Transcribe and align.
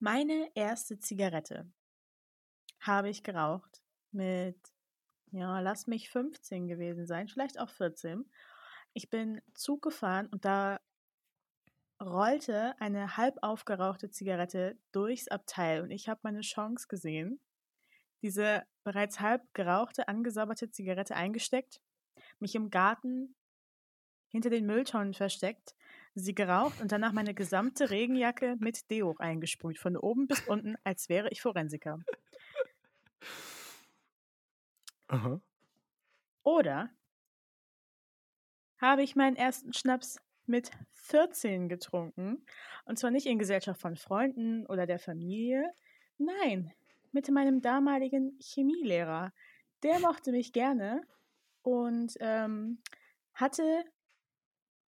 Meine 0.00 0.48
erste 0.54 1.00
Zigarette 1.00 1.68
habe 2.78 3.08
ich 3.08 3.24
geraucht 3.24 3.82
mit, 4.12 4.56
ja, 5.32 5.58
lass 5.58 5.88
mich 5.88 6.08
15 6.08 6.68
gewesen 6.68 7.04
sein, 7.04 7.26
vielleicht 7.26 7.58
auch 7.58 7.68
14. 7.68 8.30
Ich 8.92 9.10
bin 9.10 9.40
Zug 9.54 9.82
gefahren 9.82 10.28
und 10.28 10.44
da 10.44 10.78
rollte 12.00 12.80
eine 12.80 13.16
halb 13.16 13.38
aufgerauchte 13.42 14.08
Zigarette 14.08 14.78
durchs 14.92 15.26
Abteil 15.26 15.82
und 15.82 15.90
ich 15.90 16.08
habe 16.08 16.20
meine 16.22 16.42
Chance 16.42 16.86
gesehen, 16.86 17.40
diese 18.22 18.62
bereits 18.84 19.18
halb 19.18 19.42
gerauchte, 19.52 20.06
angesabberte 20.06 20.70
Zigarette 20.70 21.16
eingesteckt, 21.16 21.80
mich 22.38 22.54
im 22.54 22.70
Garten 22.70 23.34
hinter 24.28 24.50
den 24.50 24.64
Mülltonnen 24.64 25.14
versteckt, 25.14 25.74
sie 26.18 26.34
geraucht 26.34 26.80
und 26.80 26.92
danach 26.92 27.12
meine 27.12 27.34
gesamte 27.34 27.90
Regenjacke 27.90 28.56
mit 28.58 28.90
Deo 28.90 29.14
eingesprüht, 29.18 29.78
von 29.78 29.96
oben 29.96 30.26
bis 30.26 30.40
unten, 30.48 30.76
als 30.84 31.08
wäre 31.08 31.28
ich 31.30 31.40
Forensiker. 31.42 31.98
Aha. 35.08 35.40
Oder 36.42 36.90
habe 38.80 39.02
ich 39.02 39.16
meinen 39.16 39.36
ersten 39.36 39.72
Schnaps 39.72 40.18
mit 40.46 40.70
14 40.92 41.68
getrunken, 41.68 42.44
und 42.84 42.98
zwar 42.98 43.10
nicht 43.10 43.26
in 43.26 43.38
Gesellschaft 43.38 43.80
von 43.80 43.96
Freunden 43.96 44.66
oder 44.66 44.86
der 44.86 44.98
Familie, 44.98 45.72
nein, 46.16 46.72
mit 47.12 47.30
meinem 47.30 47.60
damaligen 47.60 48.38
Chemielehrer. 48.40 49.32
Der 49.82 49.98
mochte 50.00 50.32
mich 50.32 50.52
gerne 50.52 51.02
und 51.62 52.16
ähm, 52.20 52.82
hatte 53.34 53.84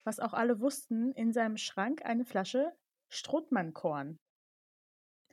was 0.09 0.19
auch 0.19 0.33
alle 0.33 0.59
wussten, 0.59 1.11
in 1.11 1.31
seinem 1.33 1.55
Schrank 1.55 2.03
eine 2.03 2.25
Flasche 2.25 2.75
Strothmannkorn. 3.09 4.17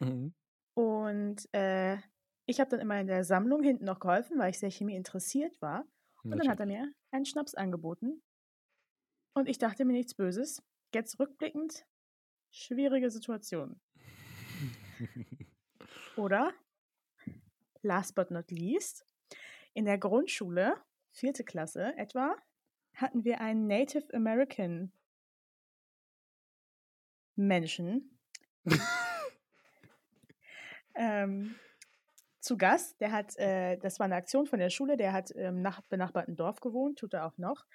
Mhm. 0.00 0.34
Und 0.74 1.54
äh, 1.54 1.96
ich 2.44 2.60
habe 2.60 2.68
dann 2.68 2.80
immer 2.80 3.00
in 3.00 3.06
der 3.06 3.24
Sammlung 3.24 3.62
hinten 3.62 3.86
noch 3.86 4.00
geholfen, 4.00 4.38
weil 4.38 4.50
ich 4.50 4.58
sehr 4.58 4.70
Chemie 4.70 4.94
interessiert 4.94 5.62
war. 5.62 5.86
Und 6.22 6.32
dann 6.32 6.48
hat 6.50 6.60
er 6.60 6.66
mir 6.66 6.92
einen 7.10 7.24
Schnaps 7.24 7.54
angeboten. 7.54 8.22
Und 9.32 9.48
ich 9.48 9.56
dachte 9.56 9.86
mir 9.86 9.94
nichts 9.94 10.14
Böses. 10.14 10.62
Jetzt 10.92 11.18
rückblickend, 11.18 11.86
schwierige 12.50 13.10
Situation. 13.10 13.80
Oder, 16.18 16.52
last 17.80 18.14
but 18.14 18.30
not 18.30 18.50
least, 18.50 19.06
in 19.72 19.86
der 19.86 19.96
Grundschule, 19.96 20.74
vierte 21.12 21.44
Klasse 21.44 21.96
etwa, 21.96 22.36
hatten 22.96 23.24
wir 23.24 23.40
einen 23.40 23.66
Native 23.66 24.12
American 24.12 24.90
Menschen 27.36 28.18
ähm, 30.94 31.54
zu 32.40 32.56
Gast. 32.56 32.98
Der 33.00 33.12
hat, 33.12 33.36
äh, 33.36 33.76
das 33.76 33.98
war 33.98 34.06
eine 34.06 34.16
Aktion 34.16 34.46
von 34.46 34.58
der 34.58 34.70
Schule, 34.70 34.96
der 34.96 35.12
hat 35.12 35.30
im 35.30 35.60
nach 35.60 35.82
benachbarten 35.82 36.36
Dorf 36.36 36.60
gewohnt, 36.60 36.98
tut 36.98 37.12
er 37.12 37.26
auch 37.26 37.36
noch. 37.36 37.66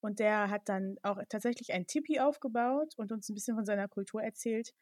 Und 0.00 0.18
der 0.18 0.48
hat 0.48 0.68
dann 0.70 0.96
auch 1.02 1.20
tatsächlich 1.28 1.72
ein 1.74 1.86
Tipi 1.86 2.18
aufgebaut 2.18 2.94
und 2.96 3.12
uns 3.12 3.28
ein 3.28 3.34
bisschen 3.34 3.56
von 3.56 3.66
seiner 3.66 3.86
Kultur 3.86 4.22
erzählt. 4.22 4.72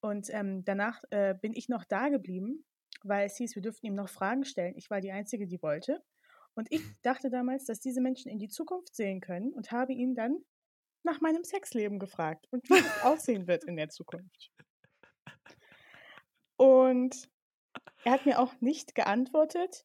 Und 0.00 0.28
ähm, 0.30 0.64
danach 0.64 1.02
äh, 1.10 1.34
bin 1.40 1.54
ich 1.54 1.68
noch 1.68 1.84
da 1.84 2.08
geblieben, 2.08 2.64
weil 3.04 3.26
es 3.26 3.36
hieß, 3.36 3.54
wir 3.54 3.62
dürften 3.62 3.86
ihm 3.86 3.94
noch 3.94 4.08
Fragen 4.08 4.44
stellen. 4.44 4.74
Ich 4.76 4.90
war 4.90 5.00
die 5.00 5.12
Einzige, 5.12 5.46
die 5.46 5.62
wollte. 5.62 6.02
Und 6.56 6.72
ich 6.72 6.80
dachte 7.02 7.28
damals, 7.28 7.66
dass 7.66 7.80
diese 7.80 8.00
Menschen 8.00 8.30
in 8.30 8.38
die 8.38 8.48
Zukunft 8.48 8.96
sehen 8.96 9.20
können 9.20 9.52
und 9.52 9.70
habe 9.70 9.92
ihn 9.92 10.14
dann 10.14 10.38
nach 11.02 11.20
meinem 11.20 11.44
Sexleben 11.44 11.98
gefragt 11.98 12.48
und 12.50 12.68
wie 12.68 12.78
es 12.78 13.02
aussehen 13.04 13.46
wird 13.46 13.64
in 13.64 13.76
der 13.76 13.90
Zukunft. 13.90 14.50
Und 16.56 17.28
er 18.04 18.12
hat 18.12 18.24
mir 18.24 18.40
auch 18.40 18.58
nicht 18.60 18.94
geantwortet. 18.94 19.84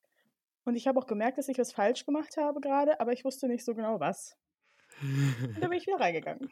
Und 0.63 0.75
ich 0.75 0.87
habe 0.87 0.99
auch 0.99 1.07
gemerkt, 1.07 1.37
dass 1.37 1.49
ich 1.49 1.57
was 1.57 1.73
falsch 1.73 2.05
gemacht 2.05 2.37
habe 2.37 2.61
gerade, 2.61 2.99
aber 3.01 3.11
ich 3.11 3.25
wusste 3.25 3.47
nicht 3.47 3.65
so 3.65 3.75
genau 3.75 3.99
was. 3.99 4.37
Und 5.01 5.57
dann 5.59 5.69
bin 5.69 5.79
ich 5.79 5.87
wieder 5.87 5.99
reingegangen. 5.99 6.49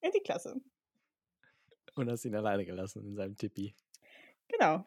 In 0.00 0.10
die 0.12 0.20
Klasse. 0.20 0.60
Und 1.94 2.10
hast 2.10 2.24
ihn 2.24 2.34
alleine 2.34 2.64
gelassen 2.64 3.04
in 3.04 3.14
seinem 3.14 3.36
Tippi. 3.36 3.74
Genau. 4.48 4.84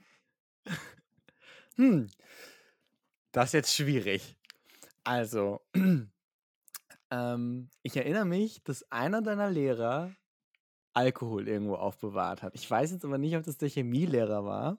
Hm. 1.76 2.10
Das 3.32 3.46
ist 3.46 3.54
jetzt 3.54 3.76
schwierig. 3.76 4.38
Also, 5.04 5.62
ähm, 7.12 7.70
ich 7.82 7.98
erinnere 7.98 8.26
mich, 8.26 8.64
dass 8.64 8.90
einer 8.92 9.22
deiner 9.22 9.50
Lehrer 9.50 10.16
Alkohol 10.94 11.48
irgendwo 11.48 11.76
aufbewahrt 11.76 12.44
hat. 12.44 12.54
Ich 12.56 12.70
weiß 12.70 12.92
jetzt 12.92 13.06
aber 13.06 13.18
nicht, 13.18 13.36
ob 13.36 13.44
das 13.44 13.58
der 13.58 13.70
Chemielehrer 13.70 14.46
war. 14.46 14.78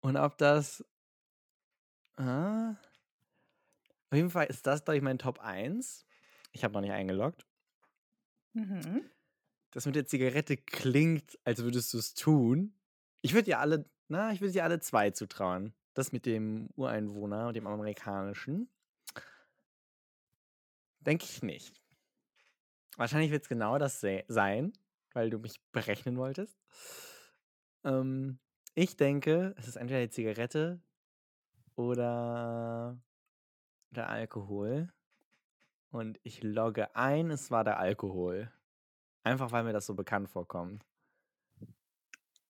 Und 0.00 0.16
ob 0.16 0.38
das. 0.38 0.84
Ah, 2.16 2.76
auf 4.10 4.16
jeden 4.16 4.30
Fall 4.30 4.46
ist 4.46 4.66
das, 4.66 4.84
glaube 4.84 4.96
ich, 4.96 5.02
mein 5.02 5.18
Top 5.18 5.40
1. 5.40 6.06
Ich 6.52 6.64
habe 6.64 6.72
noch 6.72 6.80
nicht 6.80 6.92
eingeloggt. 6.92 7.46
Mhm. 8.54 9.04
Das 9.72 9.84
mit 9.84 9.96
der 9.96 10.06
Zigarette 10.06 10.56
klingt, 10.56 11.38
als 11.44 11.62
würdest 11.62 11.92
du 11.92 11.98
es 11.98 12.14
tun. 12.14 12.74
Ich 13.20 13.34
würde 13.34 13.44
dir 13.44 13.58
alle, 13.58 13.84
na, 14.08 14.32
ich 14.32 14.40
würde 14.40 14.52
dir 14.52 14.64
alle 14.64 14.80
zwei 14.80 15.10
zutrauen. 15.10 15.74
Das 15.96 16.12
mit 16.12 16.26
dem 16.26 16.68
Ureinwohner 16.76 17.54
dem 17.54 17.66
amerikanischen. 17.66 18.68
Denke 21.00 21.24
ich 21.24 21.42
nicht. 21.42 21.80
Wahrscheinlich 22.98 23.30
wird 23.30 23.44
es 23.44 23.48
genau 23.48 23.78
das 23.78 24.04
sein, 24.28 24.74
weil 25.14 25.30
du 25.30 25.38
mich 25.38 25.58
berechnen 25.72 26.18
wolltest. 26.18 26.60
Ähm, 27.82 28.38
ich 28.74 28.98
denke, 28.98 29.54
es 29.56 29.68
ist 29.68 29.76
entweder 29.76 30.02
die 30.02 30.10
Zigarette 30.10 30.82
oder 31.76 33.00
der 33.88 34.10
Alkohol. 34.10 34.92
Und 35.88 36.20
ich 36.24 36.42
logge 36.42 36.94
ein, 36.94 37.30
es 37.30 37.50
war 37.50 37.64
der 37.64 37.78
Alkohol. 37.78 38.52
Einfach 39.22 39.50
weil 39.50 39.64
mir 39.64 39.72
das 39.72 39.86
so 39.86 39.94
bekannt 39.94 40.28
vorkommt. 40.28 40.84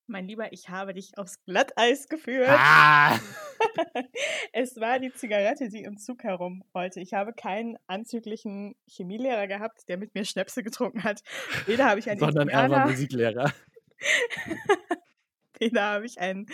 Mein 0.08 0.28
Lieber, 0.28 0.52
ich 0.52 0.68
habe 0.68 0.94
dich 0.94 1.18
aufs 1.18 1.42
Glatteis 1.44 2.08
geführt. 2.08 2.48
Ah! 2.48 3.18
es 4.52 4.78
war 4.78 5.00
die 5.00 5.12
Zigarette, 5.12 5.68
die 5.68 5.82
im 5.82 5.98
Zug 5.98 6.22
herumrollte. 6.22 7.00
Ich 7.00 7.12
habe 7.12 7.32
keinen 7.32 7.76
anzüglichen 7.88 8.76
Chemielehrer 8.86 9.48
gehabt, 9.48 9.88
der 9.88 9.96
mit 9.96 10.14
mir 10.14 10.24
Schnäpse 10.24 10.62
getrunken 10.62 11.02
hat. 11.02 11.22
Weder 11.66 11.86
habe 11.86 11.98
ich 11.98 12.08
einen 12.08 12.20
Sondern 12.20 12.48
er 12.48 12.70
war 12.70 12.86
Musiklehrer. 12.86 13.52
Weder 15.58 15.82
habe 15.82 16.06
ich 16.06 16.20
einen 16.20 16.46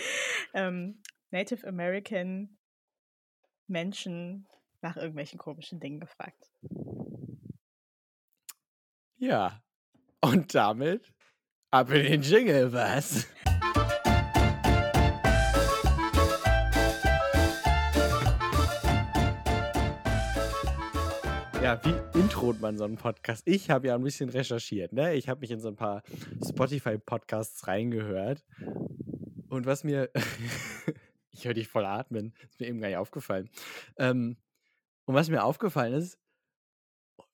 ähm, 0.54 1.02
Native 1.30 1.66
American 1.66 2.56
Menschen 3.66 4.46
nach 4.80 4.96
irgendwelchen 4.96 5.38
komischen 5.38 5.78
Dingen 5.78 6.00
gefragt. 6.00 6.50
Ja. 9.18 9.62
Und 10.20 10.54
damit 10.54 11.11
ab 11.72 11.90
in 11.90 12.02
den 12.02 12.22
Jingle, 12.22 12.70
was? 12.70 13.26
Ja, 21.62 21.80
wie 21.84 22.18
introt 22.18 22.60
man 22.60 22.76
so 22.76 22.84
einen 22.84 22.96
Podcast? 22.96 23.44
Ich 23.46 23.70
habe 23.70 23.86
ja 23.86 23.94
ein 23.94 24.02
bisschen 24.02 24.28
recherchiert, 24.28 24.92
ne? 24.92 25.14
Ich 25.14 25.28
habe 25.30 25.40
mich 25.40 25.50
in 25.50 25.60
so 25.60 25.68
ein 25.68 25.76
paar 25.76 26.02
Spotify-Podcasts 26.46 27.66
reingehört. 27.66 28.44
Und 29.48 29.64
was 29.64 29.82
mir. 29.82 30.10
ich 31.30 31.46
höre 31.46 31.54
dich 31.54 31.68
voll 31.68 31.86
atmen. 31.86 32.34
Ist 32.50 32.60
mir 32.60 32.66
eben 32.66 32.80
gar 32.80 32.88
nicht 32.88 32.98
aufgefallen. 32.98 33.48
Ähm, 33.96 34.36
und 35.06 35.14
was 35.14 35.30
mir 35.30 35.42
aufgefallen 35.42 35.94
ist, 35.94 36.18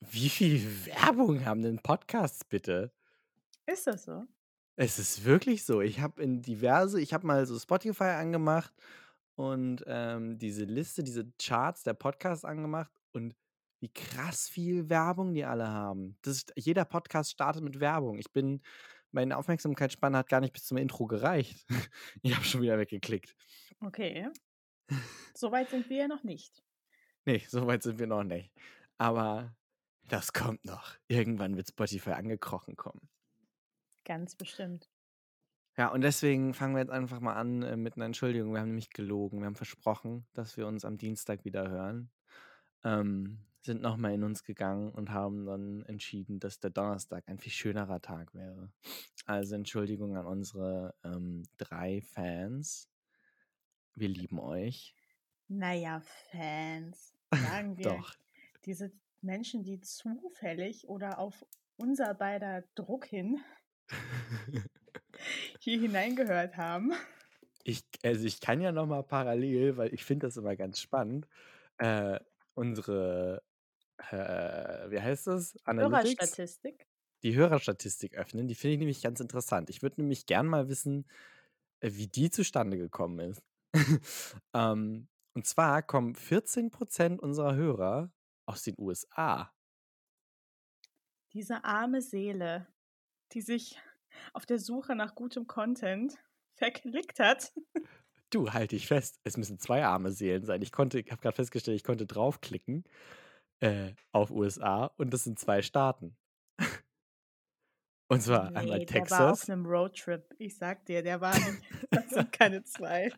wie 0.01 0.29
viel 0.29 0.63
Werbung 0.87 1.45
haben 1.45 1.63
denn 1.63 1.79
Podcasts 1.79 2.45
bitte? 2.45 2.93
Ist 3.69 3.87
das 3.87 4.05
so? 4.05 4.25
Es 4.77 4.99
ist 4.99 5.25
wirklich 5.25 5.65
so. 5.65 5.83
Ich 5.83 6.01
habe 6.01 6.23
in 6.23 6.41
diverse, 6.41 7.01
ich 7.01 7.13
habe 7.13 7.27
mal 7.27 7.45
so 7.45 7.59
Spotify 7.59 8.05
angemacht 8.05 8.73
und 9.35 9.85
ähm, 9.87 10.39
diese 10.39 10.65
Liste, 10.65 11.03
diese 11.03 11.31
Charts 11.39 11.83
der 11.83 11.93
Podcasts 11.93 12.47
angemacht 12.47 12.91
und 13.13 13.37
wie 13.81 13.93
krass 13.93 14.49
viel 14.49 14.89
Werbung 14.89 15.35
die 15.35 15.45
alle 15.45 15.69
haben. 15.69 16.17
Das 16.23 16.37
ist, 16.37 16.53
jeder 16.57 16.87
Podcast 16.87 17.31
startet 17.31 17.63
mit 17.63 17.79
Werbung. 17.79 18.19
Ich 18.19 18.33
bin, 18.33 18.63
meine 19.11 19.37
Aufmerksamkeitsspanne 19.37 20.17
hat 20.17 20.31
gar 20.31 20.41
nicht 20.41 20.55
bis 20.55 20.65
zum 20.65 20.79
Intro 20.79 21.07
gereicht. 21.07 21.67
ich 22.23 22.35
habe 22.35 22.47
schon 22.47 22.63
wieder 22.63 22.79
weggeklickt. 22.79 23.37
Okay. 23.81 24.31
Soweit 25.35 25.69
sind 25.69 25.91
wir 25.91 25.99
ja 25.99 26.09
noch 26.09 26.25
nicht. 26.25 26.65
Nee, 27.27 27.45
soweit 27.47 27.83
sind 27.83 27.99
wir 27.99 28.07
noch 28.07 28.25
nicht. 28.25 28.51
Aber 28.97 29.55
das 30.09 30.33
kommt 30.33 30.65
noch. 30.65 30.97
Irgendwann 31.07 31.57
wird 31.57 31.69
Spotify 31.69 32.13
angekrochen 32.13 32.75
kommen. 32.75 33.11
Ganz 34.09 34.35
bestimmt. 34.35 34.89
Ja, 35.77 35.93
und 35.93 36.01
deswegen 36.01 36.55
fangen 36.55 36.75
wir 36.75 36.81
jetzt 36.81 36.91
einfach 36.91 37.21
mal 37.21 37.35
an 37.35 37.63
äh, 37.63 37.77
mit 37.77 37.95
einer 37.95 38.07
Entschuldigung. 38.07 38.53
Wir 38.53 38.61
haben 38.61 38.71
nämlich 38.71 38.91
gelogen. 38.91 39.39
Wir 39.41 39.47
haben 39.47 39.55
versprochen, 39.55 40.27
dass 40.33 40.57
wir 40.57 40.67
uns 40.67 40.87
am 40.87 40.97
Dienstag 40.97 41.45
wieder 41.45 41.69
hören. 41.69 42.11
Ähm, 42.85 43.45
sind 43.61 43.83
nochmal 43.83 44.15
in 44.15 44.25
uns 44.25 44.45
gegangen 44.45 44.91
und 44.93 45.11
haben 45.11 45.45
dann 45.45 45.83
entschieden, 45.83 46.41
dass 46.41 46.59
der 46.59 46.71
Donnerstag 46.71 47.29
ein 47.29 47.39
viel 47.39 47.53
schönerer 47.53 48.01
Tag 48.01 48.35
wäre. 48.35 48.73
Also 49.27 49.57
Entschuldigung 49.57 50.17
an 50.17 50.27
unsere 50.27 50.95
ähm, 51.05 51.45
drei 51.59 52.01
Fans. 52.01 52.89
Wir 53.95 54.09
lieben 54.09 54.41
euch. 54.41 54.95
Naja, 55.49 56.01
Fans. 56.31 57.15
Sagen 57.31 57.77
wir. 57.77 57.85
Doch. 57.85 58.15
Diese 58.65 58.91
Menschen, 59.21 59.65
die 59.65 59.81
zufällig 59.81 60.89
oder 60.89 61.19
auf 61.19 61.45
unser 61.77 62.15
beider 62.15 62.65
Druck 62.75 63.05
hin 63.05 63.39
hier 65.61 65.81
hineingehört 65.81 66.57
haben. 66.57 66.93
Ich, 67.65 67.85
also 68.03 68.25
ich 68.25 68.41
kann 68.41 68.61
ja 68.61 68.73
nochmal 68.73 69.03
parallel, 69.03 69.77
weil 69.77 69.93
ich 69.93 70.05
finde 70.05 70.27
das 70.27 70.37
immer 70.37 70.57
ganz 70.57 70.81
spannend, 70.81 71.29
äh, 71.79 72.19
unsere, 72.55 73.43
äh, 74.11 74.91
wie 74.91 75.01
heißt 75.01 75.27
das? 75.27 75.57
Analytics? 75.65 76.21
Hörerstatistik. 76.21 76.87
Die 77.23 77.35
Hörerstatistik 77.35 78.17
öffnen. 78.17 78.49
Die 78.49 78.55
finde 78.55 78.75
ich 78.75 78.79
nämlich 78.79 79.03
ganz 79.03 79.21
interessant. 79.21 79.71
Ich 79.71 79.83
würde 79.83 80.01
nämlich 80.01 80.27
gern 80.27 80.47
mal 80.47 80.69
wissen, 80.69 81.07
äh, 81.81 81.91
wie 81.93 82.07
die 82.07 82.31
zustande 82.31 82.79
gekommen 82.79 83.19
ist. 83.19 83.43
ähm, 84.55 85.09
und 85.35 85.47
zwar 85.47 85.83
kommen 85.83 86.15
14% 86.15 87.19
unserer 87.19 87.55
Hörer 87.55 88.11
aus 88.47 88.63
den 88.63 88.75
USA. 88.79 89.53
Diese 91.33 91.65
arme 91.65 92.01
Seele, 92.01 92.67
die 93.33 93.41
sich 93.41 93.81
auf 94.33 94.47
der 94.47 94.59
Suche 94.59 94.95
nach 94.95 95.15
gutem 95.15 95.47
Content 95.47 96.15
verklickt 96.55 97.21
hat. 97.21 97.53
Du, 98.31 98.53
halt 98.53 98.73
dich 98.73 98.87
fest. 98.87 99.21
Es 99.25 99.37
müssen 99.37 99.59
zwei 99.59 99.85
arme 99.85 100.11
Seelen 100.11 100.45
sein. 100.45 100.61
Ich 100.63 100.73
konnte, 100.73 101.01
ich 101.01 101.11
habe 101.11 101.23
gerade 101.23 101.37
festgestellt, 101.37 101.77
ich 101.77 101.85
konnte 101.85 102.07
draufklicken 102.07 102.85
äh, 103.61 103.93
auf 104.13 104.31
USA 104.31 104.87
und 104.97 105.13
das 105.13 105.25
sind 105.25 105.39
zwei 105.39 105.63
Staaten. 105.63 106.17
Und 108.11 108.23
zwar 108.23 108.51
nee, 108.51 108.57
einmal 108.57 108.87
Texas. 108.87 109.19
Der 109.19 109.27
war 109.27 109.33
auf 109.33 109.49
einem 109.49 109.67
Roadtrip. 109.67 110.35
Ich 110.39 110.57
sag 110.57 110.87
dir, 110.87 111.03
der 111.03 111.21
war 111.21 111.35
nicht. 111.35 111.63
Das 111.91 112.09
sind 112.11 112.33
keine 112.33 112.65
zwei. 112.65 113.13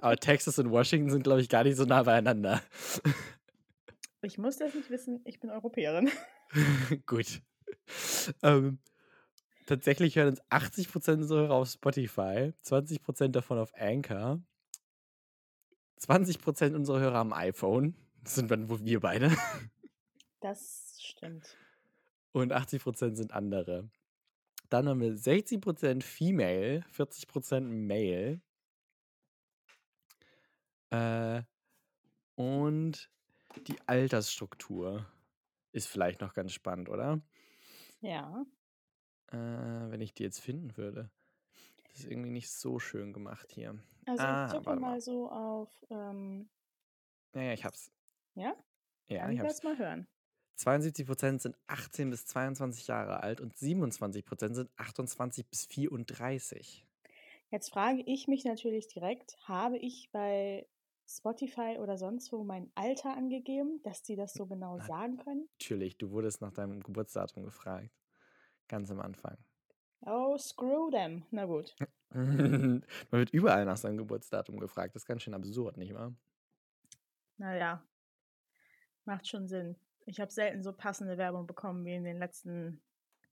Aber 0.00 0.16
Texas 0.16 0.58
und 0.58 0.70
Washington 0.70 1.10
sind, 1.10 1.22
glaube 1.22 1.40
ich, 1.40 1.48
gar 1.48 1.62
nicht 1.62 1.76
so 1.76 1.84
nah 1.84 2.02
beieinander. 2.02 2.60
Ich 4.22 4.38
muss 4.38 4.56
das 4.56 4.74
nicht 4.74 4.90
wissen, 4.90 5.20
ich 5.24 5.38
bin 5.38 5.50
Europäerin. 5.50 6.10
Gut. 7.06 7.42
Ähm, 8.42 8.78
tatsächlich 9.66 10.16
hören 10.16 10.28
uns 10.28 10.42
80% 10.50 11.12
unserer 11.14 11.40
Hörer 11.40 11.54
auf 11.54 11.68
Spotify, 11.68 12.52
20% 12.64 13.28
davon 13.28 13.58
auf 13.58 13.74
Anchor, 13.74 14.40
20% 16.00 16.74
unserer 16.74 17.00
Hörer 17.00 17.18
am 17.18 17.32
iPhone. 17.32 17.94
Das 18.22 18.34
sind 18.36 18.50
dann 18.50 18.68
wohl 18.68 18.84
wir 18.84 19.00
beide. 19.00 19.36
Das 20.40 20.98
stimmt. 21.00 21.56
Und 22.32 22.52
80% 22.52 23.14
sind 23.14 23.32
andere. 23.32 23.88
Dann 24.68 24.88
haben 24.88 25.00
wir 25.00 25.12
60% 25.12 26.02
Female, 26.02 26.84
40% 26.94 27.60
Male. 27.60 28.42
Äh, 30.90 31.42
und 32.34 33.10
die 33.66 33.76
Altersstruktur 33.86 35.06
ist 35.72 35.86
vielleicht 35.86 36.20
noch 36.20 36.34
ganz 36.34 36.52
spannend, 36.52 36.88
oder? 36.88 37.22
Ja. 38.00 38.44
Äh, 39.32 39.36
wenn 39.36 40.00
ich 40.00 40.14
die 40.14 40.22
jetzt 40.22 40.40
finden 40.40 40.76
würde. 40.76 41.10
Das 41.88 42.00
ist 42.00 42.10
irgendwie 42.10 42.30
nicht 42.30 42.50
so 42.50 42.78
schön 42.78 43.12
gemacht 43.12 43.52
hier. 43.52 43.78
Also 44.06 44.22
Ah, 44.22 44.46
ich 44.46 44.52
tippe 44.52 44.76
mal 44.76 44.80
mal. 44.80 45.00
so 45.00 45.30
auf. 45.30 45.70
Ähm, 45.90 46.48
Ja, 47.34 47.42
ja, 47.42 47.52
ich 47.52 47.64
hab's. 47.64 47.90
ja? 48.34 48.54
Ja, 49.08 49.22
Kann 49.22 49.32
ich 49.32 49.40
hab's. 49.40 49.62
mal 49.62 49.78
hören? 49.78 50.06
72% 50.56 51.42
sind 51.42 51.56
18 51.66 52.10
bis 52.10 52.26
22 52.26 52.86
Jahre 52.86 53.22
alt 53.22 53.40
und 53.40 53.54
27% 53.56 54.54
sind 54.54 54.70
28 54.76 55.48
bis 55.48 55.66
34. 55.66 56.86
Jetzt 57.50 57.70
frage 57.70 58.02
ich 58.06 58.28
mich 58.28 58.44
natürlich 58.44 58.88
direkt, 58.88 59.36
habe 59.48 59.78
ich 59.78 60.10
bei 60.12 60.68
Spotify 61.06 61.78
oder 61.78 61.96
sonst 61.98 62.32
wo 62.32 62.44
mein 62.44 62.70
Alter 62.74 63.16
angegeben, 63.16 63.80
dass 63.82 64.02
die 64.02 64.16
das 64.16 64.34
so 64.34 64.46
genau 64.46 64.78
Nein. 64.78 64.86
sagen 64.86 65.16
können? 65.18 65.48
Natürlich, 65.58 65.96
du 65.98 66.10
wurdest 66.12 66.40
nach 66.42 66.52
deinem 66.52 66.80
Geburtsdatum 66.80 67.44
gefragt. 67.44 67.90
Ganz 68.74 68.90
am 68.90 68.98
Anfang. 68.98 69.36
Oh, 70.00 70.36
screw 70.36 70.90
them. 70.90 71.24
Na 71.30 71.44
gut. 71.44 71.76
Man 72.10 72.82
wird 73.12 73.30
überall 73.30 73.64
nach 73.64 73.76
seinem 73.76 73.98
Geburtsdatum 73.98 74.58
gefragt. 74.58 74.96
Das 74.96 75.02
ist 75.02 75.06
ganz 75.06 75.22
schön 75.22 75.32
absurd, 75.32 75.76
nicht 75.76 75.94
wahr? 75.94 76.12
Naja, 77.36 77.84
macht 79.04 79.28
schon 79.28 79.46
Sinn. 79.46 79.76
Ich 80.06 80.18
habe 80.18 80.32
selten 80.32 80.64
so 80.64 80.72
passende 80.72 81.16
Werbung 81.18 81.46
bekommen 81.46 81.84
wie 81.84 81.94
in 81.94 82.02
den 82.02 82.18
letzten 82.18 82.82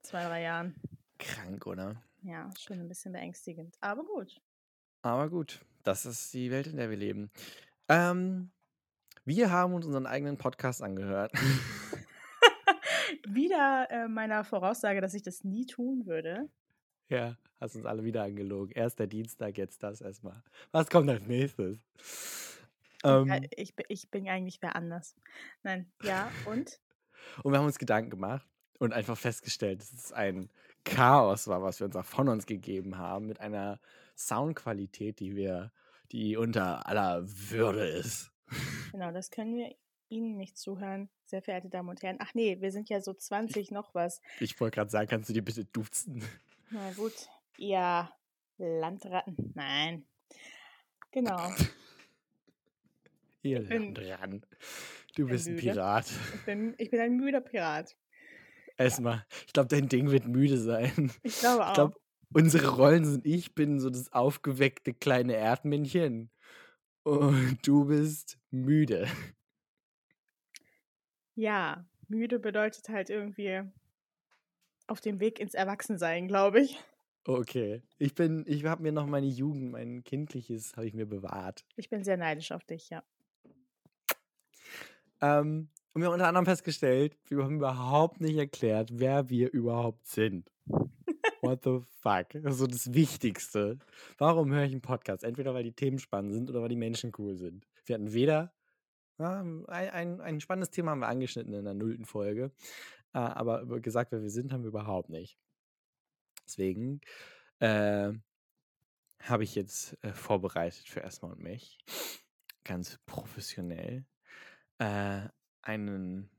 zwei, 0.02 0.22
drei 0.22 0.42
Jahren. 0.42 0.76
Krank, 1.18 1.66
oder? 1.66 2.00
Ja, 2.22 2.48
schon 2.56 2.78
ein 2.78 2.86
bisschen 2.86 3.12
beängstigend. 3.12 3.76
Aber 3.80 4.04
gut. 4.04 4.40
Aber 5.02 5.28
gut, 5.28 5.58
das 5.82 6.06
ist 6.06 6.32
die 6.34 6.52
Welt, 6.52 6.68
in 6.68 6.76
der 6.76 6.88
wir 6.88 6.96
leben. 6.96 7.32
Ähm, 7.88 8.52
wir 9.24 9.50
haben 9.50 9.74
uns 9.74 9.86
unseren 9.86 10.06
eigenen 10.06 10.38
Podcast 10.38 10.84
angehört. 10.84 11.32
Wieder 13.26 13.86
äh, 13.90 14.08
meiner 14.08 14.44
Voraussage, 14.44 15.00
dass 15.00 15.14
ich 15.14 15.22
das 15.22 15.44
nie 15.44 15.66
tun 15.66 16.06
würde. 16.06 16.48
ja, 17.08 17.36
hast 17.60 17.76
uns 17.76 17.86
alle 17.86 18.02
wieder 18.04 18.22
angelogen. 18.24 18.72
Erst 18.72 18.98
der 18.98 19.06
Dienstag, 19.06 19.56
jetzt 19.58 19.82
das 19.82 20.00
erstmal. 20.00 20.42
Was 20.72 20.88
kommt 20.90 21.08
als 21.10 21.26
nächstes? 21.26 21.78
Ähm, 23.04 23.46
ich, 23.56 23.74
bin- 23.76 23.86
ich 23.88 24.10
bin 24.10 24.28
eigentlich 24.28 24.60
wer 24.62 24.76
anders. 24.76 25.14
Nein, 25.62 25.90
ja, 26.02 26.30
und? 26.46 26.80
und 27.42 27.52
wir 27.52 27.58
haben 27.58 27.66
uns 27.66 27.78
Gedanken 27.78 28.10
gemacht 28.10 28.46
und 28.78 28.92
einfach 28.92 29.16
festgestellt, 29.18 29.80
dass 29.80 29.92
es 29.92 30.12
ein 30.12 30.50
Chaos 30.84 31.46
war, 31.48 31.62
was 31.62 31.80
wir 31.80 31.84
uns 31.86 31.96
auch 31.96 32.04
von 32.04 32.28
uns 32.28 32.46
gegeben 32.46 32.98
haben, 32.98 33.26
mit 33.26 33.40
einer 33.40 33.78
Soundqualität, 34.16 35.20
die 35.20 35.36
wir, 35.36 35.72
die 36.10 36.36
unter 36.36 36.86
aller 36.88 37.22
Würde 37.24 37.86
ist. 37.86 38.32
Genau, 38.90 39.12
das 39.12 39.30
können 39.30 39.54
wir 39.56 39.74
Ihnen 40.12 40.36
nicht 40.36 40.58
zuhören, 40.58 41.08
sehr 41.24 41.40
verehrte 41.40 41.70
Damen 41.70 41.88
und 41.88 42.02
Herren. 42.02 42.18
Ach 42.20 42.34
nee, 42.34 42.60
wir 42.60 42.70
sind 42.70 42.90
ja 42.90 43.00
so 43.00 43.14
20 43.14 43.70
noch 43.70 43.94
was. 43.94 44.20
Ich 44.40 44.60
wollte 44.60 44.74
gerade 44.74 44.90
sagen, 44.90 45.08
kannst 45.08 45.30
du 45.30 45.32
dir 45.32 45.42
bitte 45.42 45.64
duzen? 45.64 46.22
Na 46.70 46.92
gut, 46.92 47.28
ihr 47.56 48.10
Landratten. 48.58 49.52
Nein. 49.54 50.04
Genau. 51.10 51.50
Ihr 53.42 53.64
dran. 53.64 54.44
Du 55.16 55.26
bist 55.26 55.48
ein. 55.48 55.56
Pirat. 55.56 56.06
Ich 56.34 56.44
bin, 56.44 56.74
ich 56.78 56.90
bin 56.90 57.00
ein 57.00 57.16
müder 57.16 57.40
Pirat. 57.40 57.96
Erstmal, 58.76 59.26
ich 59.46 59.52
glaube, 59.52 59.68
dein 59.68 59.88
Ding 59.88 60.10
wird 60.10 60.26
müde 60.26 60.58
sein. 60.58 61.12
Ich 61.22 61.40
glaube 61.40 61.64
auch. 61.64 61.68
Ich 61.68 61.74
glaube, 61.74 62.00
unsere 62.32 62.68
Rollen 62.68 63.04
sind, 63.04 63.26
ich 63.26 63.54
bin 63.54 63.80
so 63.80 63.90
das 63.90 64.12
aufgeweckte 64.12 64.94
kleine 64.94 65.34
Erdmännchen 65.36 66.30
und 67.02 67.58
du 67.66 67.86
bist 67.86 68.38
müde. 68.50 69.08
Ja, 71.34 71.84
müde 72.08 72.38
bedeutet 72.38 72.88
halt 72.88 73.10
irgendwie 73.10 73.62
auf 74.86 75.00
dem 75.00 75.20
Weg 75.20 75.38
ins 75.40 75.54
Erwachsensein, 75.54 76.28
glaube 76.28 76.60
ich. 76.60 76.78
Okay, 77.24 77.82
ich 77.98 78.14
bin, 78.14 78.44
ich 78.48 78.64
habe 78.64 78.82
mir 78.82 78.92
noch 78.92 79.06
meine 79.06 79.26
Jugend, 79.26 79.70
mein 79.70 80.02
kindliches, 80.02 80.76
habe 80.76 80.86
ich 80.86 80.94
mir 80.94 81.06
bewahrt. 81.06 81.64
Ich 81.76 81.88
bin 81.88 82.02
sehr 82.02 82.16
neidisch 82.16 82.50
auf 82.50 82.64
dich, 82.64 82.90
ja. 82.90 83.04
Ähm, 85.20 85.68
und 85.92 86.02
wir 86.02 86.06
haben 86.06 86.14
unter 86.14 86.26
anderem 86.26 86.46
festgestellt, 86.46 87.16
wir 87.28 87.44
haben 87.44 87.56
überhaupt 87.56 88.20
nicht 88.20 88.36
erklärt, 88.36 88.90
wer 88.92 89.30
wir 89.30 89.52
überhaupt 89.52 90.06
sind. 90.06 90.50
What 91.42 91.62
the 91.64 91.80
fuck? 92.00 92.30
Das 92.42 92.54
ist 92.54 92.58
so 92.58 92.66
das 92.66 92.92
Wichtigste. 92.92 93.78
Warum 94.18 94.52
höre 94.52 94.64
ich 94.64 94.72
einen 94.72 94.80
Podcast? 94.80 95.22
Entweder 95.22 95.54
weil 95.54 95.64
die 95.64 95.72
Themen 95.72 95.98
spannend 95.98 96.32
sind 96.32 96.50
oder 96.50 96.62
weil 96.62 96.68
die 96.68 96.76
Menschen 96.76 97.12
cool 97.18 97.36
sind. 97.36 97.68
Wir 97.84 97.94
hatten 97.94 98.12
weder 98.12 98.52
ein, 99.18 99.66
ein, 99.66 100.20
ein 100.20 100.40
spannendes 100.40 100.70
Thema 100.70 100.92
haben 100.92 101.00
wir 101.00 101.08
angeschnitten 101.08 101.54
in 101.54 101.64
der 101.64 101.74
nullten 101.74 102.04
Folge, 102.04 102.52
äh, 103.14 103.18
aber 103.18 103.80
gesagt, 103.80 104.12
wer 104.12 104.22
wir 104.22 104.30
sind, 104.30 104.52
haben 104.52 104.62
wir 104.62 104.68
überhaupt 104.68 105.10
nicht. 105.10 105.38
Deswegen 106.46 107.00
äh, 107.60 108.12
habe 109.20 109.44
ich 109.44 109.54
jetzt 109.54 109.96
äh, 110.02 110.12
vorbereitet 110.12 110.88
für 110.88 111.00
Erstmal 111.00 111.32
und 111.32 111.42
mich, 111.42 111.78
ganz 112.64 112.98
professionell, 113.06 114.04
äh, 114.78 115.28
einen 115.62 116.30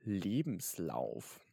Lebenslauf. 0.00 1.44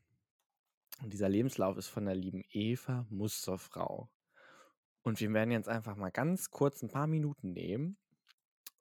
Und 1.03 1.13
dieser 1.13 1.29
Lebenslauf 1.29 1.77
ist 1.77 1.87
von 1.89 2.05
der 2.05 2.15
lieben 2.15 2.43
Eva 2.49 3.05
Musterfrau. 3.09 4.09
Und 5.03 5.19
wir 5.19 5.31
werden 5.33 5.51
jetzt 5.51 5.69
einfach 5.69 5.95
mal 5.95 6.11
ganz 6.11 6.49
kurz 6.49 6.81
ein 6.81 6.89
paar 6.89 7.07
Minuten 7.07 7.53
nehmen 7.53 7.97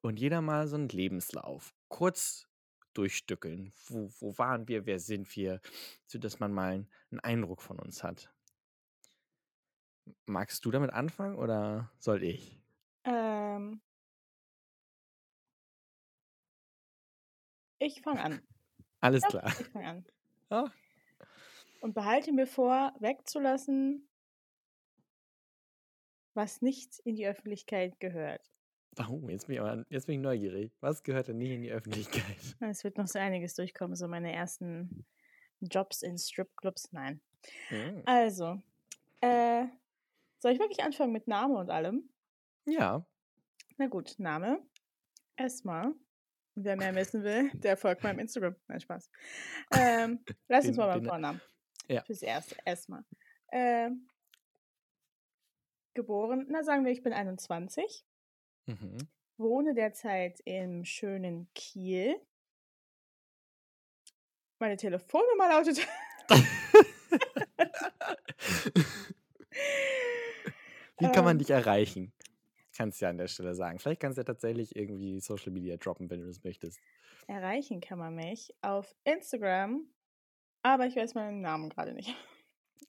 und 0.01 0.19
jeder 0.19 0.41
mal 0.41 0.67
so 0.67 0.75
einen 0.75 0.89
Lebenslauf 0.89 1.76
kurz 1.89 2.47
durchstückeln. 2.93 3.73
Wo, 3.87 4.09
wo 4.19 4.37
waren 4.37 4.67
wir, 4.67 4.85
wer 4.85 4.99
sind 4.99 5.35
wir, 5.35 5.61
sodass 6.05 6.39
man 6.39 6.51
mal 6.53 6.85
einen, 7.11 7.19
Eindruck 7.21 7.61
von 7.61 7.79
uns 7.79 8.03
hat. 8.03 8.33
Magst 10.25 10.63
du 10.65 10.71
damit 10.71 10.91
anfangen 10.93 11.35
oder 11.35 11.91
soll 11.99 12.23
ich? 12.23 12.59
Ähm, 13.03 13.81
ich 17.79 18.01
fange 18.01 18.23
an. 18.23 18.41
Alles 18.99 19.23
Ja, 19.23 19.29
klar. 19.29 19.53
ich 19.59 19.67
fange 19.67 19.87
an. 19.87 20.05
Ah, 20.49 20.71
Und 21.81 21.93
behalte 21.93 22.31
mir 22.31 22.47
vor, 22.47 22.93
wegzulassen, 22.99 24.07
was 26.33 26.61
nicht 26.61 26.99
in 26.99 27.15
die 27.15 27.27
Öffentlichkeit 27.27 27.99
gehört. 27.99 28.49
Oh, 28.99 29.27
jetzt 29.29 29.47
bin, 29.47 29.55
ich 29.55 29.61
aber, 29.61 29.85
jetzt 29.89 30.07
bin 30.07 30.15
ich 30.15 30.21
neugierig. 30.21 30.71
Was 30.79 31.03
gehört 31.03 31.27
denn 31.27 31.37
nicht 31.37 31.51
in 31.51 31.61
die 31.61 31.71
Öffentlichkeit? 31.71 32.23
Es 32.59 32.83
wird 32.83 32.97
noch 32.97 33.07
so 33.07 33.19
einiges 33.19 33.53
durchkommen, 33.55 33.95
so 33.95 34.07
meine 34.07 34.33
ersten 34.33 35.05
Jobs 35.59 36.01
in 36.01 36.17
Stripclubs. 36.17 36.91
Nein. 36.91 37.21
Hm. 37.69 38.01
Also, 38.05 38.61
äh, 39.21 39.65
soll 40.39 40.53
ich 40.53 40.59
wirklich 40.59 40.83
anfangen 40.83 41.11
mit 41.11 41.27
Name 41.27 41.55
und 41.55 41.69
allem? 41.69 42.09
Ja, 42.65 43.05
Na 43.77 43.87
gut, 43.87 44.15
Name. 44.17 44.61
Esma. 45.35 45.93
Wer 46.55 46.75
mehr 46.75 46.95
wissen 46.95 47.23
will, 47.23 47.51
der 47.53 47.77
folgt 47.77 48.03
meinem 48.03 48.19
Instagram. 48.19 48.55
Nein, 48.67 48.79
Spaß. 48.79 49.11
Ähm, 49.73 50.23
lass 50.47 50.67
uns 50.67 50.77
mal 50.77 50.87
beim 50.87 51.05
Vornamen. 51.05 51.41
Ja. 51.87 52.03
Fürs 52.03 52.23
Erste. 52.23 52.55
Esma. 52.65 53.05
Ähm, 53.51 54.07
geboren, 55.93 56.47
na 56.49 56.63
sagen 56.63 56.83
wir, 56.85 56.91
ich 56.91 57.03
bin 57.03 57.13
21. 57.13 58.05
mhm. 58.67 58.97
Wohne 59.37 59.73
derzeit 59.73 60.39
im 60.45 60.85
schönen 60.85 61.49
Kiel. 61.53 62.15
Meine 64.59 64.77
Telefonnummer 64.77 65.49
lautet. 65.49 65.85
Wie 70.99 71.11
kann 71.11 71.23
man 71.23 71.35
Ähm. 71.35 71.39
dich 71.39 71.51
erreichen? 71.51 72.11
Kannst 72.75 73.01
du 73.01 73.05
ja 73.05 73.09
an 73.09 73.17
der 73.17 73.27
Stelle 73.27 73.55
sagen. 73.55 73.79
Vielleicht 73.79 74.01
kannst 74.01 74.17
du 74.17 74.21
ja 74.21 74.25
tatsächlich 74.25 74.75
irgendwie 74.75 75.19
Social 75.19 75.51
Media 75.51 75.77
droppen, 75.77 76.09
wenn 76.09 76.21
du 76.21 76.27
das 76.27 76.43
möchtest. 76.43 76.79
Erreichen 77.27 77.81
kann 77.81 77.99
man 77.99 78.15
mich 78.15 78.53
auf 78.61 78.95
Instagram, 79.03 79.87
aber 80.63 80.85
ich 80.85 80.95
weiß 80.95 81.15
meinen 81.15 81.41
Namen 81.41 81.69
gerade 81.69 81.93
nicht. 81.93 82.15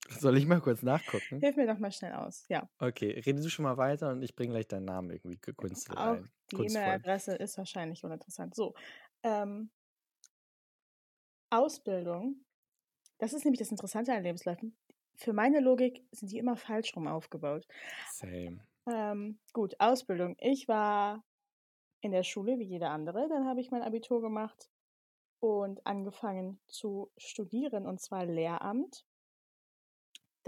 Soll 0.09 0.37
ich 0.39 0.47
mal 0.47 0.61
kurz 0.61 0.83
nachgucken? 0.83 1.41
Hilf 1.41 1.57
mir 1.57 1.67
doch 1.67 1.79
mal 1.79 1.93
schnell 1.93 2.13
aus. 2.15 2.45
Ja, 2.49 2.69
Okay, 2.81 3.21
rede 3.27 3.43
du 3.43 3.49
schon 3.51 3.65
mal 3.65 3.77
weiter 3.77 4.11
und 4.11 4.23
ich 4.23 4.35
bringe 4.35 4.53
gleich 4.53 4.69
deinen 4.69 4.85
Namen 4.85 5.11
irgendwie 5.11 5.39
gekünstelt 5.41 5.99
auch 5.99 6.15
ein. 6.15 6.31
die. 6.53 6.57
E-Mail-Adresse 6.57 7.35
ist 7.35 7.59
wahrscheinlich 7.59 8.05
uninteressant. 8.05 8.55
So, 8.55 8.75
ähm, 9.23 9.71
Ausbildung. 11.51 12.45
Das 13.19 13.33
ist 13.33 13.45
nämlich 13.45 13.59
das 13.59 13.71
Interessante 13.71 14.13
an 14.13 14.23
Lebensläufen. 14.23 14.77
Für 15.17 15.33
meine 15.33 15.61
Logik 15.61 16.07
sind 16.13 16.31
die 16.31 16.39
immer 16.39 16.57
falsch 16.57 16.95
rum 16.95 17.09
aufgebaut. 17.09 17.67
Same. 18.13 18.61
Ähm, 18.87 19.39
gut, 19.53 19.75
Ausbildung. 19.81 20.37
Ich 20.39 20.69
war 20.69 21.25
in 22.01 22.13
der 22.13 22.23
Schule 22.23 22.59
wie 22.59 22.65
jeder 22.65 22.91
andere. 22.91 23.29
Dann 23.29 23.47
habe 23.47 23.61
ich 23.61 23.71
mein 23.71 23.83
Abitur 23.83 24.21
gemacht 24.23 24.71
und 25.41 25.87
angefangen 25.87 26.61
zu 26.69 27.13
studieren, 27.17 27.87
und 27.87 28.01
zwar 28.01 28.27
Lehramt. 28.27 29.08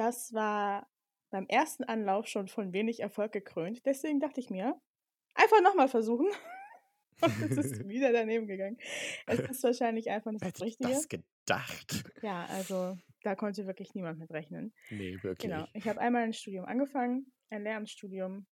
Das 0.00 0.32
war 0.32 0.90
beim 1.28 1.46
ersten 1.48 1.84
Anlauf 1.84 2.26
schon 2.26 2.48
von 2.48 2.72
wenig 2.72 3.00
Erfolg 3.00 3.32
gekrönt. 3.32 3.84
Deswegen 3.84 4.18
dachte 4.18 4.40
ich 4.40 4.48
mir, 4.48 4.80
einfach 5.34 5.60
nochmal 5.60 5.88
versuchen. 5.88 6.26
Und 7.20 7.42
es 7.42 7.58
ist 7.58 7.84
wieder 7.86 8.10
daneben 8.10 8.46
gegangen. 8.46 8.78
Es 9.26 9.40
ist 9.40 9.62
wahrscheinlich 9.62 10.08
einfach 10.08 10.32
nicht 10.32 10.40
Wer 10.42 10.52
das 10.52 10.62
hätte 10.62 10.68
ich 10.70 10.78
Richtige. 10.80 10.92
das 10.94 11.08
gedacht? 11.10 12.04
Ja, 12.22 12.46
also 12.46 12.96
da 13.24 13.34
konnte 13.34 13.66
wirklich 13.66 13.94
niemand 13.94 14.18
mit 14.18 14.30
rechnen. 14.30 14.72
Nee, 14.88 15.18
wirklich. 15.22 15.50
Genau. 15.50 15.66
Ich 15.74 15.86
habe 15.86 16.00
einmal 16.00 16.22
ein 16.22 16.32
Studium 16.32 16.64
angefangen, 16.64 17.30
ein 17.50 17.62
Lehramtsstudium. 17.62 18.46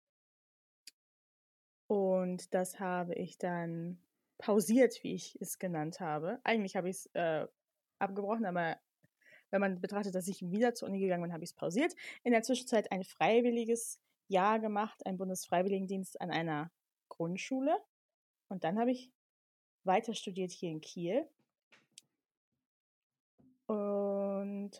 Und 1.85 2.55
das 2.55 2.79
habe 2.79 3.13
ich 3.13 3.37
dann 3.37 4.03
pausiert, 4.39 5.03
wie 5.03 5.13
ich 5.13 5.37
es 5.39 5.59
genannt 5.59 5.99
habe. 5.99 6.39
Eigentlich 6.43 6.75
habe 6.75 6.89
ich 6.89 6.95
es 6.95 7.05
äh, 7.13 7.45
abgebrochen, 7.99 8.47
aber 8.47 8.79
wenn 9.55 9.61
man 9.61 9.79
betrachtet, 9.79 10.13
dass 10.15 10.27
ich 10.27 10.51
wieder 10.51 10.75
zur 10.75 10.89
Uni 10.89 10.99
gegangen 10.99 11.23
bin, 11.23 11.31
habe 11.31 11.45
ich 11.45 11.51
es 11.51 11.55
pausiert. 11.55 11.95
In 12.23 12.33
der 12.33 12.43
Zwischenzeit 12.43 12.91
ein 12.91 13.05
freiwilliges 13.05 14.01
Jahr 14.27 14.59
gemacht, 14.59 15.05
ein 15.05 15.17
Bundesfreiwilligendienst 15.17 16.19
an 16.19 16.29
einer 16.29 16.71
Grundschule. 17.07 17.73
Und 18.49 18.65
dann 18.65 18.77
habe 18.77 18.91
ich 18.91 19.11
weiter 19.85 20.13
studiert 20.13 20.51
hier 20.51 20.71
in 20.71 20.81
Kiel. 20.81 21.25
Und 23.67 24.71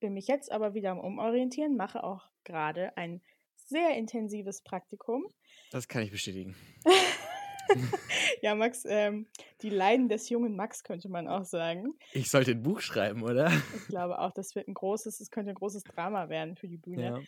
bin 0.00 0.12
mich 0.12 0.28
jetzt 0.28 0.52
aber 0.52 0.74
wieder 0.74 0.90
am 0.90 1.00
Umorientieren, 1.00 1.76
mache 1.76 2.04
auch 2.04 2.28
gerade 2.44 2.94
ein 2.98 3.22
sehr 3.56 3.96
intensives 3.96 4.60
Praktikum. 4.60 5.26
Das 5.70 5.88
kann 5.88 6.02
ich 6.02 6.10
bestätigen. 6.10 6.54
Ja, 8.42 8.54
Max, 8.54 8.84
ähm, 8.86 9.26
die 9.60 9.70
Leiden 9.70 10.08
des 10.08 10.28
jungen 10.28 10.56
Max 10.56 10.82
könnte 10.82 11.08
man 11.08 11.28
auch 11.28 11.44
sagen. 11.44 11.94
Ich 12.12 12.30
sollte 12.30 12.52
ein 12.52 12.62
Buch 12.62 12.80
schreiben, 12.80 13.22
oder? 13.22 13.50
Ich 13.76 13.88
glaube 13.88 14.18
auch, 14.18 14.32
das 14.32 14.54
wird 14.54 14.66
ein 14.68 14.74
großes, 14.74 15.20
es 15.20 15.30
könnte 15.30 15.50
ein 15.50 15.56
großes 15.56 15.84
Drama 15.84 16.28
werden 16.28 16.56
für 16.56 16.68
die 16.68 16.78
Bühne. 16.78 17.02
Ja. 17.02 17.20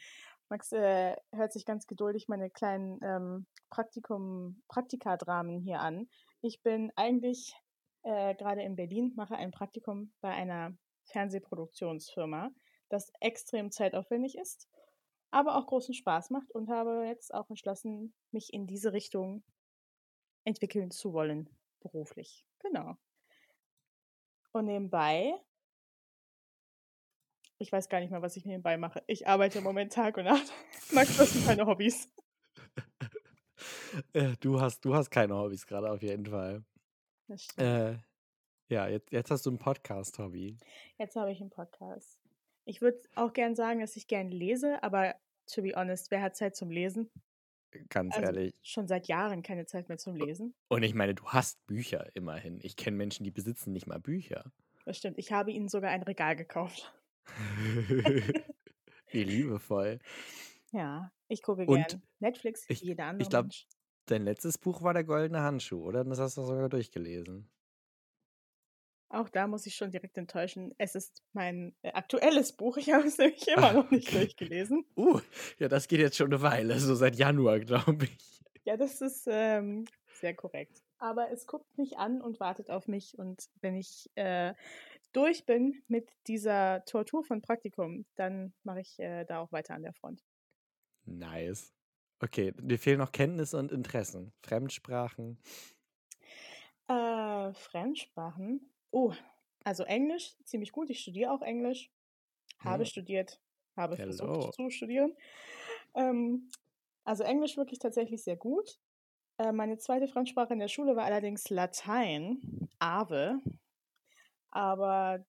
Max 0.49 0.73
äh, 0.73 1.17
hört 1.33 1.53
sich 1.53 1.65
ganz 1.65 1.87
geduldig 1.87 2.29
meine 2.29 2.51
kleinen 2.51 2.99
ähm, 3.03 3.47
Praktikum, 3.71 4.63
Praktikadramen 4.69 5.61
hier 5.61 5.81
an. 5.81 6.09
Ich 6.41 6.63
bin 6.63 6.93
eigentlich 6.97 7.55
äh, 8.03 8.35
gerade 8.35 8.63
in 8.63 8.77
Berlin, 8.77 9.13
mache 9.17 9.37
ein 9.37 9.51
Praktikum 9.51 10.13
bei 10.21 10.31
einer 10.31 10.77
Fernsehproduktionsfirma, 11.05 12.51
das 12.89 13.13
extrem 13.21 13.71
zeitaufwendig 13.71 14.37
ist, 14.37 14.69
aber 15.31 15.57
auch 15.57 15.67
großen 15.67 15.95
Spaß 15.95 16.31
macht 16.31 16.51
und 16.53 16.69
habe 16.69 17.07
jetzt 17.07 17.33
auch 17.33 17.49
entschlossen, 17.49 18.15
mich 18.31 18.53
in 18.53 18.67
diese 18.67 18.93
Richtung 18.93 19.43
entwickeln 20.45 20.91
zu 20.91 21.13
wollen, 21.13 21.49
beruflich. 21.81 22.45
Genau. 22.61 22.97
Und 24.53 24.67
nebenbei 24.67 25.41
ich 27.63 27.71
weiß 27.71 27.89
gar 27.89 28.01
nicht 28.01 28.11
mehr, 28.11 28.23
was 28.23 28.37
ich 28.37 28.45
nebenbei 28.45 28.77
mache. 28.77 29.03
Ich 29.07 29.29
arbeite 29.29 29.59
im 29.59 29.65
Moment 29.65 29.93
Tag 29.93 30.17
und 30.17 30.25
Nacht. 30.25 30.53
Max, 30.93 31.19
was 31.19 31.33
sind 31.33 31.47
deine 31.47 31.67
Hobbys? 31.67 32.13
Äh, 34.15 34.37
Du 34.41 34.59
hast, 34.59 34.85
du 34.85 34.95
hast 34.95 35.11
keine 35.11 35.37
Hobbys 35.37 35.67
gerade 35.67 35.91
auf 35.91 36.03
jeden 36.03 36.27
Fall. 36.27 36.65
Das 37.29 37.45
stimmt. 37.45 37.61
Äh, 37.61 37.99
ja, 38.71 38.89
jetzt, 38.89 39.13
jetzt 39.13 39.31
hast 39.31 39.45
du 39.45 39.51
ein 39.51 39.59
Podcast-Hobby. 39.59 40.57
Jetzt 40.99 41.15
habe 41.15 41.31
ich 41.31 41.41
einen 41.41 41.51
Podcast. 41.51 42.19
Ich 42.65 42.81
würde 42.81 42.99
auch 43.15 43.35
gern 43.35 43.55
sagen, 43.55 43.81
dass 43.81 43.95
ich 43.95 44.09
gern 44.09 44.31
lese, 44.31 44.83
aber 44.83 45.15
to 45.47 45.61
be 45.61 45.75
honest, 45.77 46.11
wer 46.11 46.23
hat 46.23 46.37
Zeit 46.37 46.57
zum 46.57 46.71
Lesen? 46.71 47.11
Ganz 47.89 48.15
Also 48.17 48.27
ehrlich. 48.27 48.55
schon 48.63 48.87
seit 48.89 49.07
Jahren 49.09 49.43
keine 49.43 49.67
Zeit 49.67 49.89
mehr 49.89 49.99
zum 49.99 50.15
Lesen. 50.17 50.55
Und 50.69 50.83
ich 50.83 50.95
meine, 50.95 51.15
du 51.15 51.25
hast 51.27 51.65
Bücher 51.67 52.11
immerhin. 52.15 52.59
Ich 52.63 52.77
kenne 52.77 52.97
Menschen, 52.97 53.25
die 53.25 53.31
besitzen 53.31 53.73
nicht 53.73 53.87
mal 53.87 53.99
Bücher. 54.01 54.53
Das 54.85 54.97
stimmt. 54.99 55.19
Ich 55.19 55.33
habe 55.33 55.51
ihnen 55.53 55.69
sogar 55.69 55.91
ein 55.91 56.03
Regal 56.03 56.37
gekauft. 56.37 56.93
Wie 59.11 59.25
liebevoll. 59.25 59.99
Ja, 60.73 61.13
ich 61.29 61.43
gucke 61.43 61.65
Und 61.67 61.87
gern 61.89 62.03
Netflix, 62.19 62.69
wie 62.69 62.73
ich- 62.73 62.81
jeder 62.83 63.05
andere 63.07 63.23
ich 63.23 63.31
glaub, 63.31 63.45
Mensch. 63.45 63.67
Dein 64.07 64.25
letztes 64.25 64.59
Buch 64.59 64.83
war 64.83 64.95
der 64.95 65.05
goldene 65.05 65.43
Handschuh, 65.43 65.81
oder? 65.85 66.03
Das 66.05 66.19
hast 66.19 66.37
du 66.37 66.43
sogar 66.43 66.69
durchgelesen. 66.69 67.49
Auch 69.13 69.29
da 69.29 69.47
muss 69.47 69.67
ich 69.67 69.75
schon 69.75 69.91
direkt 69.91 70.17
enttäuschen. 70.17 70.75
Es 70.79 70.95
ist 70.95 71.23
mein 71.35 71.75
äh, 71.83 71.93
aktuelles 71.93 72.55
Buch. 72.55 72.79
Ich 72.79 72.91
habe 72.91 73.07
es 73.07 73.19
nämlich 73.19 73.47
immer 73.47 73.75
noch 73.75 73.91
nicht 73.91 74.13
durchgelesen. 74.13 74.87
Uh, 74.97 75.21
ja, 75.59 75.69
das 75.69 75.87
geht 75.87 76.01
jetzt 76.01 76.17
schon 76.17 76.33
eine 76.33 76.41
Weile, 76.41 76.81
so 76.81 76.95
seit 76.95 77.17
Januar, 77.17 77.61
glaube 77.61 78.07
ich. 78.07 78.41
Ja, 78.65 78.79
das 78.79 79.03
ist 79.03 79.29
ähm, 79.31 79.85
sehr 80.15 80.35
korrekt. 80.35 80.83
Aber 80.97 81.31
es 81.31 81.47
guckt 81.47 81.77
mich 81.77 81.99
an 81.99 82.23
und 82.23 82.41
wartet 82.41 82.71
auf 82.71 82.89
mich. 82.89 83.19
Und 83.19 83.51
wenn 83.61 83.77
ich 83.77 84.11
äh, 84.15 84.55
durch 85.13 85.45
bin 85.45 85.83
mit 85.89 86.09
dieser 86.27 86.83
Tortur 86.87 87.23
von 87.23 87.43
Praktikum, 87.43 88.07
dann 88.15 88.55
mache 88.63 88.81
ich 88.81 88.99
äh, 88.99 89.25
da 89.27 89.41
auch 89.41 89.53
weiter 89.53 89.75
an 89.75 89.83
der 89.83 89.93
Front. 89.93 90.25
Nice. 91.05 91.75
Okay, 92.19 92.55
dir 92.57 92.79
fehlen 92.79 92.99
noch 92.99 93.13
Kenntnisse 93.13 93.59
und 93.59 93.73
Interessen. 93.73 94.33
Fremdsprachen. 94.43 95.39
Äh, 96.89 97.53
Fremdsprachen. 97.53 98.72
Oh, 98.93 99.15
also 99.65 99.85
Englisch, 99.85 100.37
ziemlich 100.45 100.73
gut. 100.73 100.91
Ich 100.91 101.01
studiere 101.01 101.33
auch 101.33 101.43
Englisch. 101.43 101.91
Habe 102.59 102.85
Hm. 102.85 102.87
studiert, 102.87 103.41
habe 103.77 103.97
Hello. 103.97 103.99
versucht 103.99 104.55
zu 104.55 104.71
studieren. 104.71 105.17
Ähm, 105.95 106.51
also 107.05 107.25
Englisch 107.25 107.57
wirklich 107.57 107.79
tatsächlich 107.81 108.25
sehr 108.25 108.37
gut. 108.37 108.81
Äh, 109.39 109.53
meine 109.53 109.79
zweite 109.79 110.09
Fremdsprache 110.09 110.55
in 110.55 110.61
der 110.61 110.69
Schule 110.69 110.97
war 110.97 111.05
allerdings 111.05 111.51
Latein, 111.51 112.69
Ave. 112.81 113.41
Aber 114.51 115.25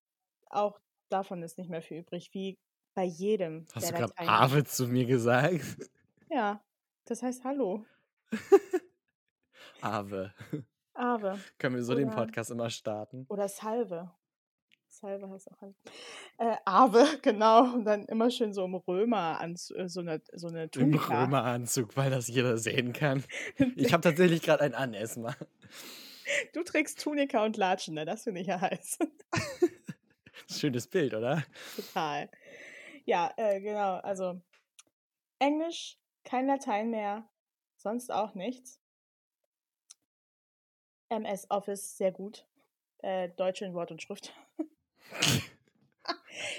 auch 0.49 0.79
davon 1.09 1.43
ist 1.43 1.57
nicht 1.57 1.69
mehr 1.69 1.81
viel 1.81 1.99
übrig, 1.99 2.31
wie 2.33 2.59
bei 2.95 3.03
jedem, 3.05 3.67
Hast 3.73 3.89
du 3.89 3.93
gerade 3.93 4.13
Ave 4.25 4.63
zu 4.63 4.87
mir 4.87 5.05
gesagt? 5.05 5.89
Ja, 6.29 6.65
das 7.05 7.23
heißt 7.23 7.43
Hallo. 7.45 7.85
Ave. 9.81 10.33
Ave 10.93 11.39
Können 11.57 11.75
wir 11.75 11.83
so 11.83 11.95
den 11.95 12.07
Oder- 12.09 12.15
Podcast 12.17 12.51
immer 12.51 12.69
starten? 12.69 13.25
oder 13.29 13.47
Salve. 13.47 14.11
Salve 14.87 15.27
heißt 15.29 15.51
auch 15.51 15.59
Hallo. 15.61 15.73
Äh, 16.37 16.55
Ave, 16.65 17.05
genau. 17.23 17.73
Und 17.73 17.85
dann 17.85 18.05
immer 18.05 18.29
schön 18.29 18.53
so 18.53 18.63
im 18.63 18.75
Römer 18.75 19.39
an 19.39 19.55
so 19.55 19.73
eine, 19.75 20.21
so 20.33 20.47
eine 20.47 20.63
Im 20.65 20.71
Tunika. 20.71 21.23
Römeranzug, 21.23 21.97
weil 21.97 22.11
das 22.11 22.27
jeder 22.27 22.57
sehen 22.57 22.93
kann. 22.93 23.23
Ich 23.75 23.91
habe 23.91 24.01
tatsächlich 24.01 24.43
gerade 24.43 24.63
ein 24.63 24.75
an, 24.75 24.93
Esma. 24.93 25.35
Du 26.53 26.63
trägst 26.63 27.01
Tunika 27.01 27.43
und 27.43 27.57
Latschen, 27.57 27.95
ne? 27.95 28.05
Das 28.05 28.23
finde 28.23 28.41
ich 28.41 28.47
ja 28.47 28.61
heiß. 28.61 28.99
Schönes 30.49 30.87
Bild, 30.87 31.13
oder? 31.13 31.43
Total. 31.75 32.29
Ja, 33.05 33.33
äh, 33.37 33.59
genau. 33.61 33.95
Also 33.97 34.39
Englisch, 35.39 35.97
kein 36.23 36.47
Latein 36.47 36.91
mehr, 36.91 37.27
sonst 37.77 38.11
auch 38.11 38.35
nichts. 38.35 38.79
MS 41.13 41.49
Office 41.49 41.97
sehr 41.97 42.11
gut. 42.11 42.45
Äh, 42.99 43.29
Deutsch 43.29 43.61
in 43.61 43.73
Wort 43.73 43.91
und 43.91 44.01
Schrift. 44.01 44.33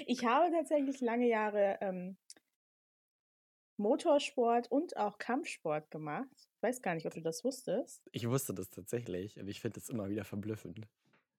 ich 0.05 0.25
habe 0.25 0.51
tatsächlich 0.51 1.01
lange 1.01 1.27
Jahre 1.27 1.77
ähm, 1.81 2.17
Motorsport 3.77 4.71
und 4.71 4.95
auch 4.97 5.17
Kampfsport 5.17 5.91
gemacht. 5.91 6.29
Ich 6.35 6.63
weiß 6.63 6.81
gar 6.81 6.95
nicht, 6.95 7.05
ob 7.05 7.13
du 7.13 7.21
das 7.21 7.43
wusstest. 7.43 8.07
Ich 8.11 8.29
wusste 8.29 8.53
das 8.53 8.69
tatsächlich 8.69 9.39
und 9.39 9.47
ich 9.47 9.59
finde 9.59 9.79
es 9.79 9.89
immer 9.89 10.09
wieder 10.09 10.23
verblüffend. 10.23 10.87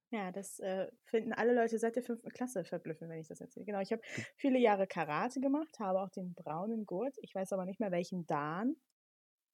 Ja, 0.09 0.31
das 0.31 0.59
äh, 0.59 0.89
finden 1.03 1.33
alle 1.33 1.53
Leute 1.53 1.77
seit 1.79 1.97
der 1.97 2.03
fünften 2.03 2.29
Klasse 2.29 2.63
verblüffend, 2.63 3.09
wenn 3.09 3.19
ich 3.19 3.27
das 3.27 3.41
erzähle. 3.41 3.65
Genau, 3.65 3.81
ich 3.81 3.91
habe 3.91 4.01
viele 4.35 4.57
Jahre 4.57 4.87
Karate 4.87 5.41
gemacht, 5.41 5.79
habe 5.79 6.01
auch 6.01 6.09
den 6.09 6.33
braunen 6.33 6.85
Gurt. 6.85 7.17
Ich 7.21 7.35
weiß 7.35 7.51
aber 7.51 7.65
nicht 7.65 7.81
mehr, 7.81 7.91
welchen 7.91 8.25
Dan. 8.25 8.77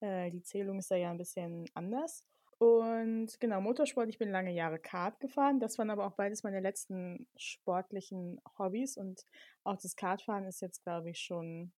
Äh, 0.00 0.30
die 0.30 0.42
Zählung 0.42 0.78
ist 0.78 0.90
da 0.90 0.96
ja 0.96 1.10
ein 1.10 1.18
bisschen 1.18 1.64
anders. 1.74 2.24
Und 2.58 3.40
genau, 3.40 3.60
Motorsport, 3.60 4.08
ich 4.08 4.18
bin 4.18 4.30
lange 4.30 4.52
Jahre 4.52 4.78
Kart 4.78 5.20
gefahren. 5.20 5.60
Das 5.60 5.78
waren 5.78 5.90
aber 5.90 6.06
auch 6.06 6.14
beides 6.14 6.42
meine 6.42 6.60
letzten 6.60 7.28
sportlichen 7.36 8.40
Hobbys. 8.58 8.96
Und 8.96 9.26
auch 9.64 9.76
das 9.76 9.96
Kartfahren 9.96 10.44
ist 10.44 10.60
jetzt, 10.60 10.82
glaube 10.82 11.10
ich, 11.10 11.20
schon 11.20 11.72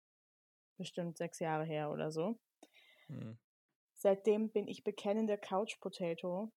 bestimmt 0.77 1.17
sechs 1.17 1.39
Jahre 1.39 1.63
her 1.63 1.91
oder 1.91 2.11
so. 2.11 2.37
Mhm. 3.07 3.37
Seitdem 3.93 4.49
bin 4.49 4.67
ich 4.67 4.83
bekennende 4.83 5.37
Couch 5.37 5.79
Potato. 5.79 6.51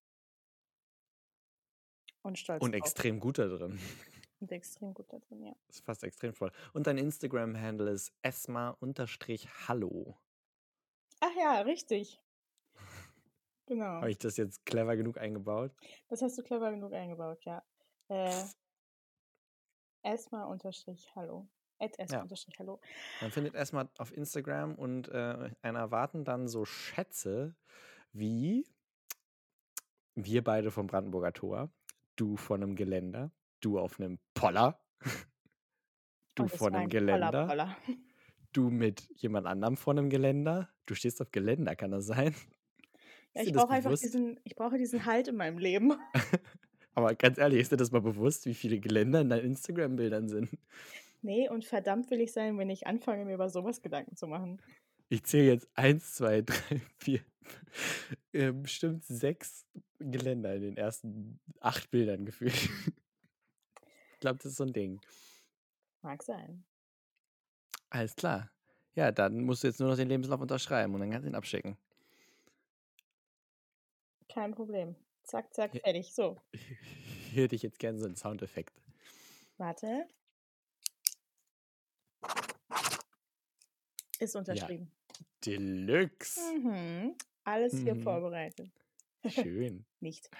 Und 2.23 2.39
stolz. 2.39 2.63
Und 2.63 2.73
drauf. 2.73 2.81
extrem 2.81 3.21
gut 3.21 3.39
da 3.39 3.47
drin. 3.47 3.79
Und 4.41 4.53
extrem 4.53 4.95
gut 4.95 5.13
da 5.13 5.19
drin, 5.19 5.43
ja. 5.43 5.55
Das 5.67 5.77
ist 5.77 5.85
fast 5.85 6.05
extrem 6.05 6.33
voll. 6.35 6.53
Und 6.73 6.87
dein 6.87 6.99
Instagram-Handle 6.99 7.91
ist 7.91 8.13
esma-hallo. 8.23 10.17
Ach 11.21 11.37
ja, 11.37 11.61
richtig. 11.63 12.21
Genau. 13.69 13.85
Habe 13.85 14.11
ich 14.11 14.17
das 14.17 14.39
jetzt 14.39 14.65
clever 14.65 14.97
genug 14.97 15.19
eingebaut? 15.19 15.73
Das 16.09 16.23
hast 16.23 16.39
du 16.39 16.43
clever 16.43 16.71
genug 16.71 16.95
eingebaut, 16.95 17.45
ja. 17.45 17.63
Äh, 18.09 18.33
Esma-hallo. 20.03 21.47
At 21.79 22.11
ja. 22.11 22.27
hallo. 22.59 22.81
Man 23.21 23.31
findet 23.31 23.55
erstmal 23.55 23.91
auf 23.99 24.17
Instagram 24.17 24.75
und 24.75 25.09
äh, 25.09 25.51
einer 25.61 25.79
erwarten 25.79 26.25
dann 26.25 26.49
so 26.49 26.65
Schätze 26.65 27.55
wie 28.13 28.67
wir 30.15 30.43
beide 30.43 30.71
vom 30.71 30.87
Brandenburger 30.87 31.35
Tor, 31.35 31.71
du 32.17 32.37
von 32.37 32.63
einem 32.63 32.75
Geländer, 32.75 33.31
du 33.61 33.79
auf 33.79 34.01
einem 34.01 34.19
Poller, 34.33 34.81
du 36.35 36.45
oh, 36.45 36.49
von 36.49 36.75
einem 36.75 36.89
Geländer, 36.89 37.47
Poller, 37.47 37.47
Poller. 37.47 37.77
du 38.53 38.71
mit 38.71 39.09
jemand 39.21 39.47
anderem 39.47 39.77
von 39.77 39.99
einem 39.99 40.09
Geländer, 40.09 40.71
du 40.87 40.95
stehst 40.95 41.21
auf 41.21 41.31
Geländer, 41.31 41.77
kann 41.77 41.91
das 41.91 42.07
sein? 42.07 42.35
Ja, 43.39 43.45
ich 43.45 43.53
brauche 43.53 43.73
einfach 43.73 43.97
diesen, 43.97 44.41
ich 44.43 44.57
brauche 44.57 44.79
diesen 44.79 45.07
Halt 45.07 45.29
in 45.29 45.37
meinem 45.37 45.59
Leben. 45.59 45.93
Aber 46.95 47.15
ganz 47.15 47.39
ehrlich, 47.39 47.61
ist 47.61 47.71
dir 47.71 47.77
das 47.77 47.93
mal 47.93 48.01
bewusst, 48.01 48.47
wie 48.47 48.55
viele 48.55 48.81
Geländer 48.81 49.21
in 49.21 49.29
deinen 49.29 49.45
Instagram-Bildern 49.45 50.29
sind? 50.29 50.51
Nee, 51.23 51.49
und 51.49 51.65
verdammt 51.65 52.11
will 52.11 52.21
ich 52.21 52.33
sein, 52.33 52.59
wenn 52.59 52.71
ich 52.71 52.89
anfange, 52.89 53.25
mir 53.25 53.35
über 53.35 53.49
sowas 53.49 53.81
Gedanken 53.81 54.17
zu 54.17 54.27
machen. 54.27 54.61
Ich 55.09 55.23
zähle 55.23 55.47
jetzt 55.47 55.69
eins, 55.75 56.15
zwei, 56.15 56.43
drei, 56.47 56.81
vier, 56.99 57.21
äh, 58.33 58.51
bestimmt 58.51 59.05
sechs 59.05 59.65
Geländer 60.01 60.57
in 60.57 60.63
den 60.63 60.77
ersten 60.77 61.39
acht 61.61 61.91
Bildern 61.93 62.25
gefühlt. 62.25 62.53
ich 64.13 64.21
glaube, 64.21 64.39
das 64.39 64.47
ist 64.47 64.57
so 64.57 64.65
ein 64.65 64.73
Ding. 64.73 65.01
Mag 66.03 66.25
sein. 66.25 66.65
Alles 67.91 68.17
klar. 68.17 68.51
Ja, 68.95 69.13
dann 69.13 69.45
musst 69.45 69.63
du 69.63 69.69
jetzt 69.69 69.79
nur 69.79 69.91
noch 69.91 69.97
den 69.97 70.09
Lebenslauf 70.09 70.41
unterschreiben 70.41 70.93
und 70.95 71.01
dann 71.01 71.11
kannst 71.11 71.25
du 71.25 71.31
ihn 71.31 71.37
abschicken. 71.37 71.77
Kein 74.39 74.55
Problem. 74.55 74.95
Zack, 75.25 75.53
zack, 75.53 75.73
fertig. 75.73 76.15
So. 76.15 76.41
Hier 76.53 77.43
hätte 77.43 77.57
ich 77.57 77.63
jetzt 77.63 77.81
gerne 77.81 77.99
so 77.99 78.07
einen 78.07 78.15
Soundeffekt. 78.15 78.81
Warte. 79.57 80.07
Ist 84.21 84.37
unterschrieben. 84.37 84.93
Ja. 84.93 85.27
Deluxe. 85.45 86.41
Mhm. 86.57 87.17
Alles 87.43 87.73
hier 87.73 87.97
mhm. 87.97 88.03
vorbereitet. 88.05 88.71
Schön. 89.27 89.85
Nicht. 90.01 90.31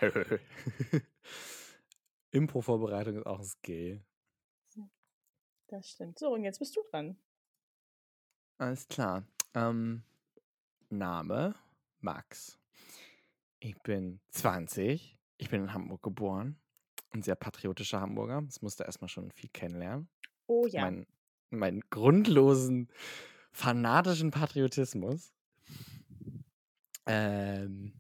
Impro-Vorbereitung 2.31 3.17
ist 3.17 3.27
auch 3.27 3.41
ein 3.41 3.47
Skill. 3.47 4.05
Das 5.67 5.91
stimmt. 5.91 6.21
So, 6.21 6.35
und 6.35 6.45
jetzt 6.45 6.61
bist 6.61 6.77
du 6.77 6.85
dran. 6.93 7.19
Alles 8.59 8.87
klar. 8.87 9.25
Ähm, 9.55 10.05
Name 10.89 11.57
Max. 11.99 12.61
Ich 13.61 13.77
bin 13.83 14.21
20. 14.31 15.19
Ich 15.37 15.51
bin 15.51 15.63
in 15.63 15.73
Hamburg 15.73 16.03
geboren. 16.03 16.61
Ein 17.11 17.23
sehr 17.23 17.37
patriotischer 17.37 18.01
Hamburger. 18.01 18.43
Das 18.43 18.63
musste 18.63 18.85
erstmal 18.85 19.09
schon 19.09 19.31
viel 19.33 19.51
kennenlernen. 19.51 20.09
Oh 20.47 20.67
ja. 20.67 20.83
Mein, 20.83 21.07
meinen 21.51 21.81
grundlosen, 21.91 22.89
fanatischen 23.51 24.31
Patriotismus. 24.31 25.33
Ähm, 27.07 27.95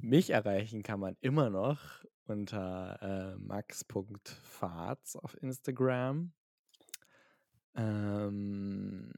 mich 0.00 0.30
erreichen 0.30 0.82
kann 0.82 1.00
man 1.00 1.16
immer 1.20 1.50
noch 1.50 2.04
unter 2.26 2.98
äh, 3.02 3.38
max.farz 3.38 5.16
auf 5.16 5.36
Instagram. 5.42 6.32
Ähm, 7.74 9.12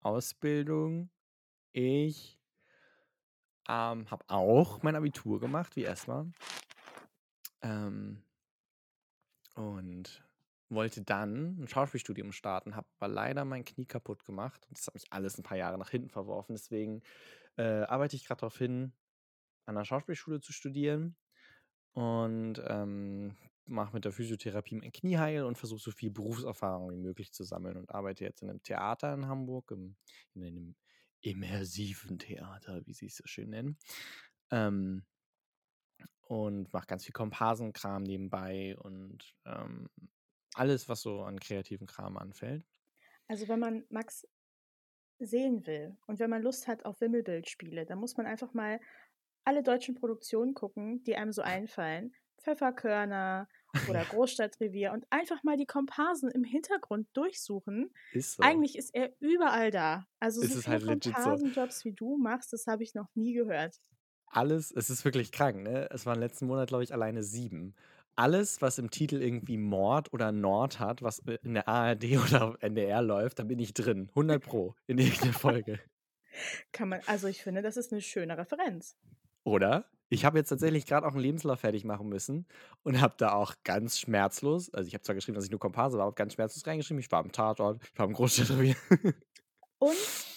Ausbildung. 0.00 1.10
Ich 1.72 2.35
ähm, 3.68 4.10
habe 4.10 4.24
auch 4.28 4.82
mein 4.82 4.96
Abitur 4.96 5.40
gemacht, 5.40 5.76
wie 5.76 5.82
erstmal. 5.82 6.30
Ähm, 7.62 8.22
und 9.54 10.24
wollte 10.68 11.02
dann 11.02 11.60
ein 11.60 11.68
Schauspielstudium 11.68 12.32
starten, 12.32 12.76
habe 12.76 12.88
aber 12.98 13.08
leider 13.08 13.44
mein 13.44 13.64
Knie 13.64 13.86
kaputt 13.86 14.24
gemacht. 14.24 14.66
Und 14.68 14.78
das 14.78 14.86
hat 14.86 14.94
mich 14.94 15.12
alles 15.12 15.38
ein 15.38 15.44
paar 15.44 15.56
Jahre 15.56 15.78
nach 15.78 15.90
hinten 15.90 16.10
verworfen. 16.10 16.54
Deswegen 16.54 17.02
äh, 17.56 17.82
arbeite 17.82 18.16
ich 18.16 18.26
gerade 18.26 18.40
darauf 18.40 18.58
hin, 18.58 18.92
an 19.64 19.76
der 19.76 19.84
Schauspielschule 19.84 20.40
zu 20.40 20.52
studieren 20.52 21.16
und 21.92 22.62
ähm, 22.66 23.36
mache 23.64 23.94
mit 23.94 24.04
der 24.04 24.12
Physiotherapie 24.12 24.76
mein 24.76 24.92
Knie 24.92 25.18
heil 25.18 25.44
und 25.44 25.58
versuche 25.58 25.80
so 25.80 25.90
viel 25.90 26.10
Berufserfahrung 26.10 26.90
wie 26.90 26.96
möglich 26.96 27.32
zu 27.32 27.42
sammeln 27.42 27.76
und 27.76 27.90
arbeite 27.90 28.24
jetzt 28.24 28.42
in 28.42 28.50
einem 28.50 28.62
Theater 28.62 29.12
in 29.14 29.26
Hamburg, 29.26 29.70
im, 29.72 29.96
in 30.34 30.44
einem 30.44 30.76
immersiven 31.20 32.18
Theater, 32.18 32.86
wie 32.86 32.92
sie 32.92 33.06
es 33.06 33.16
so 33.16 33.26
schön 33.26 33.50
nennen. 33.50 33.78
Ähm, 34.50 35.04
und 36.22 36.72
mache 36.72 36.86
ganz 36.86 37.04
viel 37.04 37.12
Komparsenkram 37.12 38.02
nebenbei 38.02 38.76
und 38.78 39.34
ähm, 39.44 39.88
alles, 40.54 40.88
was 40.88 41.02
so 41.02 41.22
an 41.22 41.38
kreativen 41.38 41.86
Kram 41.86 42.16
anfällt. 42.16 42.64
Also 43.28 43.48
wenn 43.48 43.60
man 43.60 43.84
Max 43.90 44.26
sehen 45.18 45.66
will 45.66 45.96
und 46.06 46.18
wenn 46.18 46.30
man 46.30 46.42
Lust 46.42 46.68
hat 46.68 46.84
auf 46.84 47.00
Wimmelbildspiele, 47.00 47.86
dann 47.86 47.98
muss 47.98 48.16
man 48.16 48.26
einfach 48.26 48.54
mal 48.54 48.80
alle 49.44 49.62
deutschen 49.62 49.94
Produktionen 49.94 50.54
gucken, 50.54 51.02
die 51.04 51.16
einem 51.16 51.32
so 51.32 51.42
einfallen. 51.42 52.14
Pfefferkörner 52.38 53.48
oder 53.88 54.04
Großstadtrevier 54.04 54.92
und 54.92 55.06
einfach 55.10 55.42
mal 55.42 55.56
die 55.56 55.66
Komparsen 55.66 56.30
im 56.30 56.44
Hintergrund 56.44 57.08
durchsuchen. 57.12 57.90
Ist 58.12 58.36
so. 58.36 58.42
Eigentlich 58.42 58.76
ist 58.76 58.94
er 58.94 59.12
überall 59.20 59.70
da. 59.70 60.06
Also 60.20 60.42
ist 60.42 60.54
so 60.54 60.60
viele 60.60 60.86
halt 60.86 61.02
Komparsenjobs 61.04 61.80
so. 61.80 61.84
wie 61.84 61.92
du 61.92 62.16
machst, 62.16 62.52
das 62.52 62.66
habe 62.66 62.82
ich 62.82 62.94
noch 62.94 63.08
nie 63.14 63.32
gehört. 63.32 63.80
Alles, 64.28 64.72
es 64.72 64.90
ist 64.90 65.04
wirklich 65.04 65.32
krank, 65.32 65.62
ne? 65.62 65.88
Es 65.90 66.04
waren 66.04 66.18
letzten 66.18 66.46
Monat, 66.46 66.68
glaube 66.68 66.84
ich, 66.84 66.92
alleine 66.92 67.22
sieben 67.22 67.74
alles, 68.16 68.62
was 68.62 68.78
im 68.78 68.90
Titel 68.90 69.22
irgendwie 69.22 69.58
Mord 69.58 70.12
oder 70.12 70.32
Nord 70.32 70.80
hat, 70.80 71.02
was 71.02 71.20
in 71.42 71.54
der 71.54 71.68
ARD 71.68 72.04
oder 72.26 72.56
NDR 72.60 73.02
läuft, 73.02 73.38
da 73.38 73.44
bin 73.44 73.58
ich 73.58 73.74
drin. 73.74 74.08
100 74.10 74.42
Pro 74.42 74.74
in 74.86 74.98
irgendeiner 74.98 75.32
Folge. 75.34 75.80
Kann 76.72 76.88
man, 76.88 77.00
also 77.06 77.28
ich 77.28 77.42
finde, 77.42 77.62
das 77.62 77.76
ist 77.76 77.92
eine 77.92 78.02
schöne 78.02 78.36
Referenz. 78.36 78.96
Oder? 79.44 79.86
Ich 80.08 80.24
habe 80.24 80.38
jetzt 80.38 80.48
tatsächlich 80.48 80.86
gerade 80.86 81.06
auch 81.06 81.12
einen 81.12 81.20
Lebenslauf 81.20 81.60
fertig 81.60 81.84
machen 81.84 82.08
müssen 82.08 82.46
und 82.84 83.00
habe 83.00 83.14
da 83.18 83.32
auch 83.32 83.54
ganz 83.64 83.98
schmerzlos, 83.98 84.72
also 84.72 84.86
ich 84.86 84.94
habe 84.94 85.02
zwar 85.02 85.14
geschrieben, 85.14 85.34
dass 85.34 85.44
ich 85.44 85.50
nur 85.50 85.58
Komparse 85.58 85.98
war, 85.98 86.06
aber 86.06 86.14
ganz 86.14 86.34
schmerzlos 86.34 86.66
reingeschrieben, 86.66 87.00
ich 87.00 87.10
war 87.10 87.24
im 87.24 87.32
Tatort, 87.32 87.82
ich 87.82 87.98
war 87.98 88.06
im 88.06 88.12
Großstadtrevier. 88.12 88.76
Und 89.78 89.96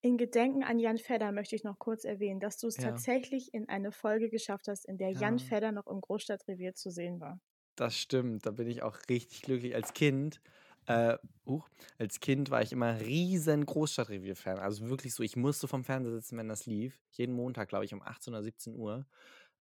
in 0.00 0.16
Gedenken 0.16 0.64
an 0.64 0.78
Jan 0.80 0.98
Fedder 0.98 1.30
möchte 1.30 1.54
ich 1.54 1.62
noch 1.62 1.78
kurz 1.78 2.04
erwähnen, 2.04 2.40
dass 2.40 2.58
du 2.58 2.66
es 2.66 2.76
ja. 2.76 2.90
tatsächlich 2.90 3.54
in 3.54 3.68
eine 3.68 3.92
Folge 3.92 4.30
geschafft 4.30 4.66
hast, 4.68 4.84
in 4.86 4.98
der 4.98 5.10
ja. 5.10 5.20
Jan 5.20 5.38
Fedder 5.38 5.70
noch 5.70 5.86
im 5.86 6.00
Großstadtrevier 6.00 6.74
zu 6.74 6.90
sehen 6.90 7.20
war. 7.20 7.40
Das 7.76 7.96
stimmt, 7.96 8.46
da 8.46 8.50
bin 8.50 8.66
ich 8.66 8.82
auch 8.82 8.98
richtig 9.08 9.42
glücklich. 9.42 9.76
Als 9.76 9.94
Kind, 9.94 10.40
äh, 10.88 11.18
uh, 11.46 11.60
als 11.98 12.18
Kind 12.18 12.50
war 12.50 12.62
ich 12.62 12.72
immer 12.72 12.98
riesen 12.98 13.66
Großstadtrevier-Fan. 13.66 14.58
Also 14.58 14.88
wirklich 14.88 15.14
so, 15.14 15.22
ich 15.22 15.36
musste 15.36 15.68
vom 15.68 15.84
Fernseher 15.84 16.14
sitzen, 16.14 16.38
wenn 16.38 16.48
das 16.48 16.64
lief. 16.64 16.98
Jeden 17.10 17.34
Montag, 17.34 17.68
glaube 17.68 17.84
ich, 17.84 17.92
um 17.92 18.00
18 18.00 18.32
oder 18.32 18.42
17 18.42 18.74
Uhr. 18.74 19.06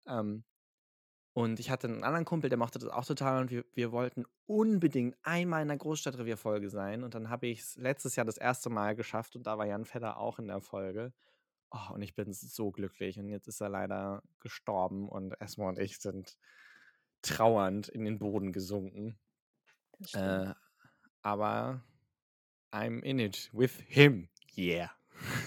Ähm, 0.08 0.46
und 1.34 1.60
ich 1.60 1.70
hatte 1.70 1.88
einen 1.88 2.06
anderen 2.06 2.24
Kumpel, 2.24 2.50
der 2.50 2.58
mochte 2.58 2.80
das 2.80 2.90
auch 2.90 3.04
total 3.04 3.42
und 3.42 3.52
wir, 3.52 3.66
wir 3.74 3.92
wollten 3.92 4.26
unbedingt 4.46 5.18
einmal 5.24 5.62
in 5.62 5.68
der 5.68 5.78
Großstadtrevierfolge 5.78 6.70
sein. 6.70 7.04
Und 7.04 7.16
dann 7.16 7.30
habe 7.30 7.48
ich 7.48 7.60
es 7.60 7.76
letztes 7.76 8.16
Jahr 8.16 8.26
das 8.26 8.38
erste 8.38 8.70
Mal 8.70 8.96
geschafft 8.96 9.36
und 9.36 9.46
da 9.46 9.58
war 9.58 9.66
Jan 9.66 9.86
Fedder 9.86 10.18
auch 10.18 10.40
in 10.40 10.48
der 10.48 10.62
Folge. 10.62 11.14
Oh, 11.72 11.94
und 11.94 12.02
ich 12.02 12.16
bin 12.16 12.32
so 12.32 12.72
glücklich. 12.72 13.20
Und 13.20 13.28
jetzt 13.28 13.48
ist 13.48 13.62
er 13.62 13.70
leider 13.70 14.24
gestorben 14.40 15.10
und 15.10 15.40
Esma 15.42 15.68
und 15.68 15.80
ich 15.80 16.00
sind 16.00 16.38
trauernd 17.22 17.90
in 17.90 18.06
den 18.06 18.20
Boden 18.20 18.54
gesunken. 18.54 19.20
Äh, 20.14 20.54
aber 21.22 21.84
I'm 22.72 23.02
in 23.04 23.20
it 23.20 23.50
with 23.54 23.80
him. 23.88 24.30
Yeah. 24.56 24.92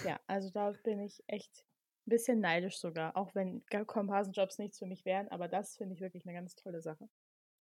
Ja, 0.05 0.19
also 0.27 0.49
da 0.49 0.71
bin 0.83 0.99
ich 0.99 1.23
echt 1.27 1.65
ein 2.05 2.09
bisschen 2.09 2.39
neidisch 2.39 2.77
sogar, 2.77 3.15
auch 3.15 3.33
wenn 3.33 3.63
Komparsenjobs 3.87 4.57
nichts 4.57 4.79
für 4.79 4.85
mich 4.85 5.05
wären, 5.05 5.29
aber 5.29 5.47
das 5.47 5.77
finde 5.77 5.95
ich 5.95 6.01
wirklich 6.01 6.25
eine 6.25 6.33
ganz 6.33 6.55
tolle 6.55 6.81
Sache. 6.81 7.07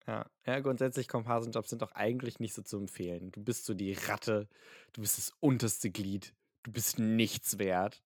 Ja, 0.06 0.26
ja 0.46 0.60
grundsätzlich 0.60 1.06
Komparsenjobs 1.06 1.70
sind 1.70 1.82
doch 1.82 1.92
eigentlich 1.92 2.40
nicht 2.40 2.54
so 2.54 2.62
zu 2.62 2.78
empfehlen. 2.78 3.30
Du 3.30 3.42
bist 3.42 3.64
so 3.64 3.74
die 3.74 3.92
Ratte, 3.92 4.48
du 4.92 5.00
bist 5.00 5.18
das 5.18 5.32
unterste 5.40 5.90
Glied, 5.90 6.34
du 6.64 6.72
bist 6.72 6.98
nichts 6.98 7.58
wert. 7.58 8.02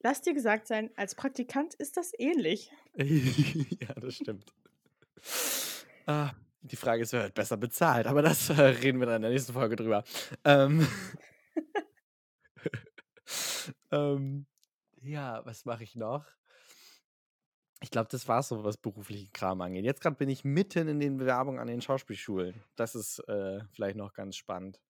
Lass 0.00 0.20
dir 0.20 0.34
gesagt 0.34 0.66
sein, 0.66 0.90
als 0.96 1.14
Praktikant 1.14 1.74
ist 1.74 1.96
das 1.96 2.12
ähnlich. 2.18 2.70
ja, 2.96 3.94
das 3.94 4.14
stimmt. 4.14 4.52
Ah, 6.06 6.32
die 6.66 6.76
Frage 6.76 7.02
ist, 7.02 7.12
wer 7.12 7.24
wird 7.24 7.34
besser 7.34 7.56
bezahlt, 7.56 8.06
aber 8.06 8.22
das 8.22 8.50
äh, 8.50 8.60
reden 8.60 9.00
wir 9.00 9.06
dann 9.06 9.16
in 9.16 9.22
der 9.22 9.30
nächsten 9.32 9.52
Folge 9.52 9.76
drüber. 9.76 10.04
Ähm, 10.44 10.86
ähm, 13.90 14.46
ja, 15.00 15.44
was 15.44 15.64
mache 15.64 15.84
ich 15.84 15.96
noch? 15.96 16.24
Ich 17.82 17.90
glaube, 17.90 18.08
das 18.10 18.26
war 18.26 18.42
so, 18.42 18.64
was 18.64 18.78
beruflichen 18.78 19.32
Kram 19.32 19.60
angeht. 19.60 19.84
Jetzt 19.84 20.00
gerade 20.00 20.16
bin 20.16 20.28
ich 20.30 20.44
mitten 20.44 20.88
in 20.88 20.98
den 20.98 21.18
Bewerbungen 21.18 21.60
an 21.60 21.66
den 21.66 21.82
Schauspielschulen. 21.82 22.62
Das 22.74 22.94
ist 22.94 23.18
äh, 23.28 23.60
vielleicht 23.70 23.96
noch 23.96 24.14
ganz 24.14 24.36
spannend. 24.36 24.80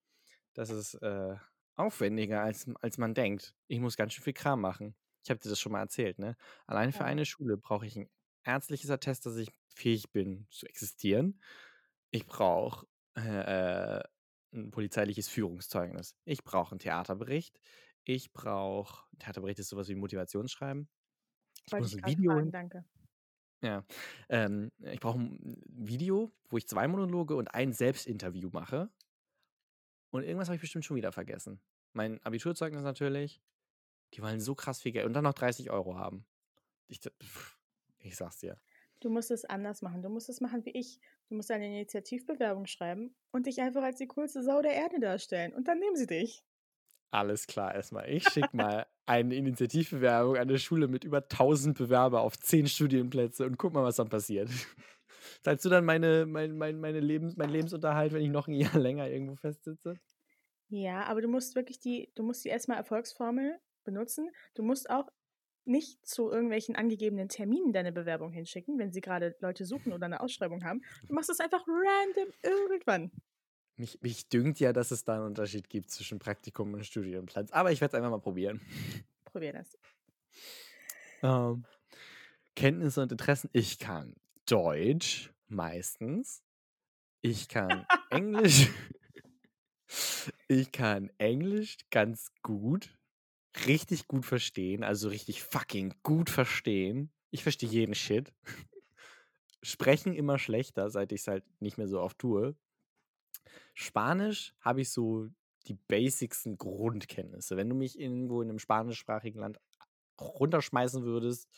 Das 0.55 0.71
ist 0.71 0.95
äh, 0.97 1.37
aufwendiger, 1.77 2.43
als, 2.43 2.67
als 2.83 2.99
man 2.99 3.15
denkt. 3.15 3.55
Ich 3.69 3.81
muss 3.81 3.97
ganz 3.97 4.13
schön 4.15 4.25
viel 4.25 4.33
Kram 4.35 4.61
machen. 4.61 4.97
Ich 5.25 5.31
habe 5.31 5.41
dir 5.41 5.51
das 5.51 5.61
schon 5.61 5.73
mal 5.73 5.81
erzählt, 5.81 6.19
ne? 6.19 6.37
Allein 6.67 6.93
für 6.93 7.05
Ja. 7.05 7.07
eine 7.07 7.27
Schule 7.27 7.57
brauche 7.57 7.87
ich 7.87 7.97
ein 7.97 8.11
ärztliches 8.45 8.91
Attest, 8.91 9.27
dass 9.27 9.37
ich 9.37 9.51
fähig 9.75 10.13
bin 10.13 10.47
zu 10.51 10.67
existieren. 10.67 11.41
Ich 12.17 12.27
brauche 12.27 12.87
äh, 13.15 14.03
ein 14.55 14.71
polizeiliches 14.71 15.29
Führungszeugnis. 15.29 16.17
Ich 16.25 16.45
brauche 16.45 16.73
einen 16.73 16.79
Theaterbericht. 16.79 17.61
Ich 18.05 18.33
brauche, 18.33 19.05
Theaterbericht 19.19 19.59
ist 19.59 19.69
sowas 19.69 19.89
wie 19.89 19.93
ein 19.93 19.99
Motivationsschreiben. 19.99 20.89
Ich 21.67 21.73
ich 21.75 22.05
ein 22.05 22.11
Video, 22.11 22.33
fragen, 22.33 22.51
danke. 22.51 22.85
ja, 23.61 23.85
ähm, 24.31 24.73
ich 24.79 25.01
brauche 25.01 25.19
ein 25.19 25.63
Video, 25.67 26.33
wo 26.49 26.57
ich 26.57 26.67
zwei 26.67 26.89
Monologe 26.89 27.37
und 27.37 27.49
ein 27.49 27.75
Selbstinterview 27.75 28.49
mache. 28.51 28.89
Und 30.11 30.23
irgendwas 30.23 30.49
habe 30.49 30.57
ich 30.57 30.63
bestimmt 30.63 30.87
schon 30.87 30.97
wieder 30.97 31.13
vergessen. 31.13 31.61
Mein 31.93 32.23
Abiturzeugnis 32.23 32.83
natürlich. 32.83 33.43
Die 34.15 34.23
wollen 34.23 34.41
so 34.41 34.55
krass 34.55 34.81
viel 34.81 34.93
Geld 34.93 35.05
und 35.05 35.13
dann 35.13 35.25
noch 35.25 35.35
30 35.35 35.71
Euro 35.71 35.99
haben. 35.99 36.25
Ich, 36.89 37.01
pff, 37.01 37.59
ich 37.99 38.17
sag's 38.17 38.39
dir. 38.39 38.59
Du 39.01 39.11
musst 39.11 39.31
es 39.31 39.45
anders 39.45 39.83
machen. 39.83 40.03
Du 40.03 40.09
musst 40.09 40.29
es 40.29 40.41
machen 40.41 40.65
wie 40.65 40.71
ich. 40.71 41.01
Du 41.29 41.35
musst 41.35 41.51
eine 41.51 41.67
Initiativbewerbung 41.67 42.67
schreiben 42.67 43.15
und 43.33 43.47
dich 43.47 43.61
einfach 43.61 43.83
als 43.83 43.99
die 43.99 44.07
coolste 44.07 44.43
Sau 44.43 44.63
der 44.63 44.75
Erde 44.75 45.01
darstellen. 45.01 45.55
Und 45.55 45.69
dann 45.69 45.79
nehmen 45.79 45.97
sie 45.97 46.07
dich. 46.07 46.45
Alles 47.11 47.47
klar, 47.47 47.75
erstmal. 47.75 48.11
Ich 48.11 48.29
schicke 48.29 48.57
mal 48.57 48.87
eine 49.07 49.35
Initiativbewerbung 49.35 50.37
an 50.37 50.43
eine 50.43 50.59
Schule 50.59 50.89
mit 50.89 51.05
über 51.05 51.19
1000 51.19 51.79
Bewerber 51.79 52.23
auf 52.23 52.39
10 52.39 52.67
Studienplätze 52.67 53.47
und 53.47 53.57
guck 53.57 53.73
mal, 53.73 53.85
was 53.85 53.97
dann 53.97 54.09
passiert. 54.09 54.51
Zahlst 55.43 55.65
du 55.65 55.69
dann 55.69 55.85
meine, 55.85 56.27
mein, 56.27 56.57
mein, 56.57 56.81
meine 56.81 57.01
Lebens, 57.01 57.37
mein 57.37 57.51
Lebensunterhalt, 57.51 58.13
wenn 58.13 58.23
ich 58.23 58.31
noch 58.31 58.49
ein 58.49 58.55
Jahr 58.55 58.79
länger 58.79 59.09
irgendwo 59.09 59.37
festsitze? 59.37 59.95
Ja, 60.69 61.05
aber 61.05 61.21
du 61.21 61.29
musst 61.29 61.55
wirklich 61.55 61.79
die, 61.79 62.11
du 62.17 62.25
musst 62.25 62.45
die 62.45 62.49
erstmal 62.49 62.79
Erfolgsformel 62.79 63.59
benutzen. 63.85 64.29
Du 64.55 64.63
musst 64.63 64.91
auch 64.91 65.09
nicht 65.67 66.07
zu 66.07 66.31
irgendwelchen 66.31 66.77
angegebenen 66.77 67.29
Terminen 67.29 67.73
deine 67.73 67.93
Bewerbung 67.93 68.33
hinschicken, 68.33 68.79
wenn 68.79 68.93
sie 68.93 69.01
gerade 69.01 69.37
Leute 69.41 69.65
suchen 69.65 69.93
oder 69.93 70.07
eine 70.07 70.21
Ausschreibung 70.21 70.65
haben. 70.65 70.83
Du 71.07 71.15
machst 71.15 71.31
es 71.31 71.41
einfach 71.41 71.65
random 71.67 72.33
irgendwann. 72.43 73.11
Mich, 73.77 74.01
mich 74.01 74.29
dünkt 74.29 74.59
ja, 74.59 74.73
dass 74.73 74.91
es 74.91 75.05
da 75.05 75.17
einen 75.17 75.27
Unterschied 75.27 75.69
gibt 75.69 75.91
zwischen 75.91 76.19
Praktikum 76.19 76.73
und 76.73 76.87
Studienplatz. 76.87 77.53
Aber 77.53 77.73
ich 77.73 77.81
werde 77.81 77.93
es 77.93 77.99
einfach 77.99 78.11
mal 78.11 78.21
probieren. 78.21 78.61
Probier 79.25 79.53
das. 79.53 79.77
Ähm, 81.23 81.65
Kenntnisse 82.55 83.03
und 83.03 83.13
Interessen. 83.13 83.51
Ich 83.53 83.79
kann 83.79 84.15
Deutsch 84.47 85.31
meistens. 85.49 86.43
Ich 87.21 87.49
kann 87.49 87.87
Englisch. 88.11 88.71
ich 90.49 90.73
kann 90.73 91.11
Englisch 91.19 91.77
ganz 91.91 92.33
gut. 92.43 92.97
Richtig 93.65 94.07
gut 94.07 94.25
verstehen. 94.25 94.85
Also 94.85 95.09
richtig 95.09 95.43
fucking 95.43 95.95
gut 96.03 96.31
verstehen. 96.31 97.13
Ich 97.31 97.43
verstehe 97.43 97.69
jeden 97.69 97.95
Shit. 97.95 98.33
Sprechen 99.63 100.15
immer 100.15 100.39
schlechter, 100.39 100.91
seit 100.91 101.13
ich 101.13 101.23
es 101.23 101.29
halt 101.29 101.45
nicht 101.61 101.79
mehr 101.79 101.89
so 101.89 102.01
oft 102.01 102.19
tue. 102.19 102.57
Spanisch 103.75 104.55
habe 104.61 104.81
ich 104.83 104.91
so 104.91 105.29
die 105.67 105.75
basicsten 105.75 106.57
Grundkenntnisse. 106.57 107.57
Wenn 107.57 107.69
du 107.69 107.75
mich 107.75 107.99
irgendwo 107.99 108.43
in 108.43 108.49
einem 108.49 108.59
spanischsprachigen 108.59 109.41
Land 109.41 109.59
runterschmeißen 110.21 111.05
würdest, 111.05 111.49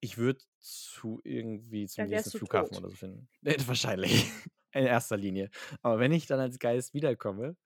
ich 0.00 0.18
würde 0.18 0.40
zu 0.60 1.20
irgendwie 1.24 1.86
zum 1.86 2.04
Dann 2.04 2.10
nächsten 2.10 2.30
Flughafen 2.30 2.76
tot. 2.76 2.78
oder 2.78 2.90
so 2.90 2.96
finden. 2.96 3.28
Wahrscheinlich. 3.66 4.30
In 4.72 4.84
erster 4.84 5.16
Linie. 5.16 5.50
Aber 5.82 5.98
wenn 5.98 6.12
ich 6.12 6.26
dann 6.26 6.40
als 6.40 6.58
Geist 6.58 6.92
wiederkomme, 6.94 7.56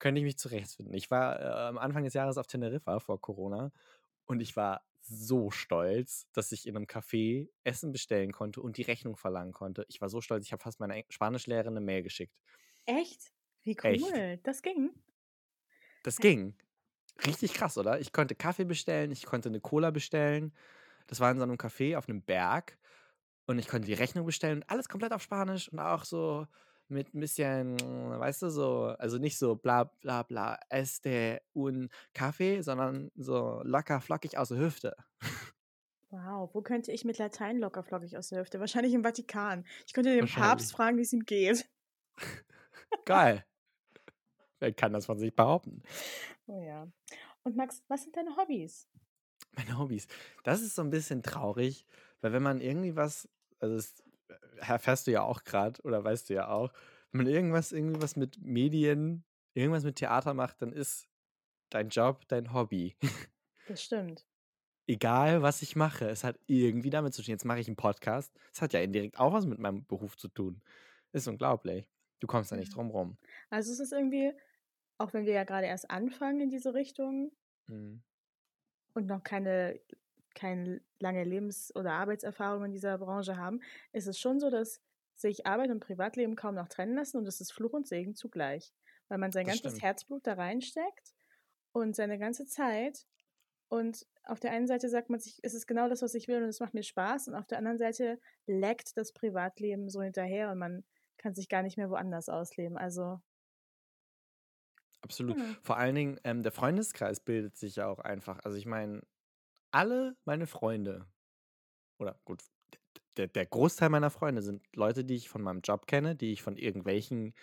könnte 0.00 0.18
ich 0.20 0.24
mich 0.24 0.38
zurechtfinden. 0.38 0.94
Ich 0.94 1.10
war 1.10 1.40
äh, 1.40 1.68
am 1.68 1.78
Anfang 1.78 2.04
des 2.04 2.14
Jahres 2.14 2.38
auf 2.38 2.46
Teneriffa 2.46 2.98
vor 2.98 3.20
Corona 3.20 3.70
und 4.26 4.40
ich 4.40 4.56
war 4.56 4.82
so 5.02 5.50
stolz, 5.50 6.26
dass 6.32 6.52
ich 6.52 6.66
in 6.66 6.76
einem 6.76 6.86
Café 6.86 7.48
Essen 7.64 7.92
bestellen 7.92 8.32
konnte 8.32 8.60
und 8.60 8.76
die 8.76 8.82
Rechnung 8.82 9.16
verlangen 9.16 9.52
konnte. 9.52 9.84
Ich 9.88 10.00
war 10.00 10.08
so 10.08 10.20
stolz, 10.20 10.46
ich 10.46 10.52
habe 10.52 10.62
fast 10.62 10.80
meiner 10.80 11.02
Spanischlehrerin 11.08 11.76
eine 11.76 11.84
Mail 11.84 12.02
geschickt. 12.02 12.34
Echt? 12.86 13.32
Wie 13.62 13.76
Echt. 13.76 14.04
cool. 14.04 14.38
Das 14.42 14.62
ging. 14.62 14.90
Das 16.02 16.16
ging. 16.16 16.56
Richtig 17.26 17.54
krass, 17.54 17.76
oder? 17.76 18.00
Ich 18.00 18.12
konnte 18.12 18.34
Kaffee 18.34 18.64
bestellen, 18.64 19.10
ich 19.10 19.26
konnte 19.26 19.48
eine 19.48 19.60
Cola 19.60 19.90
bestellen. 19.90 20.54
Das 21.06 21.20
war 21.20 21.30
in 21.30 21.38
so 21.38 21.42
einem 21.42 21.56
Café 21.56 21.96
auf 21.96 22.08
einem 22.08 22.22
Berg. 22.22 22.78
Und 23.46 23.58
ich 23.58 23.68
konnte 23.68 23.86
die 23.86 23.94
Rechnung 23.94 24.26
bestellen. 24.26 24.64
Alles 24.68 24.88
komplett 24.88 25.12
auf 25.12 25.22
Spanisch 25.22 25.68
und 25.68 25.80
auch 25.80 26.04
so 26.04 26.46
mit 26.90 27.14
ein 27.14 27.20
bisschen, 27.20 27.78
weißt 27.78 28.42
du, 28.42 28.50
so, 28.50 28.94
also 28.98 29.18
nicht 29.18 29.38
so 29.38 29.56
bla 29.56 29.84
bla 29.84 30.22
bla, 30.22 30.58
este 30.68 31.40
un 31.54 31.88
Kaffee, 32.14 32.62
sondern 32.62 33.10
so 33.14 33.60
locker 33.64 34.00
flockig 34.00 34.36
aus 34.36 34.48
der 34.48 34.58
Hüfte. 34.58 34.96
Wow, 36.10 36.50
wo 36.52 36.60
könnte 36.60 36.90
ich 36.90 37.04
mit 37.04 37.18
Latein 37.18 37.58
locker 37.58 37.84
flockig 37.84 38.18
aus 38.18 38.28
der 38.28 38.40
Hüfte? 38.40 38.58
Wahrscheinlich 38.58 38.94
im 38.94 39.04
Vatikan. 39.04 39.64
Ich 39.86 39.92
könnte 39.92 40.12
den. 40.12 40.26
Papst 40.26 40.72
fragen, 40.72 40.96
wie 40.98 41.02
es 41.02 41.12
ihm 41.12 41.24
geht. 41.24 41.70
Geil. 43.04 43.44
Wer 44.58 44.72
kann 44.74 44.92
das 44.92 45.06
von 45.06 45.18
sich 45.18 45.34
behaupten? 45.34 45.82
Oh 46.46 46.60
ja. 46.60 46.88
Und 47.44 47.56
Max, 47.56 47.82
was 47.86 48.02
sind 48.02 48.16
deine 48.16 48.36
Hobbys? 48.36 48.88
Meine 49.52 49.78
Hobbys. 49.78 50.08
Das 50.42 50.62
ist 50.62 50.74
so 50.74 50.82
ein 50.82 50.90
bisschen 50.90 51.22
traurig, 51.22 51.86
weil 52.20 52.32
wenn 52.32 52.42
man 52.42 52.60
irgendwie 52.60 52.96
was, 52.96 53.28
also 53.60 53.76
das 53.76 54.02
erfährst 54.58 55.06
du 55.06 55.10
ja 55.12 55.22
auch 55.22 55.44
gerade 55.44 55.80
oder 55.82 56.02
weißt 56.04 56.30
du 56.30 56.34
ja 56.34 56.48
auch, 56.48 56.72
wenn 57.12 57.24
man 57.24 57.32
irgendwas, 57.32 57.72
irgendwie 57.72 58.00
was 58.02 58.16
mit 58.16 58.40
Medien, 58.40 59.24
irgendwas 59.54 59.84
mit 59.84 59.96
Theater 59.96 60.34
macht, 60.34 60.62
dann 60.62 60.72
ist 60.72 61.08
dein 61.70 61.88
Job 61.88 62.26
dein 62.28 62.52
Hobby. 62.52 62.96
Das 63.68 63.82
stimmt. 63.82 64.26
Egal, 64.86 65.42
was 65.42 65.62
ich 65.62 65.76
mache, 65.76 66.08
es 66.08 66.24
hat 66.24 66.38
irgendwie 66.46 66.90
damit 66.90 67.14
zu 67.14 67.22
tun. 67.22 67.30
Jetzt 67.30 67.44
mache 67.44 67.60
ich 67.60 67.68
einen 67.68 67.76
Podcast. 67.76 68.32
Es 68.52 68.60
hat 68.60 68.72
ja 68.72 68.80
indirekt 68.80 69.18
auch 69.20 69.32
was 69.32 69.46
mit 69.46 69.58
meinem 69.60 69.84
Beruf 69.86 70.16
zu 70.16 70.26
tun. 70.28 70.60
Ist 71.12 71.28
unglaublich. 71.28 71.88
Du 72.18 72.26
kommst 72.26 72.50
da 72.50 72.56
nicht 72.56 72.74
drum 72.74 72.90
rum. 72.90 73.16
Also 73.50 73.72
es 73.72 73.78
ist 73.80 73.92
irgendwie, 73.92 74.32
auch 74.98 75.12
wenn 75.12 75.26
wir 75.26 75.32
ja 75.32 75.44
gerade 75.44 75.66
erst 75.66 75.90
anfangen 75.90 76.40
in 76.40 76.50
diese 76.50 76.74
Richtung 76.74 77.32
Mhm. 77.68 78.02
und 78.94 79.06
noch 79.06 79.22
keine, 79.22 79.78
keine 80.34 80.80
lange 80.98 81.24
Lebens- 81.24 81.74
oder 81.74 81.92
Arbeitserfahrung 81.92 82.64
in 82.66 82.72
dieser 82.72 82.98
Branche 82.98 83.36
haben, 83.36 83.60
ist 83.92 84.06
es 84.06 84.18
schon 84.18 84.40
so, 84.40 84.50
dass 84.50 84.80
sich 85.14 85.46
Arbeit 85.46 85.70
und 85.70 85.80
Privatleben 85.80 86.36
kaum 86.36 86.54
noch 86.54 86.68
trennen 86.68 86.94
lassen 86.96 87.18
und 87.18 87.26
es 87.28 87.40
ist 87.40 87.52
Fluch 87.52 87.72
und 87.72 87.86
Segen 87.86 88.14
zugleich. 88.14 88.72
Weil 89.08 89.18
man 89.18 89.32
sein 89.32 89.46
Das 89.46 89.52
ganzes 89.52 89.76
stimmt. 89.76 89.82
Herzblut 89.82 90.26
da 90.26 90.34
reinsteckt 90.34 91.14
und 91.72 91.96
seine 91.96 92.18
ganze 92.18 92.46
Zeit. 92.46 93.06
Und 93.68 94.06
auf 94.24 94.40
der 94.40 94.52
einen 94.52 94.66
Seite 94.66 94.88
sagt 94.88 95.10
man 95.10 95.20
sich, 95.20 95.38
es 95.42 95.54
ist 95.54 95.66
genau 95.66 95.88
das, 95.88 96.02
was 96.02 96.14
ich 96.14 96.28
will 96.28 96.42
und 96.42 96.48
es 96.48 96.60
macht 96.60 96.74
mir 96.74 96.82
Spaß. 96.82 97.28
Und 97.28 97.34
auf 97.34 97.46
der 97.46 97.58
anderen 97.58 97.78
Seite 97.78 98.20
leckt 98.46 98.96
das 98.96 99.12
Privatleben 99.12 99.88
so 99.90 100.02
hinterher 100.02 100.50
und 100.52 100.58
man 100.58 100.84
kann 101.18 101.34
sich 101.34 101.48
gar 101.48 101.62
nicht 101.62 101.76
mehr 101.76 101.90
woanders 101.90 102.28
ausleben. 102.28 102.76
Also, 102.78 103.20
Absolut. 105.02 105.38
ja. 105.38 105.56
Vor 105.62 105.76
allen 105.78 105.94
Dingen, 105.94 106.20
ähm, 106.24 106.42
der 106.42 106.52
Freundeskreis 106.52 107.20
bildet 107.20 107.56
sich 107.56 107.76
ja 107.76 107.88
auch 107.88 107.98
einfach. 108.00 108.40
Also 108.44 108.58
ich 108.58 108.66
meine, 108.66 109.02
alle 109.70 110.16
meine 110.24 110.46
Freunde 110.46 111.06
oder 111.98 112.18
gut, 112.24 112.42
der, 113.16 113.28
der 113.28 113.46
Großteil 113.46 113.90
meiner 113.90 114.10
Freunde 114.10 114.42
sind 114.42 114.64
Leute, 114.74 115.04
die 115.04 115.14
ich 115.14 115.28
von 115.28 115.42
meinem 115.42 115.60
Job 115.60 115.86
kenne, 115.86 116.16
die 116.16 116.32
ich 116.32 116.42
von 116.42 116.56
irgendwelchen 116.56 117.34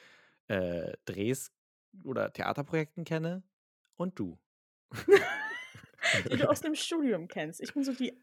äh, 0.48 0.94
Drehs 1.06 1.52
oder 2.04 2.32
Theaterprojekten 2.32 3.04
kenne 3.04 3.44
und 3.96 4.18
du. 4.20 4.40
die 6.32 6.38
du 6.38 6.50
aus 6.50 6.62
dem 6.62 6.76
Studium 6.76 7.28
kennst. 7.28 7.62
Ich 7.62 7.74
bin 7.74 7.84
so 7.84 7.94
die, 7.94 8.14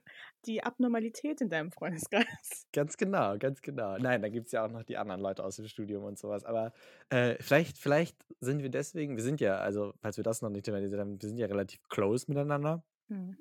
die 0.47 0.63
Abnormalität 0.63 1.41
in 1.41 1.51
deinem 1.51 1.71
Freundeskreis. 1.71 2.67
Ganz 2.73 2.97
genau, 2.97 3.37
ganz 3.39 3.61
genau. 3.61 3.99
Nein, 3.99 4.23
da 4.23 4.29
gibt 4.29 4.47
es 4.47 4.53
ja 4.53 4.65
auch 4.65 4.71
noch 4.71 4.85
die 4.85 4.97
anderen 4.97 5.21
Leute 5.21 5.45
aus 5.45 5.57
dem 5.57 5.67
Studium 5.67 6.05
und 6.05 6.19
sowas. 6.19 6.45
Aber 6.45 6.73
äh, 7.11 7.37
vielleicht, 7.41 7.79
vielleicht 7.79 8.17
sind 8.41 8.63
wir 8.63 8.71
deswegen, 8.71 9.17
wir 9.17 9.23
sind 9.23 9.41
ja, 9.41 9.59
also 9.59 9.93
falls 10.01 10.17
wir 10.17 10.25
das 10.25 10.41
noch 10.41 10.51
nicht 10.51 10.65
thematisiert 10.65 11.01
haben, 11.01 11.21
wir 11.21 11.29
sind 11.29 11.39
ja 11.39 11.47
relativ 11.47 11.87
close 11.89 12.27
miteinander. 12.29 12.85
Mhm. 13.09 13.37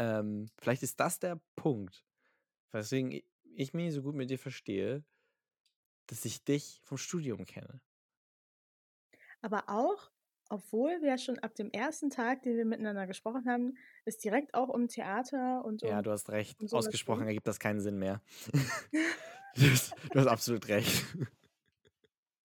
Ähm, 0.00 0.46
vielleicht 0.56 0.82
ist 0.82 0.98
das 0.98 1.18
der 1.18 1.38
Punkt, 1.56 2.06
weswegen 2.72 3.20
ich 3.54 3.74
mich 3.74 3.92
so 3.92 4.00
gut 4.00 4.14
mit 4.14 4.30
dir 4.30 4.38
verstehe, 4.38 5.04
dass 6.06 6.24
ich 6.24 6.42
dich 6.42 6.80
vom 6.82 6.96
Studium 6.96 7.44
kenne. 7.44 7.82
Aber 9.42 9.68
auch, 9.68 10.10
obwohl 10.48 11.02
wir 11.02 11.18
schon 11.18 11.38
ab 11.40 11.54
dem 11.54 11.70
ersten 11.70 12.08
Tag, 12.08 12.42
den 12.42 12.56
wir 12.56 12.64
miteinander 12.64 13.06
gesprochen 13.06 13.44
haben, 13.46 13.76
es 14.06 14.16
direkt 14.16 14.54
auch 14.54 14.70
um 14.70 14.88
Theater 14.88 15.66
und 15.66 15.82
um. 15.82 15.90
Ja, 15.90 16.00
du 16.00 16.10
hast 16.10 16.30
recht. 16.30 16.58
Um 16.58 16.72
Ausgesprochen 16.72 17.26
ergibt 17.26 17.46
das 17.46 17.60
keinen 17.60 17.80
Sinn 17.80 17.98
mehr. 17.98 18.22
du, 19.54 19.70
hast, 19.70 19.94
du 20.12 20.18
hast 20.18 20.28
absolut 20.28 20.66
recht. 20.68 21.04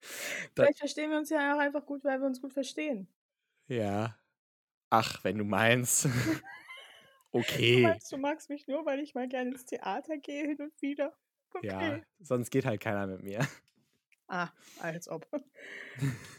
Vielleicht 0.53 0.79
verstehen 0.79 1.09
wir 1.09 1.17
uns 1.19 1.29
ja 1.29 1.55
auch 1.55 1.59
einfach 1.59 1.85
gut, 1.85 2.03
weil 2.03 2.19
wir 2.19 2.27
uns 2.27 2.41
gut 2.41 2.51
verstehen. 2.51 3.07
Ja. 3.67 4.19
Ach, 4.89 5.23
wenn 5.23 5.37
du 5.37 5.45
meinst. 5.45 6.09
Okay. 7.35 7.77
Du 7.77 7.87
meinst, 7.87 8.11
du 8.11 8.17
magst 8.17 8.49
mich 8.49 8.67
nur, 8.67 8.85
weil 8.85 8.99
ich 8.99 9.13
mal 9.13 9.27
gerne 9.27 9.51
ins 9.51 9.65
Theater 9.65 10.17
gehe 10.17 10.47
hin 10.47 10.57
und 10.59 10.81
wieder. 10.81 11.13
Okay. 11.53 11.67
Ja, 11.67 12.01
sonst 12.19 12.49
geht 12.49 12.65
halt 12.65 12.81
keiner 12.81 13.07
mit 13.07 13.23
mir. 13.23 13.47
Ah, 14.27 14.49
als 14.79 15.07
ob. 15.07 15.27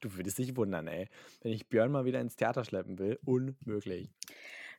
Du 0.00 0.16
würdest 0.16 0.38
dich 0.38 0.56
wundern, 0.56 0.88
ey. 0.88 1.10
Wenn 1.42 1.52
ich 1.52 1.68
Björn 1.68 1.92
mal 1.92 2.06
wieder 2.06 2.22
ins 2.22 2.36
Theater 2.36 2.64
schleppen 2.64 2.98
will, 2.98 3.18
unmöglich. 3.26 4.10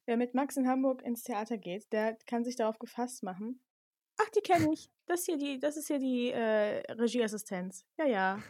Wer 0.05 0.17
mit 0.17 0.33
Max 0.33 0.57
in 0.57 0.67
Hamburg 0.67 1.03
ins 1.03 1.21
Theater 1.21 1.59
geht, 1.59 1.93
der 1.93 2.17
kann 2.25 2.43
sich 2.43 2.55
darauf 2.55 2.79
gefasst 2.79 3.21
machen. 3.21 3.61
Ach, 4.17 4.29
die 4.31 4.41
kenne 4.41 4.73
ich. 4.73 4.89
Das, 5.05 5.25
hier 5.25 5.37
die, 5.37 5.59
das 5.59 5.77
ist 5.77 5.87
hier 5.87 5.99
die 5.99 6.31
äh, 6.31 6.91
Regieassistenz. 6.91 7.85
Ja, 7.99 8.07
ja. 8.07 8.43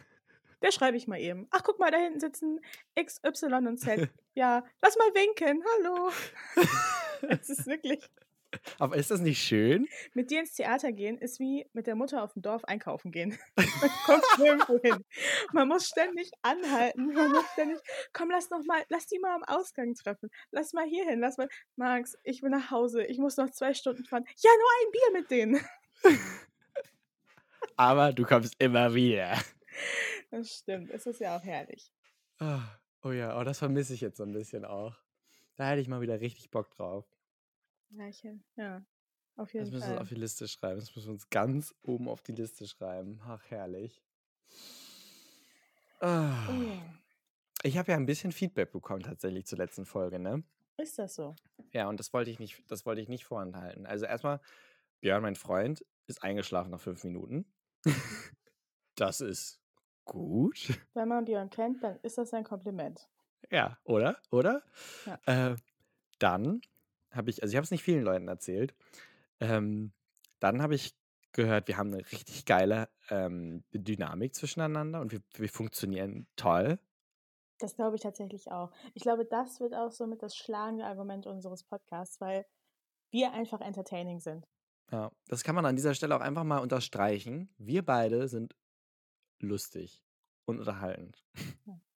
Der 0.62 0.72
schreibe 0.72 0.96
ich 0.96 1.06
mal 1.06 1.18
eben. 1.18 1.46
Ach, 1.50 1.62
guck 1.62 1.78
mal, 1.78 1.90
da 1.90 1.98
hinten 1.98 2.20
sitzen 2.20 2.60
X, 2.94 3.20
Y 3.24 3.66
und 3.66 3.78
Z. 3.78 4.08
Ja, 4.34 4.64
lass 4.80 4.96
mal 4.96 5.12
winken. 5.14 5.62
Hallo. 5.76 6.10
Es 7.28 7.50
ist 7.50 7.66
wirklich. 7.66 8.00
Aber 8.78 8.96
ist 8.96 9.10
das 9.10 9.20
nicht 9.20 9.42
schön? 9.42 9.86
Mit 10.14 10.30
dir 10.30 10.40
ins 10.40 10.54
Theater 10.54 10.92
gehen 10.92 11.18
ist 11.18 11.38
wie 11.38 11.66
mit 11.72 11.86
der 11.86 11.94
Mutter 11.94 12.22
auf 12.22 12.32
dem 12.32 12.42
Dorf 12.42 12.64
einkaufen 12.64 13.12
gehen. 13.12 13.38
Man 13.56 13.90
kommt 14.06 14.24
nirgendwo 14.38 14.80
hin. 14.80 15.04
Man 15.52 15.68
muss 15.68 15.86
ständig 15.86 16.30
anhalten. 16.42 17.12
Man 17.12 17.30
muss 17.30 17.44
ständig, 17.52 17.78
komm, 18.12 18.30
lass 18.30 18.50
noch 18.50 18.64
mal, 18.64 18.82
lass 18.88 19.06
die 19.06 19.18
mal 19.18 19.34
am 19.34 19.44
Ausgang 19.44 19.94
treffen. 19.94 20.30
Lass 20.50 20.72
mal 20.72 20.86
hier 20.86 21.04
hin, 21.04 21.20
lass 21.20 21.36
mal, 21.36 21.48
Max, 21.76 22.16
ich 22.24 22.42
will 22.42 22.50
nach 22.50 22.70
Hause. 22.70 23.04
Ich 23.04 23.18
muss 23.18 23.36
noch 23.36 23.50
zwei 23.50 23.74
Stunden 23.74 24.04
fahren. 24.04 24.24
Ja, 24.36 24.50
nur 24.58 24.70
ein 24.80 24.92
Bier 24.92 25.20
mit 25.20 25.30
denen. 25.30 25.60
Aber 27.76 28.12
du 28.12 28.24
kommst 28.24 28.54
immer 28.58 28.94
wieder. 28.94 29.36
Das 30.30 30.48
stimmt. 30.48 30.90
Es 30.90 31.06
ist 31.06 31.20
ja 31.20 31.36
auch 31.36 31.42
herrlich. 31.42 31.90
Oh, 32.38 32.60
oh 33.02 33.10
ja, 33.10 33.36
oh, 33.36 33.42
das 33.42 33.58
vermisse 33.58 33.94
ich 33.94 34.00
jetzt 34.00 34.18
so 34.18 34.22
ein 34.22 34.32
bisschen 34.32 34.64
auch. 34.64 34.96
Da 35.56 35.68
hätte 35.68 35.80
ich 35.80 35.88
mal 35.88 36.00
wieder 36.00 36.20
richtig 36.20 36.50
Bock 36.50 36.70
drauf. 36.70 37.04
Leiche, 37.90 38.38
ja. 38.56 38.84
Auf 39.36 39.52
jeden 39.52 39.64
das 39.64 39.72
müssen 39.72 39.86
Fall. 39.86 39.96
wir 39.96 40.00
auf 40.02 40.08
die 40.08 40.14
Liste 40.14 40.46
schreiben. 40.46 40.78
Das 40.78 40.94
müssen 40.94 41.08
wir 41.08 41.14
uns 41.14 41.30
ganz 41.30 41.74
oben 41.82 42.08
auf 42.08 42.22
die 42.22 42.32
Liste 42.32 42.68
schreiben. 42.68 43.20
Ach, 43.24 43.42
herrlich. 43.50 44.02
Oh. 46.00 46.30
Ich 47.62 47.76
habe 47.76 47.92
ja 47.92 47.96
ein 47.96 48.06
bisschen 48.06 48.32
Feedback 48.32 48.70
bekommen 48.72 49.02
tatsächlich 49.02 49.46
zur 49.46 49.58
letzten 49.58 49.84
Folge, 49.84 50.18
ne? 50.18 50.44
Ist 50.76 50.98
das 50.98 51.14
so? 51.14 51.36
Ja, 51.72 51.88
und 51.88 52.00
das 52.00 52.12
wollte 52.12 52.30
ich 52.30 52.38
nicht, 52.38 52.62
das 52.70 52.86
wollte 52.86 53.02
ich 53.02 53.08
nicht 53.08 53.24
vorenthalten. 53.24 53.86
Also 53.86 54.06
erstmal, 54.06 54.40
Björn, 55.00 55.22
mein 55.22 55.36
Freund, 55.36 55.84
ist 56.06 56.22
eingeschlafen 56.22 56.70
nach 56.70 56.80
fünf 56.80 57.04
Minuten. 57.04 57.44
das 58.94 59.20
ist 59.20 59.60
gut. 60.10 60.78
Wenn 60.94 61.08
man 61.08 61.24
Björn 61.24 61.50
kennt, 61.50 61.82
dann 61.82 61.98
ist 62.02 62.18
das 62.18 62.34
ein 62.34 62.44
Kompliment. 62.44 63.08
Ja, 63.50 63.78
oder? 63.84 64.18
Oder? 64.30 64.62
Ja. 65.06 65.52
Äh, 65.52 65.56
dann 66.18 66.60
habe 67.10 67.30
ich, 67.30 67.42
also 67.42 67.52
ich 67.52 67.56
habe 67.56 67.64
es 67.64 67.70
nicht 67.70 67.82
vielen 67.82 68.04
Leuten 68.04 68.28
erzählt. 68.28 68.74
Ähm, 69.40 69.92
dann 70.40 70.60
habe 70.62 70.74
ich 70.74 70.94
gehört, 71.32 71.68
wir 71.68 71.76
haben 71.76 71.92
eine 71.92 72.04
richtig 72.10 72.44
geile 72.44 72.88
ähm, 73.08 73.64
Dynamik 73.72 74.34
zwischeneinander 74.34 75.00
und 75.00 75.12
wir, 75.12 75.20
wir 75.34 75.48
funktionieren 75.48 76.26
toll. 76.36 76.78
Das 77.58 77.76
glaube 77.76 77.96
ich 77.96 78.02
tatsächlich 78.02 78.50
auch. 78.50 78.72
Ich 78.94 79.02
glaube, 79.02 79.24
das 79.24 79.60
wird 79.60 79.74
auch 79.74 79.92
so 79.92 80.06
mit 80.06 80.22
das 80.22 80.34
schlagende 80.34 80.86
Argument 80.86 81.26
unseres 81.26 81.62
Podcasts, 81.62 82.20
weil 82.20 82.46
wir 83.10 83.32
einfach 83.32 83.60
entertaining 83.60 84.18
sind. 84.18 84.46
Ja, 84.90 85.12
das 85.28 85.44
kann 85.44 85.54
man 85.54 85.66
an 85.66 85.76
dieser 85.76 85.94
Stelle 85.94 86.16
auch 86.16 86.20
einfach 86.20 86.42
mal 86.42 86.58
unterstreichen. 86.58 87.48
Wir 87.58 87.84
beide 87.84 88.28
sind 88.28 88.56
lustig 89.40 90.04
und 90.44 90.58
unterhaltend. 90.58 91.24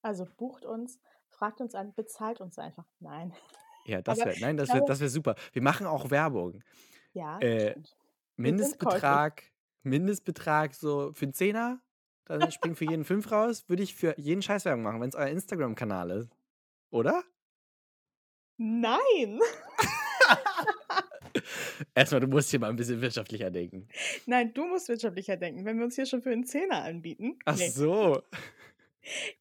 Also 0.03 0.27
bucht 0.37 0.65
uns, 0.65 0.99
fragt 1.29 1.61
uns 1.61 1.75
an, 1.75 1.95
bezahlt 1.95 2.41
uns 2.41 2.59
einfach. 2.59 2.87
Nein. 3.01 3.33
Ja, 3.87 4.03
das 4.03 4.19
wäre, 4.19 4.39
nein, 4.41 4.57
das 4.57 4.69
wäre, 4.69 4.85
das 4.87 5.01
wäre 5.01 5.11
super. 5.11 5.35
Wir 5.53 5.63
machen 5.63 5.87
auch 5.87 6.11
Werbung. 6.11 6.63
Ja, 7.13 7.39
äh, 7.39 7.75
Mindestbetrag, 8.37 9.45
Mindestbetrag 9.83 10.75
so 10.75 11.13
für 11.13 11.27
einen 11.27 11.35
Zehner, 11.35 11.81
dann 12.25 12.51
springt 12.51 12.79
für 12.79 12.85
jeden 12.91 13.05
fünf 13.05 13.31
raus, 13.31 13.69
würde 13.69 13.83
ich 13.83 13.95
für 13.95 14.19
jeden 14.19 14.43
Scheiß 14.43 14.65
Werbung 14.65 14.83
machen, 14.83 15.01
wenn 15.01 15.11
es 15.11 15.15
euer 15.15 15.29
Instagram-Kanal 15.29 16.11
ist. 16.11 16.31
Oder? 16.91 17.23
Nein! 18.57 19.41
Erstmal, 21.95 22.21
du 22.21 22.29
musst 22.29 22.51
hier 22.51 22.61
mal 22.61 22.71
ein 22.71 22.77
bisschen 22.77 23.01
wirtschaftlicher 23.01 23.51
denken. 23.51 23.89
Nein, 24.27 24.53
du 24.55 24.67
musst 24.67 24.89
wirtschaftlicher 24.89 25.37
denken. 25.37 25.65
Wenn 25.65 25.79
wir 25.79 25.85
uns 25.85 25.97
hier 25.97 26.07
schon 26.07 26.23
für 26.23 26.31
einen 26.31 26.45
Zehner 26.45 26.83
anbieten. 26.85 27.39
Ach 27.45 27.57
nee. 27.57 27.69
so. 27.69 28.23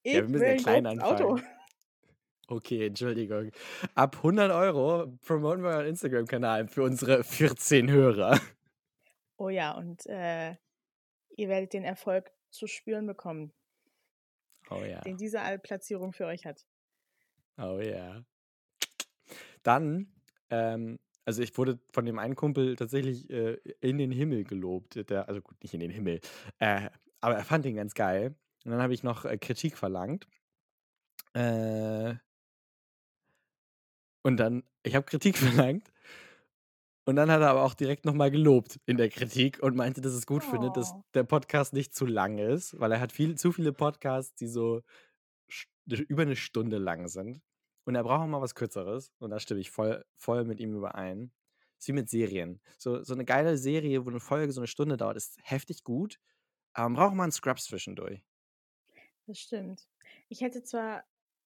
Ich 0.03 0.11
ja, 0.11 0.23
wir 0.23 0.27
müssen 0.27 0.45
ja 0.45 0.55
klein 0.57 0.85
anfangen. 0.85 1.21
Auto. 1.21 1.39
Okay, 2.47 2.87
Entschuldigung. 2.87 3.51
Ab 3.95 4.17
100 4.17 4.51
Euro 4.51 5.17
promoten 5.25 5.63
wir 5.63 5.69
euren 5.69 5.87
Instagram-Kanal 5.87 6.67
für 6.67 6.83
unsere 6.83 7.23
14 7.23 7.89
Hörer. 7.89 8.41
Oh 9.37 9.47
ja, 9.49 9.71
und 9.71 10.05
äh, 10.07 10.51
ihr 11.37 11.49
werdet 11.49 11.73
den 11.73 11.83
Erfolg 11.83 12.31
zu 12.49 12.67
spüren 12.67 13.07
bekommen. 13.07 13.53
Oh 14.69 14.83
ja. 14.83 15.01
Den 15.01 15.17
diese 15.17 15.39
Platzierung 15.61 16.13
für 16.13 16.25
euch 16.25 16.45
hat. 16.45 16.65
Oh 17.57 17.79
ja. 17.79 18.23
Dann, 19.63 20.11
ähm, 20.49 20.99
also 21.25 21.41
ich 21.41 21.57
wurde 21.57 21.79
von 21.91 22.05
dem 22.05 22.19
einen 22.19 22.35
Kumpel 22.35 22.75
tatsächlich 22.75 23.29
äh, 23.29 23.57
in 23.79 23.97
den 23.97 24.11
Himmel 24.11 24.43
gelobt. 24.43 25.09
Der, 25.09 25.27
also 25.27 25.41
gut, 25.41 25.61
nicht 25.61 25.73
in 25.73 25.79
den 25.79 25.91
Himmel. 25.91 26.19
Äh, 26.59 26.89
aber 27.21 27.35
er 27.35 27.45
fand 27.45 27.65
den 27.65 27.75
ganz 27.75 27.93
geil. 27.93 28.35
Und 28.65 28.71
dann 28.71 28.81
habe 28.81 28.93
ich 28.93 29.03
noch 29.03 29.25
äh, 29.25 29.37
Kritik 29.37 29.77
verlangt. 29.77 30.27
Äh, 31.33 32.15
und 34.23 34.37
dann, 34.37 34.63
ich 34.83 34.95
habe 34.95 35.05
Kritik 35.05 35.37
verlangt. 35.37 35.91
Und 37.05 37.17
dann 37.17 37.29
hat 37.29 37.41
er 37.41 37.49
aber 37.49 37.63
auch 37.63 37.73
direkt 37.73 38.05
nochmal 38.05 38.31
gelobt 38.31 38.79
in 38.85 38.95
der 38.95 39.09
Kritik 39.09 39.61
und 39.61 39.75
meinte, 39.75 39.99
dass 39.99 40.13
es 40.13 40.25
gut 40.25 40.43
oh. 40.47 40.51
findet, 40.51 40.77
dass 40.77 40.93
oh. 40.93 41.03
der 41.13 41.23
Podcast 41.23 41.73
nicht 41.73 41.93
zu 41.93 42.05
lang 42.05 42.37
ist, 42.37 42.79
weil 42.79 42.93
er 42.93 43.01
hat 43.01 43.11
viel, 43.11 43.35
zu 43.35 43.51
viele 43.51 43.73
Podcasts, 43.73 44.35
die 44.35 44.47
so 44.47 44.81
über 45.85 46.21
eine 46.21 46.37
Stunde 46.37 46.77
lang 46.77 47.09
sind. 47.09 47.41
Und 47.85 47.95
er 47.95 48.03
braucht 48.03 48.21
auch 48.21 48.27
mal 48.27 48.41
was 48.41 48.55
Kürzeres. 48.55 49.13
Und 49.19 49.31
da 49.31 49.39
stimme 49.39 49.59
ich 49.59 49.71
voll, 49.71 50.05
voll 50.15 50.45
mit 50.45 50.59
ihm 50.59 50.75
überein. 50.75 51.31
ist 51.77 51.87
wie 51.87 51.93
mit 51.93 52.09
Serien. 52.09 52.61
So, 52.77 53.03
so 53.03 53.13
eine 53.13 53.25
geile 53.25 53.57
Serie, 53.57 54.05
wo 54.05 54.09
eine 54.09 54.19
Folge 54.19 54.51
so 54.53 54.61
eine 54.61 54.67
Stunde 54.67 54.97
dauert, 54.97 55.17
ist 55.17 55.37
heftig 55.43 55.83
gut. 55.83 56.19
Aber 56.73 56.89
man 56.89 56.95
braucht 56.95 57.15
mal 57.15 57.23
einen 57.23 57.31
Scrubs 57.31 57.65
zwischendurch. 57.65 58.23
Das 59.27 59.39
stimmt. 59.39 59.87
Ich 60.29 60.41
hätte 60.41 60.63
zwar 60.63 61.03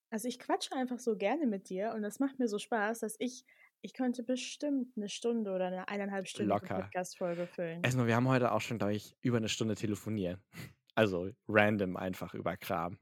also 0.09 0.27
ich 0.27 0.39
quatsche 0.39 0.73
einfach 0.75 0.99
so 0.99 1.17
gerne 1.17 1.47
mit 1.47 1.69
dir 1.69 1.91
und 1.93 2.01
das 2.01 2.19
macht 2.19 2.39
mir 2.39 2.47
so 2.47 2.59
Spaß, 2.59 2.99
dass 2.99 3.15
ich, 3.19 3.43
ich 3.81 3.93
könnte 3.93 4.23
bestimmt 4.23 4.95
eine 4.95 5.09
Stunde 5.09 5.51
oder 5.51 5.67
eine 5.67 5.87
eineinhalb 5.89 6.27
Stunden 6.27 6.49
Podcast-Folge 6.49 7.47
füllen. 7.47 7.83
Erstmal, 7.83 8.07
wir 8.07 8.15
haben 8.15 8.27
heute 8.27 8.51
auch 8.51 8.61
schon, 8.61 8.77
glaube 8.77 8.95
ich, 8.95 9.17
über 9.21 9.37
eine 9.37 9.49
Stunde 9.49 9.75
telefoniert. 9.75 10.39
Also 10.95 11.29
random 11.47 11.95
einfach 11.95 12.33
über 12.33 12.57
Kram. 12.57 12.97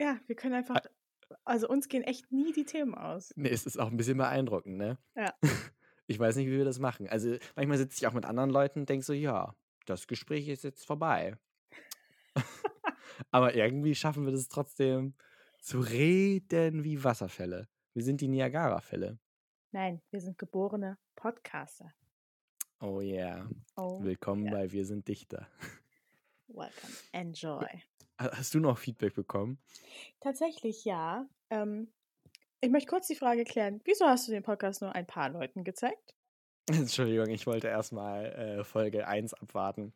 Ja, 0.00 0.18
wir 0.26 0.34
können 0.34 0.54
einfach, 0.54 0.80
also 1.44 1.68
uns 1.68 1.88
gehen 1.88 2.02
echt 2.02 2.30
nie 2.32 2.52
die 2.52 2.64
Themen 2.64 2.94
aus. 2.94 3.32
Nee, 3.36 3.50
es 3.50 3.66
ist 3.66 3.78
auch 3.78 3.90
ein 3.90 3.96
bisschen 3.96 4.18
beeindruckend, 4.18 4.76
ne? 4.76 4.98
Ja. 5.14 5.34
Ich 6.06 6.18
weiß 6.18 6.34
nicht, 6.34 6.48
wie 6.48 6.58
wir 6.58 6.64
das 6.64 6.80
machen. 6.80 7.08
Also 7.08 7.36
manchmal 7.54 7.78
sitze 7.78 7.98
ich 7.98 8.06
auch 8.08 8.12
mit 8.12 8.24
anderen 8.24 8.50
Leuten 8.50 8.80
und 8.80 8.88
denke 8.88 9.04
so, 9.04 9.12
ja, 9.12 9.54
das 9.86 10.08
Gespräch 10.08 10.48
ist 10.48 10.64
jetzt 10.64 10.84
vorbei. 10.84 11.36
Aber 13.30 13.54
irgendwie 13.54 13.94
schaffen 13.94 14.24
wir 14.24 14.32
das 14.32 14.48
trotzdem, 14.48 15.14
zu 15.60 15.78
reden 15.78 16.82
wie 16.82 17.04
Wasserfälle. 17.04 17.68
Wir 17.94 18.02
sind 18.02 18.20
die 18.20 18.26
Niagara-Fälle. 18.26 19.20
Nein, 19.70 20.02
wir 20.10 20.20
sind 20.20 20.36
geborene 20.36 20.98
Podcaster. 21.14 21.92
Oh 22.80 23.00
yeah. 23.00 23.48
Oh, 23.76 24.02
Willkommen 24.02 24.46
ja. 24.46 24.52
bei 24.52 24.72
Wir 24.72 24.84
sind 24.84 25.06
Dichter. 25.06 25.46
Welcome. 26.48 26.92
Enjoy. 27.12 27.68
Ha- 28.20 28.30
Hast 28.36 28.54
du 28.54 28.60
noch 28.60 28.78
Feedback 28.78 29.14
bekommen? 29.14 29.58
Tatsächlich 30.20 30.84
ja. 30.84 31.26
Ähm, 31.50 31.92
ich 32.60 32.70
möchte 32.70 32.90
kurz 32.90 33.06
die 33.06 33.14
Frage 33.16 33.44
klären. 33.44 33.80
Wieso 33.84 34.06
hast 34.06 34.28
du 34.28 34.32
den 34.32 34.42
Podcast 34.42 34.82
nur 34.82 34.94
ein 34.94 35.06
paar 35.06 35.30
Leuten 35.30 35.64
gezeigt? 35.64 36.14
Entschuldigung, 36.70 37.28
ich 37.28 37.46
wollte 37.46 37.68
erstmal 37.68 38.26
äh, 38.26 38.64
Folge 38.64 39.06
1 39.08 39.34
abwarten 39.34 39.92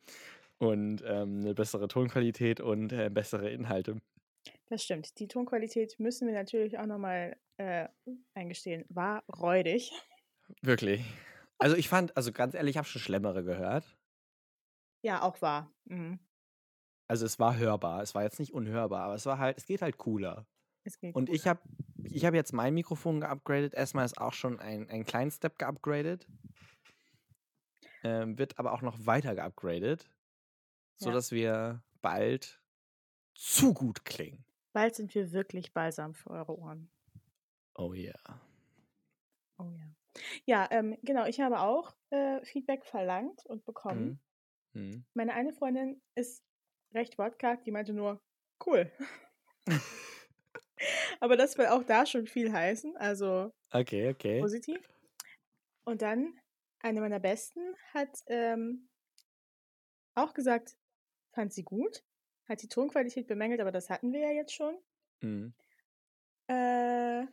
und 0.57 1.03
ähm, 1.05 1.41
eine 1.41 1.53
bessere 1.53 1.87
Tonqualität 1.87 2.59
und 2.59 2.91
äh, 2.91 3.09
bessere 3.09 3.49
Inhalte. 3.49 4.01
Das 4.67 4.83
stimmt. 4.83 5.19
Die 5.19 5.27
Tonqualität 5.27 5.99
müssen 5.99 6.27
wir 6.27 6.33
natürlich 6.33 6.77
auch 6.79 6.85
nochmal 6.85 7.37
äh, 7.57 7.87
eingestehen. 8.33 8.83
War 8.89 9.23
räudig. 9.37 9.91
Wirklich. 10.61 11.03
Also 11.59 11.75
ich 11.75 11.87
fand, 11.87 12.15
also 12.17 12.31
ganz 12.31 12.53
ehrlich, 12.55 12.71
ich 12.71 12.77
habe 12.77 12.87
schon 12.87 13.01
Schlemmere 13.01 13.43
gehört. 13.43 13.85
Ja, 15.03 15.21
auch 15.21 15.41
wahr. 15.41 15.71
Mhm. 15.85 16.19
Also 17.07 17.25
es 17.25 17.39
war 17.39 17.55
hörbar. 17.57 18.01
Es 18.01 18.15
war 18.15 18.23
jetzt 18.23 18.39
nicht 18.39 18.53
unhörbar, 18.53 19.03
aber 19.05 19.15
es 19.15 19.25
war 19.25 19.37
halt, 19.37 19.57
es 19.57 19.65
geht 19.65 19.81
halt 19.81 19.97
cooler. 19.97 20.47
Es 20.83 20.97
geht 20.99 21.15
Und 21.15 21.27
gut. 21.27 21.35
ich 21.35 21.47
habe 21.47 21.61
ich 22.03 22.25
hab 22.25 22.33
jetzt 22.33 22.53
mein 22.53 22.73
Mikrofon 22.73 23.19
geupgradet. 23.21 23.73
Erstmal 23.73 24.05
ist 24.05 24.19
auch 24.19 24.33
schon 24.33 24.59
ein, 24.59 24.89
ein 24.89 25.03
kleinen 25.05 25.31
Step 25.31 25.57
geupgradet. 25.57 26.27
Ähm, 28.03 28.37
wird 28.37 28.59
aber 28.59 28.73
auch 28.73 28.81
noch 28.81 29.05
weiter 29.05 29.33
geupgradet, 29.35 30.03
Ja. 30.03 31.05
sodass 31.07 31.31
wir 31.31 31.83
bald 32.01 32.61
zu 33.33 33.73
gut 33.73 34.05
klingen. 34.05 34.45
Bald 34.73 34.95
sind 34.95 35.13
wir 35.15 35.31
wirklich 35.31 35.73
balsam 35.73 36.13
für 36.13 36.29
eure 36.29 36.57
Ohren. 36.57 36.91
Oh 37.75 37.93
yeah. 37.93 38.13
Oh 39.57 39.71
ja. 39.71 39.85
Ja, 40.45 40.67
ähm, 40.71 40.97
genau. 41.01 41.25
Ich 41.25 41.39
habe 41.41 41.59
auch 41.59 41.95
äh, 42.11 42.43
Feedback 42.45 42.85
verlangt 42.85 43.45
und 43.47 43.65
bekommen. 43.65 44.21
Mhm. 44.73 44.81
Mhm. 44.81 45.05
Meine 45.13 45.33
eine 45.33 45.53
Freundin 45.53 46.01
ist 46.15 46.43
recht 46.93 47.17
wortkarg, 47.17 47.63
die 47.63 47.71
meinte 47.71 47.93
nur, 47.93 48.21
cool. 48.65 48.91
Aber 51.19 51.37
das 51.37 51.57
will 51.57 51.67
auch 51.67 51.83
da 51.83 52.05
schon 52.05 52.27
viel 52.27 52.51
heißen, 52.51 52.97
also 52.97 53.51
Okay, 53.71 54.09
okay. 54.09 54.39
positiv. 54.39 54.79
Und 55.85 56.01
dann 56.01 56.39
eine 56.79 57.01
meiner 57.01 57.19
besten 57.19 57.75
hat 57.93 58.19
ähm, 58.27 58.89
auch 60.15 60.33
gesagt, 60.33 60.77
fand 61.33 61.53
sie 61.53 61.63
gut, 61.63 62.03
hat 62.47 62.61
die 62.61 62.67
Tonqualität 62.67 63.27
bemängelt, 63.27 63.61
aber 63.61 63.71
das 63.71 63.89
hatten 63.89 64.13
wir 64.13 64.21
ja 64.21 64.31
jetzt 64.31 64.53
schon. 64.53 64.77
Mhm. 65.21 65.53
Äh, 66.47 67.25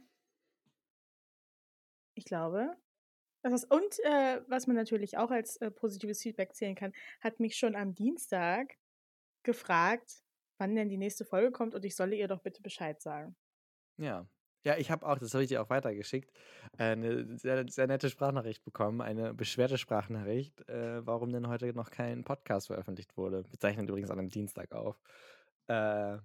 ich 2.14 2.24
glaube. 2.24 2.76
Das 3.44 3.64
und 3.64 3.98
äh, 4.04 4.40
was 4.46 4.68
man 4.68 4.76
natürlich 4.76 5.18
auch 5.18 5.30
als 5.32 5.56
äh, 5.56 5.70
positives 5.70 6.22
Feedback 6.22 6.54
zählen 6.54 6.76
kann, 6.76 6.92
hat 7.20 7.40
mich 7.40 7.56
schon 7.56 7.74
am 7.74 7.92
Dienstag 7.94 8.76
gefragt, 9.44 10.22
wann 10.58 10.74
denn 10.74 10.88
die 10.88 10.98
nächste 10.98 11.24
Folge 11.24 11.50
kommt 11.50 11.74
und 11.74 11.84
ich 11.84 11.96
solle 11.96 12.16
ihr 12.16 12.28
doch 12.28 12.40
bitte 12.40 12.62
Bescheid 12.62 13.00
sagen. 13.00 13.36
Ja. 13.96 14.26
Ja, 14.64 14.76
ich 14.76 14.92
habe 14.92 15.04
auch, 15.04 15.18
das 15.18 15.34
habe 15.34 15.42
ich 15.42 15.48
dir 15.48 15.60
auch 15.60 15.70
weitergeschickt, 15.70 16.30
eine 16.78 17.36
sehr, 17.36 17.66
sehr 17.68 17.88
nette 17.88 18.08
Sprachnachricht 18.08 18.64
bekommen, 18.64 19.00
eine 19.00 19.34
Beschwerdesprachnachricht, 19.34 20.68
äh, 20.68 21.04
warum 21.04 21.32
denn 21.32 21.48
heute 21.48 21.74
noch 21.74 21.90
kein 21.90 22.22
Podcast 22.22 22.68
veröffentlicht 22.68 23.16
wurde. 23.16 23.44
Wir 23.50 23.58
zeichnen 23.58 23.88
übrigens 23.88 24.10
an 24.10 24.20
einem 24.20 24.28
Dienstag 24.28 24.70
auf. 24.70 25.00
Äh, 25.66 26.18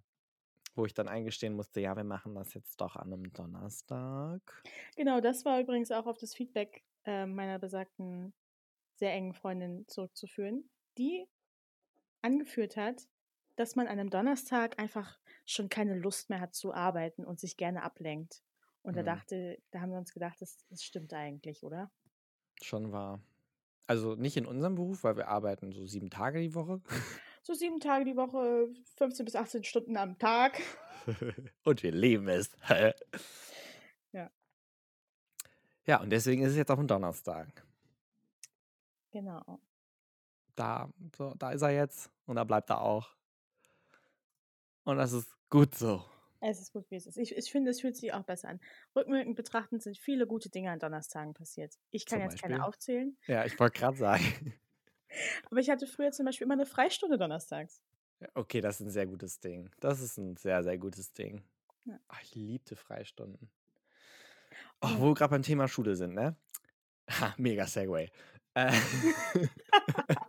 wo 0.77 0.86
ich 0.86 0.93
dann 0.93 1.08
eingestehen 1.08 1.56
musste, 1.56 1.82
ja, 1.82 1.95
wir 1.97 2.03
machen 2.03 2.36
das 2.36 2.53
jetzt 2.53 2.80
doch 2.80 2.95
an 2.95 3.12
einem 3.12 3.34
Donnerstag. 3.34 4.41
Genau, 4.95 5.19
das 5.19 5.43
war 5.43 5.60
übrigens 5.60 5.91
auch 5.91 6.06
auf 6.06 6.19
das 6.19 6.36
Feedback 6.36 6.84
äh, 7.06 7.25
meiner 7.25 7.58
besagten 7.58 8.34
sehr 8.93 9.13
engen 9.13 9.34
Freundin 9.34 9.88
zurückzuführen, 9.88 10.69
die 10.97 11.27
angeführt 12.28 12.78
hat, 12.78 13.08
dass 13.56 13.76
man 13.76 13.88
an 13.88 13.94
einem 14.00 14.10
Donnerstag 14.12 14.78
einfach 14.78 15.18
schon 15.46 15.70
keine 15.70 15.96
Lust 15.96 16.30
mehr 16.30 16.40
hat 16.40 16.54
zu 16.54 16.74
arbeiten 16.74 17.26
und 17.26 17.40
sich 17.40 17.58
gerne 17.58 17.82
ablenkt. 17.82 18.44
Und 18.84 18.96
da 18.96 19.02
Mhm. 19.02 19.06
dachte, 19.08 19.58
da 19.72 19.82
haben 19.82 19.92
wir 19.92 19.98
uns 19.98 20.13
gedacht, 20.13 20.40
das, 20.40 20.63
das 20.70 20.84
stimmt 20.84 21.13
eigentlich, 21.13 21.63
oder? 21.63 21.90
Schon 22.62 22.92
wahr. 22.92 23.20
Also 23.88 24.16
nicht 24.16 24.38
in 24.38 24.46
unserem 24.46 24.76
Beruf, 24.76 25.04
weil 25.04 25.16
wir 25.18 25.28
arbeiten 25.30 25.72
so 25.72 25.86
sieben 25.86 26.10
Tage 26.10 26.40
die 26.40 26.54
Woche. 26.54 26.82
So 27.42 27.54
sieben 27.54 27.80
Tage 27.80 28.04
die 28.06 28.16
Woche, 28.18 28.68
15 28.98 29.26
bis 29.26 29.36
18 29.36 29.63
Stunden 29.63 29.96
am 29.98 30.18
Tag. 30.20 30.60
und 31.63 31.82
wir 31.84 31.92
leben 31.92 32.28
es. 32.28 32.52
Ja. 34.13 34.30
Ja, 35.86 36.02
und 36.02 36.10
deswegen 36.10 36.42
ist 36.44 36.52
es 36.52 36.58
jetzt 36.58 36.72
auf 36.72 36.80
dem 36.80 36.88
Donnerstag. 36.88 37.66
Genau. 39.12 39.60
Da, 40.58 40.91
so, 41.15 41.34
da 41.36 41.52
ist 41.52 41.62
er 41.62 41.70
jetzt 41.72 42.12
und 42.26 42.36
da 42.36 42.43
bleibt 42.43 42.70
er 42.72 42.82
auch. 42.82 43.15
Und 44.84 44.98
das 44.98 45.13
ist 45.13 45.30
gut 45.50 45.76
so. 45.76 46.04
Es 46.39 46.60
ist 46.60 46.74
gut, 46.74 46.89
wie 46.91 46.96
es 46.96 47.08
ist. 47.08 47.17
Ich, 47.17 47.36
ich 47.36 47.52
finde, 47.52 47.72
es 47.72 47.82
fühlt 47.82 47.96
sich 47.96 48.13
auch 48.13 48.24
besser 48.24 48.50
an. 48.50 48.60
Rückwirkend 48.96 49.36
betrachtend 49.36 49.84
sind 49.84 49.98
viele 49.98 50.28
gute 50.28 50.50
Dinge 50.50 50.72
an 50.72 50.80
Donnerstagen 50.80 51.34
passiert. 51.34 51.76
Ich 51.91 52.06
kann 52.06 52.20
Zum 52.20 52.30
jetzt 52.30 52.41
keine 52.41 52.56
Beispiel? 52.56 52.70
aufzählen, 52.70 53.17
Ja, 53.28 53.46
ich 53.46 53.60
wollte 53.60 53.80
gerade 53.80 53.98
sagen. 53.98 54.54
aber 55.52 55.60
ich 55.60 55.70
hatte 55.70 55.88
früher 55.88 56.12
zum 56.12 56.26
Beispiel 56.26 56.46
immer 56.46 56.54
eine 56.56 56.65
Freistunde 56.65 57.17
donnerstags. 57.17 57.82
Okay, 58.34 58.62
das 58.62 58.80
ist 58.80 58.88
ein 58.88 58.89
sehr 58.91 59.06
gutes 59.08 59.39
Ding. 59.39 59.70
Das 59.80 60.02
ist 60.02 60.17
ein 60.17 60.38
sehr, 60.38 60.63
sehr 60.63 60.78
gutes 60.78 61.13
Ding. 61.13 61.43
Ja. 61.86 62.00
Ach, 62.08 62.22
ich 62.24 62.36
liebte 62.36 62.76
Freistunden. 62.76 63.50
Oh, 64.82 64.88
Ja. 64.88 65.00
wo 65.00 65.08
wir 65.08 65.13
gerade 65.15 65.32
beim 65.32 65.43
Thema 65.43 65.67
Schule 65.67 65.96
sind, 65.96 66.13
ne? 66.13 66.36
Ha, 67.10 67.36
mega 67.38 67.67
Segway. 67.67 68.12
Äh, 68.56 68.72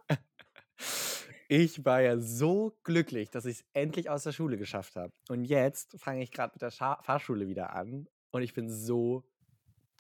ich 1.49 1.85
war 1.85 2.01
ja 2.03 2.19
so 2.19 2.77
glücklich, 2.85 3.31
dass 3.31 3.45
ich 3.47 3.61
es 3.61 3.65
endlich 3.73 4.11
aus 4.11 4.23
der 4.25 4.33
Schule 4.33 4.57
geschafft 4.59 4.97
habe. 4.97 5.13
Und 5.29 5.45
jetzt 5.45 5.99
fange 5.99 6.23
ich 6.23 6.31
gerade 6.31 6.53
mit 6.55 6.63
der 6.63 6.71
Scha 6.71 7.01
Fahrschule 7.03 7.49
wieder 7.49 7.73
an 7.75 8.07
und 8.31 8.43
ich 8.43 8.53
bin 8.55 8.69
so 8.71 9.25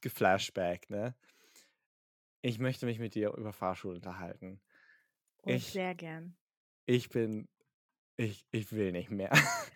geflashback, 0.02 0.90
ne? 0.90 1.14
Ich 2.40 2.58
möchte 2.58 2.86
mich 2.86 2.98
mit 2.98 3.14
dir 3.14 3.32
über 3.34 3.52
Fahrschule 3.52 3.96
unterhalten. 3.96 4.60
Oh, 5.42 5.50
Ich- 5.50 5.72
sehr 5.72 5.94
gern. 5.94 6.36
Ich 6.86 7.08
bin. 7.08 7.48
Ich, 8.16 8.46
ich 8.50 8.72
will 8.72 8.92
nicht 8.92 9.10
mehr. 9.10 9.30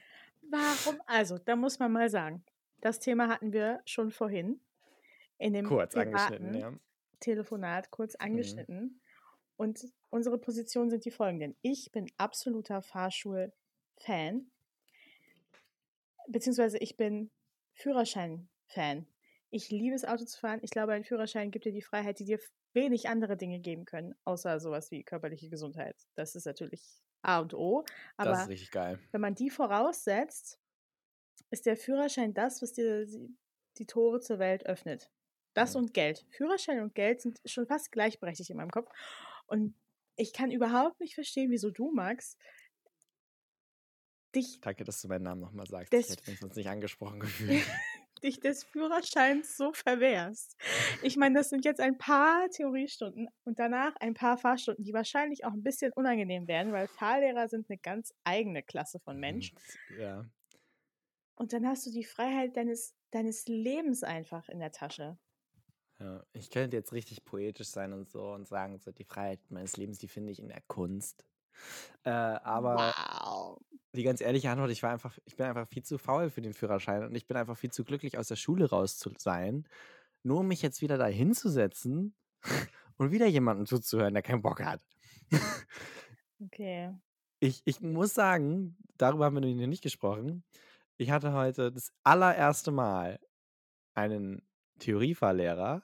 Warum? 0.51 1.01
Also, 1.07 1.39
da 1.39 1.57
muss 1.57 1.79
man 1.79 1.93
mal 1.93 2.09
sagen, 2.11 2.45
das 2.81 2.99
Thema 3.01 3.29
hatten 3.29 3.53
wir 3.53 3.81
schon 3.85 4.11
vorhin 4.11 4.61
in 5.39 5.53
dem 5.55 5.67
Kurz 5.67 5.95
angeschnitten, 5.95 6.55
ja. 6.55 6.73
Telefonat 7.21 7.91
kurz 7.91 8.15
Mhm. 8.15 8.19
angeschnitten. 8.21 9.01
Und 9.57 9.93
unsere 10.12 10.38
Positionen 10.38 10.90
sind 10.90 11.05
die 11.05 11.11
folgenden. 11.11 11.57
Ich 11.62 11.90
bin 11.90 12.07
absoluter 12.18 12.83
Fahrschul-Fan, 12.83 14.51
beziehungsweise 16.29 16.79
ich 16.79 16.96
bin 16.96 17.31
Führerschein-Fan. 17.75 19.07
Ich 19.51 19.70
liebe 19.70 19.94
es, 19.96 20.05
Auto 20.05 20.25
zu 20.25 20.38
fahren. 20.38 20.61
Ich 20.62 20.70
glaube, 20.70 20.92
ein 20.92 21.05
Führerschein 21.05 21.51
gibt 21.51 21.64
dir 21.64 21.72
die 21.72 21.83
Freiheit, 21.83 22.18
die 22.18 22.25
dir 22.25 22.38
wenig 22.75 23.09
andere 23.09 23.37
Dinge 23.37 23.59
geben 23.61 23.85
können, 23.85 24.14
außer 24.25 24.61
sowas 24.61 24.90
wie 24.90 25.03
körperliche 25.03 25.48
Gesundheit. 25.48 25.96
Das 26.14 26.35
ist 26.35 26.46
natürlich 26.46 26.83
A 27.22 27.40
und 27.40 27.55
O. 27.55 27.83
das 28.16 28.27
Aber 28.29 28.42
ist 28.42 28.48
richtig 28.48 28.70
geil. 28.70 28.98
wenn 29.12 29.20
man 29.20 29.35
die 29.35 29.51
voraussetzt, 29.51 30.59
ist 31.51 31.66
der 31.66 31.77
Führerschein 31.77 32.33
das, 32.35 32.62
was 32.62 32.72
dir 32.72 33.07
die- 33.07 33.37
die 33.79 33.87
Tore 33.87 34.20
zur 34.20 34.38
Welt 34.38 34.66
öffnet. 34.66 35.11
Das 35.55 35.75
Mhm. 35.75 35.81
und 35.83 35.94
Geld. 35.94 36.27
Führerschein 36.31 36.81
und 36.81 36.94
Geld 36.94 37.20
sind 37.22 37.40
schon 37.44 37.66
fast 37.66 37.92
gleichberechtigt 37.92 38.51
in 38.51 38.57
meinem 38.57 38.70
Kopf. 38.70 38.90
Und 39.46 39.75
ich 40.16 40.33
kann 40.33 40.51
überhaupt 40.51 41.01
nicht 41.01 41.14
verstehen, 41.14 41.51
wieso 41.51 41.70
du, 41.70 41.90
Max, 41.92 42.37
dich, 44.35 44.61
Danke, 44.61 44.85
dass 44.85 45.01
du 45.01 45.09
meinen 45.09 45.25
Namen 45.25 45.40
nochmal 45.40 45.66
sagst. 45.66 45.92
Ich 45.92 46.09
hätte 46.09 46.31
mich 46.31 46.40
sonst 46.40 46.57
nicht 46.57 46.68
angesprochen 46.68 47.20
gefühlt. 47.20 47.62
dich 48.22 48.40
des 48.40 48.64
Führerscheins 48.64 49.57
so 49.57 49.72
verwehrst. 49.72 50.57
Ich 51.03 51.16
meine, 51.16 51.38
das 51.38 51.51
sind 51.51 51.64
jetzt 51.64 51.81
ein 51.81 51.98
paar 51.98 52.48
Theoriestunden 52.51 53.29
und 53.44 53.59
danach 53.59 53.94
ein 53.96 54.14
paar 54.14 54.38
Fahrstunden, 54.38 54.85
die 54.85 54.92
wahrscheinlich 54.92 55.44
auch 55.44 55.53
ein 55.53 55.62
bisschen 55.62 55.92
unangenehm 55.92 56.46
werden, 56.46 56.72
weil 56.72 56.87
Fahrlehrer 56.87 57.48
sind 57.48 57.68
eine 57.68 57.79
ganz 57.79 58.15
eigene 58.25 58.63
Klasse 58.63 59.00
von 59.00 59.19
Mensch. 59.19 59.52
ja. 59.98 60.25
Und 61.35 61.52
dann 61.52 61.67
hast 61.67 61.87
du 61.87 61.90
die 61.90 62.04
Freiheit 62.04 62.56
deines, 62.56 62.94
deines 63.10 63.46
Lebens 63.48 64.04
einfach 64.04 64.48
in 64.48 64.60
der 64.60 64.71
Tasche. 64.71 65.19
Ja. 66.03 66.25
Ich 66.33 66.50
könnte 66.50 66.77
jetzt 66.77 66.92
richtig 66.92 67.25
poetisch 67.25 67.69
sein 67.69 67.92
und 67.92 68.09
so 68.09 68.33
und 68.33 68.48
sagen, 68.48 68.79
so 68.79 68.90
die 68.92 69.05
Freiheit 69.05 69.40
meines 69.50 69.77
Lebens, 69.77 69.98
die 69.98 70.09
finde 70.09 70.33
ich 70.33 70.40
in 70.40 70.48
der 70.48 70.63
Kunst. 70.67 71.25
Äh, 72.05 72.11
aber 72.11 72.77
wow. 72.77 73.61
die 73.92 74.03
ganz 74.03 74.21
ehrliche 74.21 74.50
Antwort, 74.50 74.71
ich 74.71 74.83
war 74.83 74.90
einfach, 74.90 75.17
ich 75.25 75.37
bin 75.37 75.46
einfach 75.46 75.69
viel 75.69 75.85
zu 75.85 75.98
faul 75.98 76.31
für 76.31 76.42
den 76.42 76.55
Führerschein 76.55 77.05
und 77.05 77.15
ich 77.15 77.27
bin 77.27 77.37
einfach 77.37 77.57
viel 77.57 77.71
zu 77.71 77.85
glücklich, 77.85 78.19
aus 78.19 78.29
der 78.29 78.37
Schule 78.37 78.71
raus 78.71 78.98
zu 78.98 79.11
sein, 79.19 79.69
nur 80.23 80.40
um 80.40 80.48
mich 80.48 80.63
jetzt 80.63 80.83
wieder 80.83 80.98
da 80.98 81.07
hinzusetzen 81.07 82.15
und 82.96 83.13
wieder 83.13 83.27
jemandem 83.27 83.67
zuzuhören, 83.67 84.15
der 84.15 84.23
keinen 84.23 84.42
Bock 84.42 84.63
hat. 84.63 84.81
Okay. 86.40 86.94
Ich, 87.44 87.61
ich 87.65 87.81
muss 87.81 88.15
sagen, 88.15 88.77
darüber 88.98 89.25
haben 89.25 89.35
wir 89.35 89.40
noch 89.40 89.67
nicht 89.67 89.83
gesprochen. 89.83 90.44
Ich 90.96 91.11
hatte 91.11 91.33
heute 91.33 91.73
das 91.73 91.92
allererste 92.05 92.71
Mal 92.71 93.19
einen 93.94 94.46
Theoriefahrlehrer, 94.79 95.83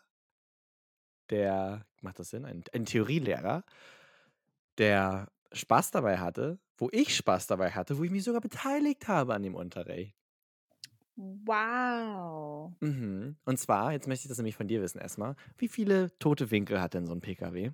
der 1.31 1.87
macht 2.01 2.19
das 2.19 2.31
Sinn? 2.31 2.45
Ein, 2.45 2.65
ein 2.73 2.85
Theorielehrer, 2.85 3.65
der 4.79 5.29
Spaß 5.53 5.91
dabei 5.91 6.19
hatte, 6.19 6.59
wo 6.77 6.89
ich 6.93 7.17
Spaß 7.17 7.47
dabei 7.47 7.71
hatte, 7.71 7.99
wo 7.99 8.05
ich 8.05 8.11
mich 8.11 8.25
sogar 8.25 8.41
beteiligt 8.41 9.09
habe 9.09 9.35
an 9.35 9.43
dem 9.43 9.55
Unterricht. 9.55 10.15
Wow. 11.17 12.75
Mhm. 12.81 13.37
Und 13.45 13.59
zwar, 13.59 13.93
jetzt 13.93 14.07
möchte 14.07 14.27
ich 14.27 14.29
das 14.29 14.39
nämlich 14.39 14.55
von 14.55 14.69
dir 14.69 14.81
wissen 14.81 15.01
erstmal. 15.01 15.35
Wie 15.57 15.67
viele 15.67 16.17
tote 16.21 16.53
Winkel 16.53 16.81
hat 16.81 16.95
denn 16.95 17.07
so 17.07 17.13
ein 17.13 17.21
PKW? 17.21 17.73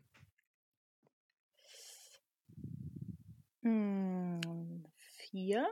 Hm, 3.60 4.84
vier. 4.96 5.66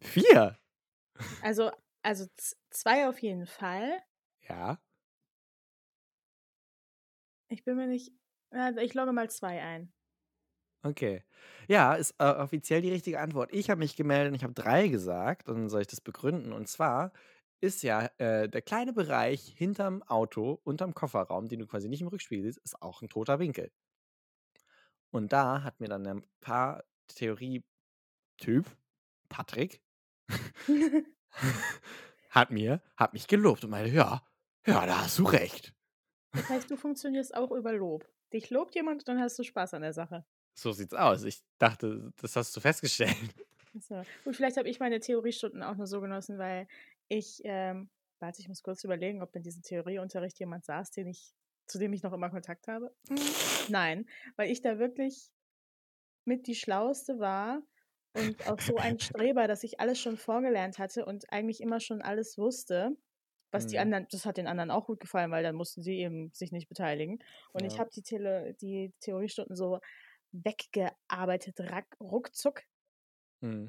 Vier? 0.00 0.58
Also, 1.42 1.70
also 2.02 2.26
zwei 2.70 3.08
auf 3.08 3.18
jeden 3.20 3.46
Fall. 3.46 4.02
Ja. 4.48 4.78
Ich 7.52 7.64
bin 7.64 7.76
mir 7.76 7.86
nicht. 7.86 8.10
Also 8.50 8.80
ich 8.80 8.94
logge 8.94 9.12
mal 9.12 9.28
zwei 9.28 9.62
ein. 9.62 9.92
Okay. 10.82 11.22
Ja, 11.68 11.94
ist 11.94 12.14
äh, 12.18 12.24
offiziell 12.24 12.80
die 12.80 12.90
richtige 12.90 13.20
Antwort. 13.20 13.52
Ich 13.52 13.68
habe 13.68 13.78
mich 13.78 13.94
gemeldet 13.94 14.30
und 14.30 14.36
ich 14.36 14.42
habe 14.42 14.54
drei 14.54 14.88
gesagt. 14.88 15.48
Und 15.48 15.56
dann 15.56 15.68
soll 15.68 15.82
ich 15.82 15.86
das 15.86 16.00
begründen. 16.00 16.52
Und 16.52 16.66
zwar 16.68 17.12
ist 17.60 17.82
ja 17.82 18.10
äh, 18.16 18.48
der 18.48 18.62
kleine 18.62 18.94
Bereich 18.94 19.52
hinterm 19.54 20.02
Auto, 20.04 20.60
unterm 20.64 20.94
Kofferraum, 20.94 21.48
den 21.48 21.60
du 21.60 21.66
quasi 21.66 21.88
nicht 21.90 22.00
im 22.00 22.08
Rückspiegel 22.08 22.44
siehst, 22.44 22.64
ist 22.64 22.80
auch 22.80 23.02
ein 23.02 23.10
toter 23.10 23.38
Winkel. 23.38 23.70
Und 25.10 25.32
da 25.32 25.62
hat 25.62 25.78
mir 25.78 25.88
dann 25.88 26.06
ein 26.06 26.24
paar 26.40 26.84
Theorie-Typ, 27.08 28.66
Patrick, 29.28 29.82
hat 32.30 32.50
mir, 32.50 32.80
hat 32.96 33.12
mich 33.12 33.28
gelobt 33.28 33.62
und 33.62 33.70
meinte, 33.70 33.94
ja, 33.94 34.26
ja, 34.66 34.86
da 34.86 35.02
hast 35.02 35.18
du 35.18 35.24
recht. 35.24 35.74
Das 36.32 36.48
heißt, 36.48 36.70
du 36.70 36.76
funktionierst 36.76 37.34
auch 37.34 37.50
über 37.50 37.72
Lob. 37.72 38.08
Dich 38.32 38.50
lobt 38.50 38.74
jemand 38.74 39.02
und 39.02 39.08
dann 39.08 39.20
hast 39.20 39.38
du 39.38 39.42
Spaß 39.42 39.74
an 39.74 39.82
der 39.82 39.92
Sache. 39.92 40.24
So 40.54 40.72
sieht's 40.72 40.94
aus. 40.94 41.24
Ich 41.24 41.42
dachte, 41.58 42.12
das 42.20 42.36
hast 42.36 42.56
du 42.56 42.60
festgestellt. 42.60 43.16
So. 43.80 44.02
Gut, 44.24 44.36
vielleicht 44.36 44.58
habe 44.58 44.68
ich 44.68 44.80
meine 44.80 45.00
Theoriestunden 45.00 45.62
auch 45.62 45.76
nur 45.76 45.86
so 45.86 46.00
genossen, 46.00 46.38
weil 46.38 46.66
ich, 47.08 47.40
ähm, 47.44 47.88
warte, 48.20 48.40
ich 48.40 48.48
muss 48.48 48.62
kurz 48.62 48.84
überlegen, 48.84 49.22
ob 49.22 49.34
in 49.34 49.42
diesem 49.42 49.62
Theorieunterricht 49.62 50.38
jemand 50.38 50.64
saß, 50.64 50.90
den 50.90 51.06
ich, 51.06 51.32
zu 51.66 51.78
dem 51.78 51.92
ich 51.92 52.02
noch 52.02 52.12
immer 52.12 52.28
Kontakt 52.28 52.68
habe. 52.68 52.94
Nein, 53.68 54.06
weil 54.36 54.50
ich 54.50 54.60
da 54.60 54.78
wirklich 54.78 55.30
mit 56.24 56.46
die 56.46 56.54
Schlauste 56.54 57.18
war 57.18 57.62
und 58.14 58.46
auch 58.46 58.60
so 58.60 58.76
ein 58.76 58.98
Streber, 59.00 59.48
dass 59.48 59.64
ich 59.64 59.80
alles 59.80 59.98
schon 59.98 60.16
vorgelernt 60.16 60.78
hatte 60.78 61.06
und 61.06 61.32
eigentlich 61.32 61.60
immer 61.60 61.80
schon 61.80 62.02
alles 62.02 62.36
wusste. 62.36 62.96
Was 63.52 63.66
die 63.68 63.78
Mhm. 63.78 63.80
anderen, 63.80 64.06
das 64.10 64.26
hat 64.26 64.38
den 64.38 64.48
anderen 64.48 64.70
auch 64.72 64.86
gut 64.86 65.00
gefallen, 65.00 65.30
weil 65.30 65.42
dann 65.44 65.54
mussten 65.56 65.82
sie 65.82 65.98
eben 65.98 66.32
sich 66.34 66.52
nicht 66.52 66.68
beteiligen. 66.68 67.20
Und 67.52 67.64
ich 67.64 67.78
Ja. 67.78 67.80
habe 67.80 67.90
die, 67.94 68.02
Tele, 68.02 68.54
die 68.54 68.94
Theoriestunden 69.00 69.56
so 69.56 69.80
weggearbeitet, 70.32 71.60
rack, 71.60 71.96
ruckzuck 72.00 72.64
Hm. 73.42 73.66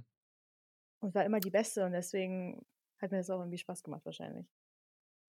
und 0.99 1.13
war 1.15 1.25
immer 1.25 1.39
die 1.39 1.51
Beste 1.51 1.85
und 1.85 1.91
deswegen 1.91 2.65
hat 2.99 3.11
mir 3.11 3.17
das 3.17 3.29
auch 3.29 3.39
irgendwie 3.39 3.57
Spaß 3.57 3.83
gemacht 3.83 4.05
wahrscheinlich. 4.05 4.47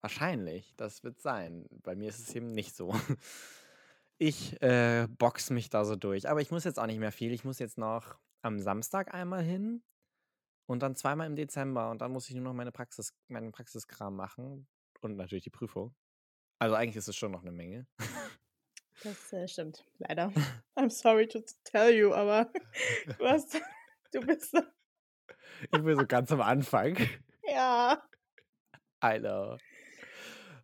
Wahrscheinlich, 0.01 0.75
das 0.77 1.03
wird 1.03 1.19
sein. 1.19 1.65
Bei 1.83 1.95
mir 1.95 2.09
ist 2.09 2.19
es 2.19 2.35
eben 2.35 2.51
nicht 2.51 2.75
so. 2.75 2.93
Ich 4.17 4.61
äh, 4.61 5.07
box 5.09 5.49
mich 5.49 5.69
da 5.69 5.83
so 5.83 5.95
durch. 5.97 6.29
Aber 6.29 6.39
ich 6.41 6.49
muss 6.51 6.63
jetzt 6.63 6.79
auch 6.79 6.85
nicht 6.85 6.99
mehr 6.99 7.11
viel. 7.11 7.33
Ich 7.33 7.43
muss 7.43 7.59
jetzt 7.59 7.77
noch 7.77 8.17
am 8.41 8.59
Samstag 8.59 9.13
einmal 9.13 9.43
hin 9.43 9.83
und 10.67 10.81
dann 10.81 10.95
zweimal 10.95 11.27
im 11.27 11.35
Dezember 11.35 11.89
und 11.91 11.99
dann 12.01 12.11
muss 12.11 12.29
ich 12.29 12.35
nur 12.35 12.43
noch 12.43 12.53
meine 12.53 12.71
Praxis, 12.71 13.13
meinen 13.27 13.51
Praxiskram 13.51 14.15
machen 14.15 14.67
und 15.01 15.15
natürlich 15.15 15.43
die 15.43 15.49
Prüfung. 15.49 15.95
Also 16.59 16.75
eigentlich 16.75 16.95
ist 16.95 17.07
es 17.07 17.15
schon 17.15 17.31
noch 17.31 17.41
eine 17.41 17.51
Menge. 17.51 17.87
Das 19.03 19.33
äh, 19.33 19.47
stimmt, 19.47 19.85
leider. 19.97 20.31
I'm 20.75 20.89
sorry 20.89 21.27
to 21.27 21.39
tell 21.63 21.93
you, 21.93 22.13
aber 22.13 22.51
du 23.19 23.25
hast, 23.25 23.59
du 24.11 24.21
bist, 24.21 24.51
so- 24.51 24.61
Ich 25.61 25.69
bin 25.83 25.95
so 25.97 26.05
ganz 26.07 26.31
am 26.31 26.41
Anfang. 26.41 26.97
ja. 27.43 28.01
I 29.03 29.19
know. 29.19 29.57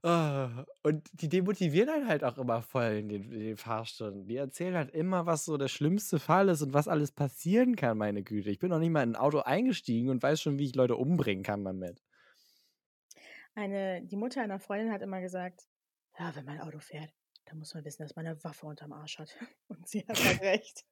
Ah, 0.04 0.66
Und 0.82 1.08
die 1.14 1.30
demotivieren 1.30 1.90
einen 1.90 2.08
halt 2.08 2.24
auch 2.24 2.38
immer 2.40 2.64
voll 2.64 2.94
in 2.94 3.10
den, 3.10 3.32
in 3.32 3.40
den 3.40 3.58
Fahrstunden. 3.58 4.26
Die 4.26 4.36
erzählen 4.36 4.76
halt 4.76 4.92
immer, 4.92 5.28
was 5.28 5.46
so 5.46 5.58
der 5.58 5.68
schlimmste 5.68 6.18
Fall 6.18 6.50
ist 6.50 6.64
und 6.64 6.74
was 6.74 6.88
alles 6.88 7.12
passieren 7.12 7.76
kann, 7.76 7.98
meine 8.00 8.24
Güte. 8.24 8.50
Ich 8.50 8.58
bin 8.58 8.70
noch 8.70 8.80
nicht 8.80 8.90
mal 8.90 9.04
in 9.04 9.12
ein 9.12 9.16
Auto 9.16 9.40
eingestiegen 9.40 10.10
und 10.10 10.24
weiß 10.24 10.42
schon, 10.42 10.58
wie 10.58 10.66
ich 10.66 10.76
Leute 10.76 10.96
umbringen 10.96 11.44
kann 11.44 11.64
damit. 11.64 12.02
Eine, 13.54 14.02
die 14.02 14.16
Mutter 14.16 14.42
einer 14.42 14.60
Freundin 14.60 14.92
hat 14.92 15.02
immer 15.02 15.22
gesagt, 15.22 15.68
ja, 16.18 16.36
wenn 16.36 16.46
man 16.46 16.60
Auto 16.62 16.80
fährt, 16.80 17.14
dann 17.46 17.60
muss 17.60 17.74
man 17.74 17.84
wissen, 17.86 18.02
dass 18.02 18.16
man 18.16 18.26
eine 18.26 18.44
Waffe 18.44 18.66
unterm 18.66 18.94
Arsch 18.94 19.20
hat. 19.20 19.36
Und 19.68 19.88
sie 19.88 20.06
hat 20.08 20.24
halt 20.24 20.42
recht. 20.42 20.86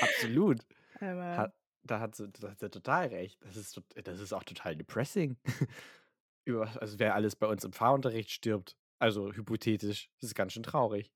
Absolut. 0.00 0.66
Aber 1.00 1.36
Hat, 1.36 1.54
da 1.82 2.00
hat 2.00 2.14
sie, 2.16 2.28
da 2.30 2.50
hat 2.50 2.58
sie 2.58 2.68
total 2.70 3.06
recht. 3.08 3.42
Das 3.42 3.56
ist, 3.56 3.80
das 4.04 4.20
ist 4.20 4.32
auch 4.32 4.44
total 4.44 4.76
depressing. 4.76 5.38
Über, 6.48 6.80
also 6.80 6.98
wer 6.98 7.14
alles 7.14 7.36
bei 7.36 7.46
uns 7.46 7.62
im 7.64 7.72
Fahrunterricht 7.72 8.30
stirbt. 8.30 8.76
Also 8.98 9.32
hypothetisch. 9.32 10.10
Das 10.20 10.30
ist 10.30 10.34
ganz 10.34 10.54
schön 10.54 10.62
traurig. 10.62 11.12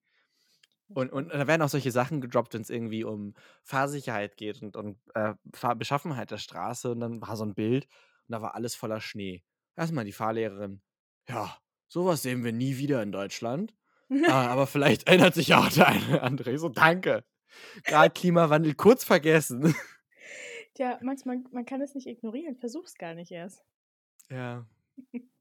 Und, 0.89 1.11
und 1.11 1.33
da 1.33 1.47
werden 1.47 1.63
auch 1.63 1.71
solche 1.71 1.91
Sachen 1.91 2.21
gedroppt, 2.21 2.53
wenn 2.53 2.61
es 2.61 2.69
irgendwie 2.69 3.03
um 3.03 3.35
Fahrsicherheit 3.63 4.37
geht 4.37 4.61
und, 4.63 4.77
und 4.77 4.99
äh, 5.15 5.35
Beschaffenheit 5.77 6.31
der 6.31 6.37
Straße. 6.37 6.91
Und 6.91 7.01
dann 7.01 7.23
war 7.23 7.37
so 7.37 7.45
ein 7.45 7.55
Bild 7.55 7.87
und 8.29 8.33
da 8.33 8.43
war 8.43 8.55
alles 8.55 8.75
voller 8.75 9.01
Schnee. 9.01 9.43
Erstmal 9.75 10.05
die 10.05 10.13
Fahrlehrerin. 10.13 10.83
Ja, 11.29 11.57
sowas 11.89 12.23
sehen 12.23 12.45
wir 12.45 12.53
nie 12.53 12.77
wieder 12.77 13.03
in 13.03 13.11
Deutschland. 13.11 13.75
Ah, 14.29 14.47
aber 14.49 14.67
vielleicht 14.67 15.09
ändert 15.09 15.35
sich 15.35 15.49
ja 15.49 15.61
auch 15.61 15.71
der 15.71 15.89
eine 15.89 16.07
oder 16.09 16.23
andere. 16.25 16.59
So, 16.59 16.69
danke. 16.69 17.25
Gerade 17.85 18.13
Klimawandel 18.13 18.75
kurz 18.75 19.03
vergessen. 19.03 19.75
ja, 20.77 20.99
manchmal, 21.01 21.43
man 21.53 21.65
kann 21.65 21.81
es 21.81 21.95
nicht 21.95 22.07
ignorieren, 22.07 22.57
versuch's 22.57 22.97
gar 22.97 23.15
nicht 23.15 23.31
erst. 23.31 23.65
Ja. 24.29 24.67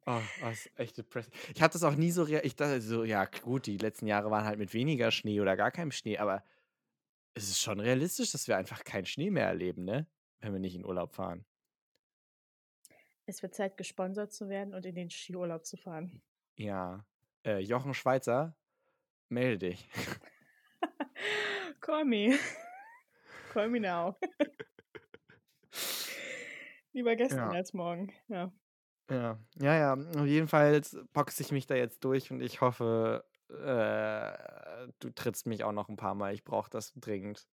Oh, 0.06 0.20
das 0.41 0.66
ist 0.66 0.80
echt 0.80 0.97
depressing. 0.97 1.34
Ich 1.54 1.62
hatte 1.62 1.74
das 1.74 1.84
auch 1.84 1.95
nie 1.95 2.12
so, 2.12 2.24
rea- 2.24 2.41
ich 2.43 2.56
dachte 2.56 2.82
so, 2.82 3.04
ja 3.04 3.26
gut, 3.26 3.68
die 3.68 3.78
letzten 3.78 4.08
Jahre 4.08 4.32
waren 4.32 4.45
halt 4.45 4.58
mit 4.58 4.74
weniger 4.74 5.12
Schnee 5.12 5.39
oder 5.41 5.56
gar 5.56 5.72
keinem 5.72 5.91
Schnee, 5.91 6.18
aber 6.18 6.43
es 7.36 7.49
ist 7.49 7.62
schon 7.62 7.80
realistisch, 7.80 8.32
dass 8.32 8.47
wir 8.47 8.58
einfach 8.58 8.84
keinen 8.84 9.06
Schnee 9.06 9.30
mehr 9.30 9.45
erleben, 9.47 9.84
ne? 9.86 10.08
Wenn 10.39 10.54
wir 10.54 10.60
nicht 10.60 10.76
in 10.76 10.86
Urlaub 10.86 11.14
fahren. 11.14 11.45
Es 13.28 13.43
wird 13.43 13.54
Zeit, 13.54 13.78
gesponsert 13.78 14.34
zu 14.34 14.49
werden 14.49 14.74
und 14.74 14.86
in 14.86 14.95
den 14.95 15.10
Skiurlaub 15.12 15.66
zu 15.66 15.78
fahren. 15.78 16.22
Ja. 16.58 17.06
Äh, 17.45 17.60
Jochen 17.60 17.93
Schweizer, 17.93 18.58
melde 19.30 19.70
dich. 19.70 19.88
Call 21.80 22.06
me. 22.06 22.38
Call 23.54 23.70
me 23.70 23.80
now. 23.80 24.18
Lieber 26.93 27.16
gestern 27.16 27.52
Ja. 27.52 27.58
als 27.58 27.74
morgen. 27.74 28.12
Ja. 28.28 28.52
Ja, 29.10 29.39
ja, 29.60 29.76
ja. 29.76 29.93
Auf 29.93 30.26
jeden 30.26 30.47
Fall 30.47 30.82
boxe 31.14 31.41
ich 31.43 31.52
mich 31.52 31.68
da 31.68 31.76
jetzt 31.76 32.04
durch 32.06 32.32
und 32.32 32.41
ich 32.41 32.62
hoffe, 32.62 33.26
äh, 33.49 34.88
du 34.99 35.10
trittst 35.12 35.47
mich 35.47 35.64
auch 35.64 35.72
noch 35.74 35.89
ein 35.89 35.97
paar 35.97 36.16
Mal. 36.16 36.34
Ich 36.34 36.43
brauche 36.43 36.70
das 36.70 36.93
dringend. 36.95 37.47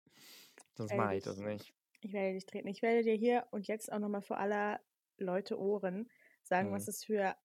Sonst 0.75 0.93
mache 0.95 1.15
ich 1.15 1.23
das 1.23 1.37
ich- 1.37 1.43
nicht. 1.43 1.73
Ich 2.01 2.13
werde 2.13 2.33
dich 2.35 2.45
treten. 2.45 2.67
Ich 2.67 2.81
werde 2.81 3.03
dir 3.03 3.15
hier 3.15 3.47
und 3.51 3.67
jetzt 3.67 3.91
auch 3.91 3.99
nochmal 3.99 4.21
vor 4.21 4.37
aller 4.37 4.81
Leute 5.17 5.59
Ohren 5.59 6.09
sagen, 6.43 6.71
was 6.71 6.87
Mhm. 6.87 6.89
es 6.89 7.03
für 7.03 7.35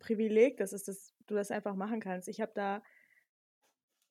Privileg 0.00 0.56
das 0.58 0.72
ist, 0.72 0.88
dass 0.88 1.14
du 1.26 1.34
das 1.34 1.50
einfach 1.50 1.74
machen 1.76 2.00
kannst. 2.00 2.28
Ich 2.28 2.40
habe 2.40 2.52
da, 2.54 2.82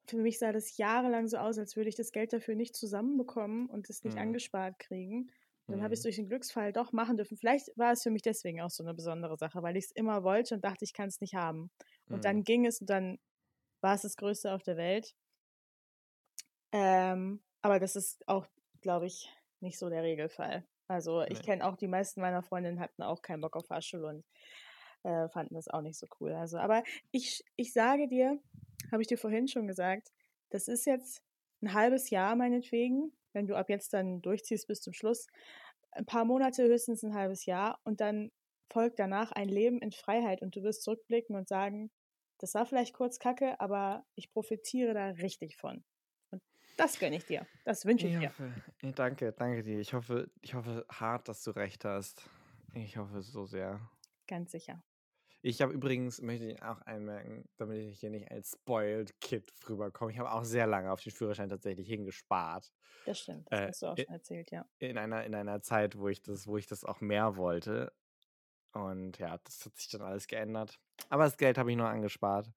für 0.10 0.18
mich 0.18 0.40
sah 0.40 0.52
das 0.52 0.78
jahrelang 0.78 1.28
so 1.28 1.38
aus, 1.38 1.58
als 1.58 1.76
würde 1.76 1.90
ich 1.90 1.96
das 1.96 2.12
Geld 2.12 2.32
dafür 2.34 2.56
nicht 2.56 2.76
zusammenbekommen 2.76 3.68
und 3.70 3.90
es 3.90 4.04
nicht 4.04 4.18
Mhm. 4.18 4.18
angespart 4.18 4.80
kriegen. 4.80 5.32
Dann 5.70 5.84
habe 5.84 5.94
ich 5.94 6.00
es 6.00 6.02
Mhm. 6.02 6.04
durch 6.04 6.16
den 6.18 6.28
Glücksfall 6.30 6.74
doch 6.74 6.94
machen 6.94 7.18
dürfen. 7.18 7.38
Vielleicht 7.38 7.70
war 7.78 7.92
es 7.94 8.04
für 8.04 8.12
mich 8.12 8.22
deswegen 8.22 8.62
auch 8.62 8.70
so 8.72 8.84
eine 8.84 8.94
besondere 8.94 9.38
Sache, 9.38 9.62
weil 9.64 9.78
ich 9.78 9.86
es 9.86 9.92
immer 9.92 10.24
wollte 10.24 10.56
und 10.56 10.64
dachte, 10.66 10.86
ich 10.86 10.94
kann 10.94 11.10
es 11.10 11.22
nicht 11.22 11.36
haben. 11.36 11.72
Und 12.10 12.24
Mhm. 12.24 12.26
dann 12.26 12.44
ging 12.44 12.66
es 12.66 12.82
und 12.82 12.90
dann 12.90 13.20
war 13.82 13.96
es 13.96 14.04
das 14.04 14.18
Größte 14.18 14.54
auf 14.54 14.64
der 14.64 14.78
Welt. 14.78 15.16
Ähm, 16.72 17.42
aber 17.62 17.80
das 17.80 17.96
ist 17.96 18.28
auch, 18.28 18.48
glaube 18.82 19.08
ich, 19.08 19.30
nicht 19.60 19.78
so 19.80 19.90
der 19.90 20.04
Regelfall. 20.04 20.66
Also 20.88 21.24
ich 21.24 21.42
kenne 21.42 21.66
auch 21.66 21.76
die 21.76 21.88
meisten 21.88 22.22
meiner 22.22 22.44
Freundinnen 22.44 22.80
hatten 22.80 23.04
auch 23.04 23.22
keinen 23.22 23.42
Bock 23.42 23.56
auf 23.58 23.68
Fahrschule 23.68 24.08
und 24.08 24.26
äh, 25.04 25.30
fanden 25.30 25.56
das 25.56 25.68
auch 25.68 25.82
nicht 25.82 25.98
so 26.00 26.08
cool. 26.20 26.34
Also, 26.34 26.58
aber 26.60 26.84
ich, 27.12 27.44
ich 27.56 27.74
sage 27.74 28.08
dir, 28.08 28.40
habe 28.92 29.02
ich 29.02 29.08
dir 29.08 29.18
vorhin 29.18 29.48
schon 29.48 29.68
gesagt, 29.68 30.14
das 30.50 30.68
ist 30.68 30.86
jetzt 30.86 31.24
ein 31.62 31.74
halbes 31.74 32.10
Jahr 32.10 32.36
meinetwegen, 32.36 33.14
wenn 33.38 33.48
du 33.48 33.56
ab 33.56 33.70
jetzt 33.70 33.94
dann 33.94 34.22
durchziehst 34.22 34.68
bis 34.68 34.82
zum 34.82 34.94
Schluss, 34.94 35.28
ein 35.92 36.06
paar 36.06 36.26
Monate, 36.26 36.64
höchstens 36.68 37.04
ein 37.04 37.16
halbes 37.16 37.46
Jahr 37.46 37.80
und 37.84 38.02
dann 38.02 38.32
folgt 38.72 39.00
danach 39.00 39.32
ein 39.32 39.50
Leben 39.50 39.80
in 39.82 39.92
Freiheit 39.92 40.42
und 40.42 40.56
du 40.56 40.64
wirst 40.64 40.84
zurückblicken 40.84 41.36
und 41.36 41.48
sagen, 41.48 41.92
das 42.40 42.54
war 42.54 42.66
vielleicht 42.66 42.94
kurz 42.94 43.20
kacke, 43.20 43.60
aber 43.60 44.06
ich 44.16 44.32
profitiere 44.32 44.94
da 44.94 45.08
richtig 45.10 45.58
von. 45.58 45.84
Und 46.32 46.44
das 46.78 47.00
gönne 47.00 47.18
ich 47.18 47.26
dir. 47.26 47.48
Das 47.66 47.86
wünsche 47.86 48.08
ich 48.08 48.14
Ich 48.14 48.18
dir. 48.18 48.34
hoffe, 48.34 48.54
eh, 48.82 48.92
danke, 48.94 49.34
danke 49.34 49.64
dir. 49.64 49.80
Ich 49.80 49.94
hoffe, 49.94 50.30
ich 50.42 50.54
hoffe 50.54 50.86
hart, 50.92 51.28
dass 51.28 51.44
du 51.44 51.52
recht 51.52 51.84
hast. 51.86 52.30
Ich 52.74 52.98
hoffe 52.98 53.22
so 53.22 53.46
sehr. 53.46 53.90
Ganz 54.28 54.52
sicher. 54.52 54.84
Ich 55.42 55.62
habe 55.62 55.74
übrigens, 55.74 56.22
möchte 56.22 56.46
ich 56.46 56.62
auch 56.64 56.82
einmerken, 56.82 57.48
damit 57.58 57.78
ich 57.78 58.00
hier 58.00 58.10
nicht 58.10 58.32
als 58.32 58.52
Spoiled 58.52 59.20
Kid 59.22 59.52
rüberkomme, 59.70 60.12
ich 60.12 60.18
habe 60.20 60.32
auch 60.32 60.44
sehr 60.44 60.68
lange 60.68 60.92
auf 60.92 61.02
den 61.02 61.12
Führerschein 61.12 61.50
tatsächlich 61.50 61.88
hingespart. 61.88 62.72
Das 63.06 63.20
stimmt, 63.20 63.48
das 63.52 63.60
Äh, 63.60 63.68
hast 63.68 63.82
du 63.82 63.88
auch 63.88 63.98
schon 63.98 64.14
erzählt, 64.14 64.52
ja. 64.52 64.66
in 64.80 64.98
einer, 64.98 65.24
in 65.26 65.36
einer 65.36 65.62
Zeit, 65.62 65.98
wo 65.98 66.08
ich 66.10 66.22
das, 66.22 66.48
wo 66.48 66.58
ich 66.58 66.68
das 66.68 66.84
auch 66.84 67.02
mehr 67.02 67.38
wollte. 67.38 67.94
Und 68.74 69.18
ja, 69.20 69.38
das 69.44 69.66
hat 69.66 69.76
sich 69.78 69.90
dann 69.90 70.02
alles 70.02 70.28
geändert. 70.28 70.80
Aber 71.10 71.24
das 71.24 71.38
Geld 71.38 71.58
habe 71.58 71.72
ich 71.72 71.78
nur 71.78 71.88
angespart. 71.90 72.52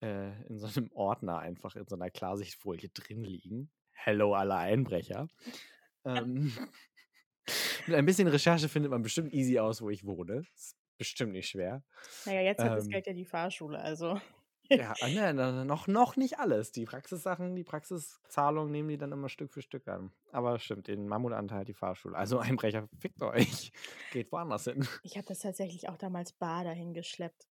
Äh, 0.00 0.42
in 0.44 0.58
so 0.58 0.68
einem 0.68 0.92
Ordner 0.92 1.40
einfach 1.40 1.74
in 1.74 1.86
so 1.88 1.96
einer 1.96 2.10
Klarsichtfolie 2.10 2.88
drin 2.90 3.24
liegen. 3.24 3.72
Hello, 3.90 4.34
alle 4.34 4.56
Einbrecher. 4.56 5.28
Ähm, 6.04 6.52
mit 7.88 7.96
ein 7.96 8.06
bisschen 8.06 8.28
Recherche 8.28 8.68
findet 8.68 8.92
man 8.92 9.02
bestimmt 9.02 9.34
easy 9.34 9.58
aus, 9.58 9.82
wo 9.82 9.90
ich 9.90 10.04
wohne. 10.06 10.44
Ist 10.54 10.77
bestimmt 10.98 11.32
nicht 11.32 11.48
schwer. 11.48 11.82
Naja, 12.26 12.42
jetzt 12.42 12.62
hat 12.62 12.74
das 12.76 12.84
Ähm, 12.84 12.90
Geld 12.90 13.06
ja 13.06 13.12
die 13.12 13.24
Fahrschule, 13.24 13.78
also. 13.78 14.20
Ja, 14.70 14.92
ah, 15.00 15.08
ne, 15.08 15.32
noch, 15.64 15.86
noch 15.86 16.16
nicht 16.16 16.38
alles. 16.38 16.72
Die 16.72 16.84
Praxissachen, 16.84 17.54
die 17.56 17.64
Praxiszahlungen 17.64 18.70
nehmen 18.70 18.88
die 18.88 18.98
dann 18.98 19.12
immer 19.12 19.28
Stück 19.28 19.52
für 19.52 19.62
Stück 19.62 19.88
an. 19.88 20.12
Aber 20.30 20.58
stimmt, 20.58 20.88
den 20.88 21.08
Mammutanteil 21.08 21.64
die 21.64 21.74
Fahrschule. 21.74 22.16
Also 22.16 22.38
Einbrecher, 22.38 22.88
fickt 22.98 23.22
euch. 23.22 23.72
Geht 24.12 24.30
woanders 24.30 24.64
hin. 24.64 24.86
Ich 25.02 25.16
habe 25.16 25.26
das 25.26 25.38
tatsächlich 25.38 25.88
auch 25.88 25.96
damals 25.96 26.32
bar 26.32 26.64
dahin 26.64 26.92
geschleppt. 26.92 27.48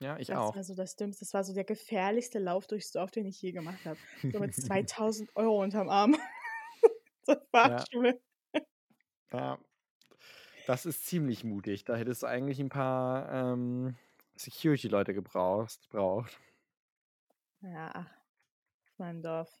Ja, 0.00 0.18
ich 0.18 0.28
das 0.28 0.36
auch. 0.36 0.54
war 0.54 0.62
so 0.62 0.74
das 0.74 0.94
Dümmste. 0.96 1.24
Das 1.24 1.32
war 1.34 1.42
so 1.42 1.54
der 1.54 1.64
gefährlichste 1.64 2.38
Lauf 2.38 2.66
durchs 2.66 2.92
Dorf, 2.92 3.10
den 3.10 3.26
ich 3.26 3.40
je 3.40 3.52
gemacht 3.52 3.84
habe. 3.86 3.98
So 4.30 4.38
mit 4.38 4.54
2000 4.54 5.34
Euro 5.34 5.62
unterm 5.62 5.88
Arm. 5.88 6.16
Zur 7.24 7.40
Fahrschule. 7.50 8.20
Ja. 9.32 9.58
Das 10.66 10.84
ist 10.86 11.06
ziemlich 11.06 11.44
mutig. 11.44 11.84
Da 11.84 11.96
hättest 11.96 12.22
du 12.22 12.26
eigentlich 12.26 12.58
ein 12.60 12.68
paar 12.68 13.30
ähm, 13.32 13.96
Security-Leute 14.36 15.14
gebraucht. 15.14 15.88
Braucht. 15.90 16.38
Ja, 17.60 17.90
ach, 17.94 18.10
das 18.84 18.98
war 18.98 19.06
ein 19.06 19.22
Dorf. 19.22 19.60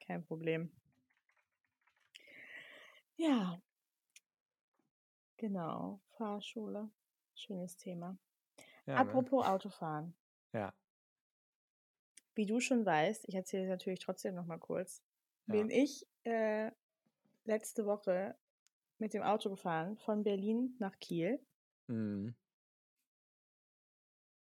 Kein 0.00 0.24
Problem. 0.24 0.70
Ja. 3.16 3.60
Genau. 5.36 6.00
Fahrschule. 6.16 6.90
Schönes 7.34 7.76
Thema. 7.76 8.16
Ja, 8.86 8.94
ne? 8.94 9.00
Apropos 9.00 9.46
Autofahren. 9.46 10.14
ja. 10.52 10.72
Wie 12.34 12.44
du 12.44 12.60
schon 12.60 12.84
weißt, 12.84 13.26
ich 13.28 13.34
erzähle 13.34 13.62
es 13.62 13.70
natürlich 13.70 14.00
trotzdem 14.00 14.34
noch 14.34 14.44
mal 14.44 14.58
kurz, 14.58 15.02
Ja. 15.46 15.52
bin 15.54 15.70
ich 15.70 16.06
äh, 16.24 16.70
letzte 17.46 17.86
Woche 17.86 18.36
mit 18.98 19.14
dem 19.14 19.22
Auto 19.22 19.50
gefahren 19.50 19.96
von 19.98 20.22
Berlin 20.24 20.76
nach 20.78 20.98
Kiel. 20.98 21.40
Mhm. 21.88 22.34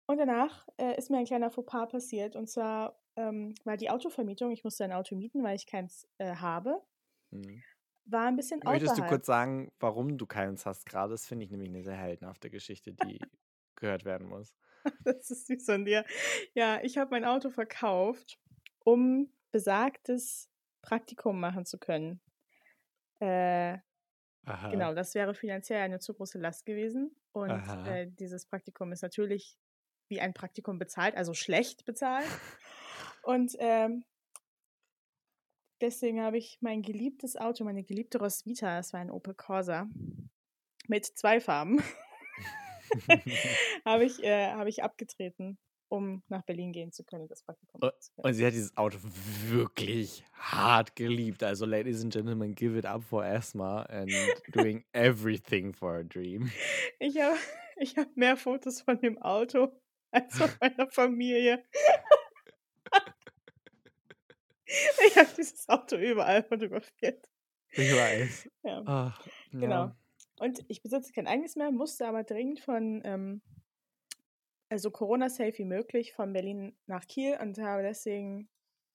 Und 0.07 0.17
danach 0.17 0.67
äh, 0.77 0.97
ist 0.97 1.09
mir 1.09 1.17
ein 1.19 1.25
kleiner 1.25 1.51
Fauxpas 1.51 1.87
passiert. 1.91 2.35
Und 2.35 2.47
zwar 2.49 2.99
ähm, 3.15 3.53
war 3.63 3.77
die 3.77 3.89
Autovermietung, 3.89 4.51
ich 4.51 4.63
musste 4.63 4.83
ein 4.83 4.91
Auto 4.91 5.15
mieten, 5.15 5.43
weil 5.43 5.55
ich 5.55 5.67
keins 5.67 6.07
äh, 6.17 6.35
habe, 6.35 6.83
Mhm. 7.31 7.63
war 8.05 8.25
ein 8.27 8.35
bisschen 8.35 8.61
Möchtest 8.63 8.97
du 8.97 9.03
außerhalb. 9.03 9.03
kurz 9.03 9.25
sagen, 9.25 9.71
warum 9.79 10.17
du 10.17 10.25
keins 10.25 10.65
hast 10.65 10.85
gerade? 10.85 11.11
Das 11.13 11.27
finde 11.27 11.45
ich 11.45 11.51
nämlich 11.51 11.69
eine 11.69 11.83
sehr 11.83 11.95
heldenhafte 11.97 12.49
Geschichte, 12.49 12.93
die 12.93 13.19
gehört 13.75 14.05
werden 14.05 14.27
muss. 14.27 14.53
Das 15.03 15.29
ist 15.29 15.47
süß 15.47 15.65
von 15.65 15.85
dir. 15.85 16.05
Ja, 16.53 16.81
ich 16.83 16.97
habe 16.97 17.11
mein 17.11 17.25
Auto 17.25 17.49
verkauft, 17.49 18.39
um 18.83 19.33
besagtes 19.51 20.49
Praktikum 20.81 21.39
machen 21.39 21.65
zu 21.65 21.77
können. 21.79 22.21
Äh, 23.19 23.79
Aha. 24.49 24.69
genau, 24.69 24.93
das 24.93 25.13
wäre 25.13 25.35
finanziell 25.35 25.81
eine 25.81 25.99
zu 25.99 26.13
große 26.13 26.39
Last 26.39 26.65
gewesen. 26.65 27.15
Und 27.31 27.51
äh, 27.85 28.07
dieses 28.07 28.45
Praktikum 28.45 28.91
ist 28.91 29.03
natürlich 29.03 29.57
wie 30.09 30.19
ein 30.19 30.33
Praktikum 30.33 30.79
bezahlt, 30.79 31.15
also 31.15 31.33
schlecht 31.33 31.85
bezahlt. 31.85 32.25
Und 33.21 33.55
ähm, 33.59 34.05
deswegen 35.81 36.21
habe 36.21 36.37
ich 36.37 36.57
mein 36.61 36.81
geliebtes 36.81 37.37
Auto, 37.37 37.63
meine 37.63 37.83
geliebte 37.83 38.17
Rosvita, 38.17 38.77
das 38.77 38.91
war 38.93 39.01
ein 39.01 39.11
Opel 39.11 39.35
Corsa 39.35 39.87
mit 40.87 41.05
zwei 41.05 41.39
Farben, 41.39 41.83
habe 43.85 44.05
ich, 44.05 44.23
äh, 44.23 44.51
habe 44.51 44.69
ich 44.69 44.83
abgetreten, 44.83 45.59
um 45.89 46.23
nach 46.29 46.43
Berlin 46.43 46.71
gehen 46.71 46.91
zu 46.91 47.03
können, 47.03 47.27
das 47.27 47.43
Praktikum 47.43 47.81
machen 47.81 47.95
zu. 47.99 48.11
Und 48.15 48.33
sie 48.33 48.45
hat 48.45 48.53
dieses 48.53 48.75
Auto 48.77 48.97
wirklich 49.01 50.23
hart 50.33 50.95
geliebt. 50.95 51.43
Also, 51.43 51.65
Ladies 51.65 52.03
and 52.03 52.13
Gentlemen, 52.13 52.55
give 52.55 52.77
it 52.77 52.85
up 52.85 53.03
for 53.03 53.23
Asma 53.23 53.81
and 53.83 54.09
doing 54.53 54.85
everything 54.93 55.73
for 55.73 55.93
her 55.95 56.03
dream. 56.03 56.51
Ich 56.99 57.19
habe 57.19 57.35
ich 57.77 57.97
hab 57.97 58.15
mehr 58.15 58.37
Fotos 58.37 58.81
von 58.81 58.99
dem 59.01 59.17
Auto 59.21 59.71
als 60.11 60.37
von 60.37 60.49
meiner 60.61 60.89
Familie. 60.91 61.63
ich 65.07 65.17
habe 65.17 65.29
dieses 65.37 65.67
Auto 65.69 65.95
überall 65.97 66.43
fotografiert. 66.43 67.27
Ich 67.71 67.91
weiß. 67.95 68.49
Ja. 68.63 68.83
Ach, 68.85 69.27
Genau. 69.51 69.85
ja. 69.85 69.95
Und 70.39 70.63
ich 70.69 70.81
besitze 70.81 71.11
kein 71.11 71.27
eigenes 71.27 71.55
mehr, 71.55 71.71
musste 71.71 72.07
aber 72.07 72.23
dringend 72.23 72.59
von, 72.61 73.01
ähm, 73.03 73.41
also 74.69 74.91
Corona-safe 74.91 75.57
wie 75.57 75.65
möglich, 75.65 76.13
von 76.13 76.33
Berlin 76.33 76.75
nach 76.85 77.05
Kiel 77.07 77.37
und 77.41 77.57
habe 77.59 77.81
deswegen 77.81 78.49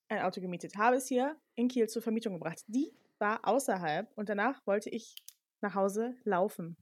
ein 0.08 0.20
Auto 0.20 0.40
gemietet. 0.40 0.76
Habe 0.76 0.96
es 0.96 1.08
hier 1.08 1.36
in 1.54 1.68
Kiel 1.68 1.88
zur 1.88 2.02
Vermietung 2.02 2.34
gebracht. 2.34 2.62
Die 2.66 2.92
war 3.18 3.46
außerhalb 3.46 4.10
und 4.16 4.28
danach 4.28 4.64
wollte 4.66 4.90
ich 4.90 5.16
nach 5.60 5.74
Hause 5.74 6.16
laufen. 6.24 6.76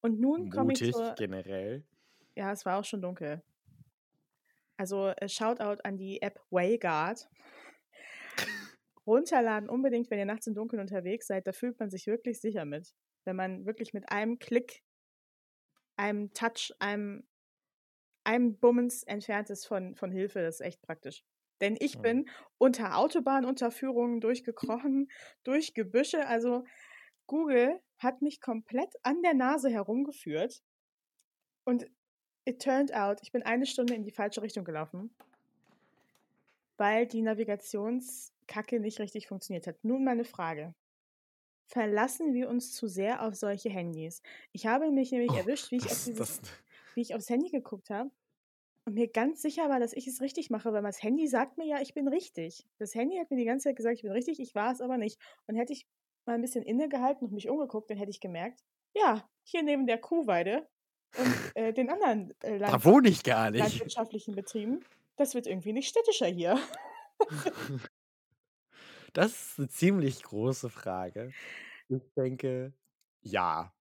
Und 0.00 0.20
nun 0.20 0.50
komme 0.50 0.72
ich 0.72 0.92
zur. 0.92 1.14
generell. 1.16 1.84
Ja, 2.36 2.52
es 2.52 2.64
war 2.64 2.78
auch 2.78 2.84
schon 2.84 3.02
dunkel. 3.02 3.42
Also 4.76 5.08
äh, 5.08 5.28
Shoutout 5.28 5.82
an 5.82 5.98
die 5.98 6.22
App 6.22 6.40
Wayguard. 6.50 7.28
Runterladen 9.06 9.68
unbedingt, 9.68 10.10
wenn 10.10 10.18
ihr 10.18 10.26
nachts 10.26 10.46
im 10.46 10.54
Dunkeln 10.54 10.80
unterwegs 10.80 11.26
seid. 11.26 11.46
Da 11.46 11.52
fühlt 11.52 11.80
man 11.80 11.90
sich 11.90 12.06
wirklich 12.06 12.40
sicher 12.40 12.64
mit. 12.64 12.94
Wenn 13.24 13.36
man 13.36 13.66
wirklich 13.66 13.92
mit 13.92 14.12
einem 14.12 14.38
Klick, 14.38 14.82
einem 15.96 16.32
Touch, 16.32 16.72
einem, 16.78 17.26
einem 18.28 18.58
Bummens 18.58 19.02
entfernt 19.04 19.50
ist 19.50 19.66
von, 19.66 19.94
von 19.96 20.10
Hilfe. 20.12 20.42
Das 20.42 20.56
ist 20.56 20.66
echt 20.66 20.82
praktisch. 20.82 21.24
Denn 21.60 21.76
ich 21.80 21.98
Mhm. 21.98 22.02
bin 22.02 22.30
unter 22.58 22.96
Autobahnunterführungen 22.98 24.20
durchgekrochen, 24.20 25.08
durch 25.44 25.74
Gebüsche. 25.74 26.26
Also 26.26 26.64
Google 27.26 27.80
hat 27.98 28.22
mich 28.22 28.40
komplett 28.40 28.94
an 29.02 29.22
der 29.22 29.34
Nase 29.34 29.70
herumgeführt. 29.70 30.62
Und 31.64 31.86
it 32.44 32.60
turned 32.62 32.92
out, 32.92 33.20
ich 33.22 33.30
bin 33.32 33.42
eine 33.44 33.66
Stunde 33.66 33.94
in 33.94 34.02
die 34.04 34.10
falsche 34.12 34.42
Richtung 34.42 34.64
gelaufen, 34.64 35.14
weil 36.76 37.06
die 37.06 37.22
Navigationskacke 37.22 38.80
nicht 38.80 39.00
richtig 39.00 39.26
funktioniert 39.28 39.66
hat. 39.66 39.82
Nun 39.84 40.04
meine 40.04 40.24
Frage. 40.24 40.74
Verlassen 41.66 42.32
wir 42.34 42.48
uns 42.48 42.72
zu 42.72 42.88
sehr 42.88 43.22
auf 43.22 43.34
solche 43.34 43.68
Handys? 43.70 44.22
Ich 44.52 44.66
habe 44.66 44.90
mich 44.90 45.12
nämlich 45.12 45.34
Oh, 45.34 45.36
erwischt, 45.36 45.70
wie 45.70 45.76
ich, 45.76 45.90
auf 45.90 46.00
das, 46.00 46.04
dieses, 46.04 46.40
das, 46.40 46.52
wie 46.98 47.02
ich 47.02 47.14
aufs 47.14 47.30
Handy 47.30 47.48
geguckt 47.48 47.90
habe 47.90 48.10
und 48.84 48.94
mir 48.94 49.06
ganz 49.06 49.40
sicher 49.40 49.68
war, 49.68 49.78
dass 49.78 49.92
ich 49.92 50.08
es 50.08 50.20
richtig 50.20 50.50
mache, 50.50 50.72
weil 50.72 50.82
das 50.82 51.00
Handy 51.00 51.28
sagt 51.28 51.56
mir 51.56 51.64
ja, 51.64 51.80
ich 51.80 51.94
bin 51.94 52.08
richtig. 52.08 52.66
Das 52.78 52.92
Handy 52.92 53.16
hat 53.18 53.30
mir 53.30 53.36
die 53.36 53.44
ganze 53.44 53.68
Zeit 53.68 53.76
gesagt, 53.76 53.94
ich 53.94 54.02
bin 54.02 54.10
richtig, 54.10 54.40
ich 54.40 54.54
war 54.56 54.72
es 54.72 54.80
aber 54.80 54.98
nicht. 54.98 55.20
Und 55.46 55.54
hätte 55.54 55.72
ich 55.72 55.86
mal 56.26 56.34
ein 56.34 56.40
bisschen 56.40 56.64
innegehalten 56.64 57.28
und 57.28 57.32
mich 57.32 57.48
umgeguckt, 57.48 57.88
dann 57.88 57.98
hätte 57.98 58.10
ich 58.10 58.18
gemerkt, 58.18 58.64
ja, 58.96 59.28
hier 59.44 59.62
neben 59.62 59.86
der 59.86 59.98
Kuhweide 59.98 60.68
und 61.16 61.36
äh, 61.54 61.72
den 61.72 61.88
anderen 61.88 62.34
äh, 62.42 62.58
Land 62.58 62.72
landwirtschaftlichen 63.58 64.34
Betrieben, 64.34 64.80
das 65.16 65.34
wird 65.34 65.46
irgendwie 65.46 65.72
nicht 65.72 65.88
städtischer 65.88 66.26
hier. 66.26 66.58
Das 69.14 69.32
ist 69.32 69.58
eine 69.58 69.68
ziemlich 69.68 70.22
große 70.22 70.68
Frage. 70.68 71.32
Ich 71.88 72.02
denke, 72.14 72.74
ja. 73.22 73.72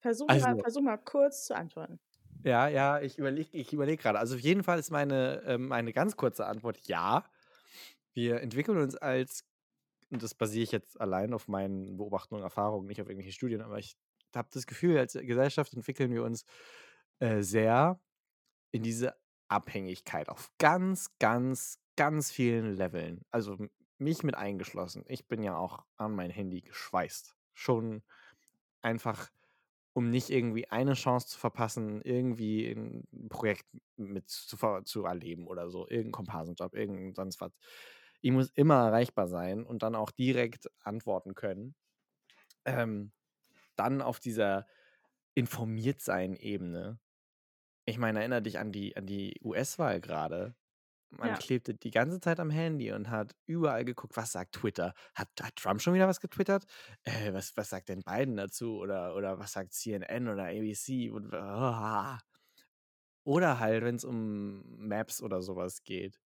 Versuch, 0.00 0.26
mal, 0.26 0.34
Also, 0.34 0.60
versuch 0.60 0.82
mal 0.82 0.98
kurz 0.98 1.46
zu 1.46 1.56
antworten. 1.56 1.98
Ja, 2.44 2.68
ja, 2.68 3.00
ich 3.00 3.18
überlege 3.18 3.56
ich 3.56 3.72
überleg 3.72 4.00
gerade. 4.00 4.18
Also 4.18 4.34
auf 4.34 4.40
jeden 4.40 4.62
Fall 4.62 4.78
ist 4.78 4.90
meine, 4.90 5.42
ähm, 5.46 5.68
meine 5.68 5.92
ganz 5.92 6.16
kurze 6.16 6.46
Antwort 6.46 6.78
ja. 6.86 7.24
Wir 8.14 8.40
entwickeln 8.40 8.78
uns 8.78 8.96
als, 8.96 9.44
und 10.10 10.22
das 10.22 10.34
basiere 10.34 10.64
ich 10.64 10.72
jetzt 10.72 11.00
allein 11.00 11.32
auf 11.32 11.48
meinen 11.48 11.96
Beobachtungen 11.96 12.42
und 12.42 12.46
Erfahrungen, 12.46 12.86
nicht 12.86 13.00
auf 13.00 13.08
irgendwelchen 13.08 13.32
Studien, 13.32 13.62
aber 13.62 13.78
ich 13.78 13.96
habe 14.34 14.48
das 14.52 14.66
Gefühl, 14.66 14.98
als 14.98 15.14
Gesellschaft 15.14 15.72
entwickeln 15.74 16.12
wir 16.12 16.24
uns 16.24 16.44
äh, 17.20 17.42
sehr 17.42 18.00
in 18.70 18.82
diese 18.82 19.14
Abhängigkeit 19.48 20.28
auf 20.28 20.50
ganz, 20.58 21.10
ganz, 21.18 21.78
ganz 21.96 22.30
vielen 22.30 22.74
Leveln. 22.74 23.24
Also 23.30 23.58
mich 23.98 24.22
mit 24.22 24.34
eingeschlossen. 24.34 25.04
Ich 25.06 25.28
bin 25.28 25.42
ja 25.42 25.56
auch 25.56 25.84
an 25.96 26.14
mein 26.14 26.30
Handy 26.30 26.62
geschweißt. 26.62 27.36
Schon 27.54 28.02
einfach, 28.80 29.30
um 29.94 30.10
nicht 30.10 30.30
irgendwie 30.30 30.68
eine 30.70 30.94
Chance 30.94 31.28
zu 31.28 31.38
verpassen, 31.38 32.02
irgendwie 32.02 32.70
ein 32.70 33.28
Projekt 33.28 33.66
mit 33.96 34.28
zu, 34.28 34.56
zu 34.84 35.04
erleben 35.04 35.46
oder 35.46 35.68
so. 35.70 35.86
Irgendein 35.88 36.12
Komparsenjob, 36.12 36.74
irgend 36.74 37.16
sonst 37.16 37.40
was. 37.40 37.52
Ich 38.20 38.30
muss 38.32 38.50
immer 38.54 38.86
erreichbar 38.86 39.28
sein 39.28 39.64
und 39.64 39.82
dann 39.82 39.94
auch 39.94 40.10
direkt 40.10 40.70
antworten 40.82 41.34
können. 41.34 41.74
Ähm, 42.64 43.12
dann 43.76 44.02
auf 44.02 44.20
dieser 44.20 44.66
Informiertsein-Ebene 45.34 47.00
ich 47.84 47.98
meine, 47.98 48.20
erinnere 48.20 48.42
dich 48.42 48.58
an 48.58 48.72
die, 48.72 48.96
an 48.96 49.06
die 49.06 49.40
US-Wahl 49.42 50.00
gerade. 50.00 50.54
Man 51.18 51.28
Ja. 51.28 51.36
klebte 51.36 51.74
die 51.74 51.90
ganze 51.90 52.20
Zeit 52.20 52.40
am 52.40 52.48
Handy 52.50 52.90
und 52.92 53.10
hat 53.10 53.34
überall 53.46 53.84
geguckt, 53.84 54.16
was 54.16 54.32
sagt 54.32 54.54
Twitter. 54.54 54.94
Hat, 55.14 55.28
hat 55.42 55.56
Trump 55.56 55.82
schon 55.82 55.92
wieder 55.94 56.08
was 56.08 56.20
getwittert? 56.20 56.64
Äh, 57.04 57.32
was, 57.34 57.56
was 57.56 57.68
sagt 57.70 57.90
denn 57.90 58.02
Biden 58.02 58.36
dazu? 58.36 58.78
Oder, 58.78 59.14
oder 59.14 59.38
was 59.38 59.52
sagt 59.52 59.74
CNN 59.74 60.28
oder 60.28 60.44
ABC? 60.46 61.10
Und, 61.10 61.32
ah. 61.34 62.18
Oder 63.24 63.60
halt, 63.60 63.84
wenn 63.84 63.96
es 63.96 64.04
um 64.04 64.62
Maps 64.88 65.22
oder 65.22 65.42
sowas 65.42 65.84
geht. 65.84 66.18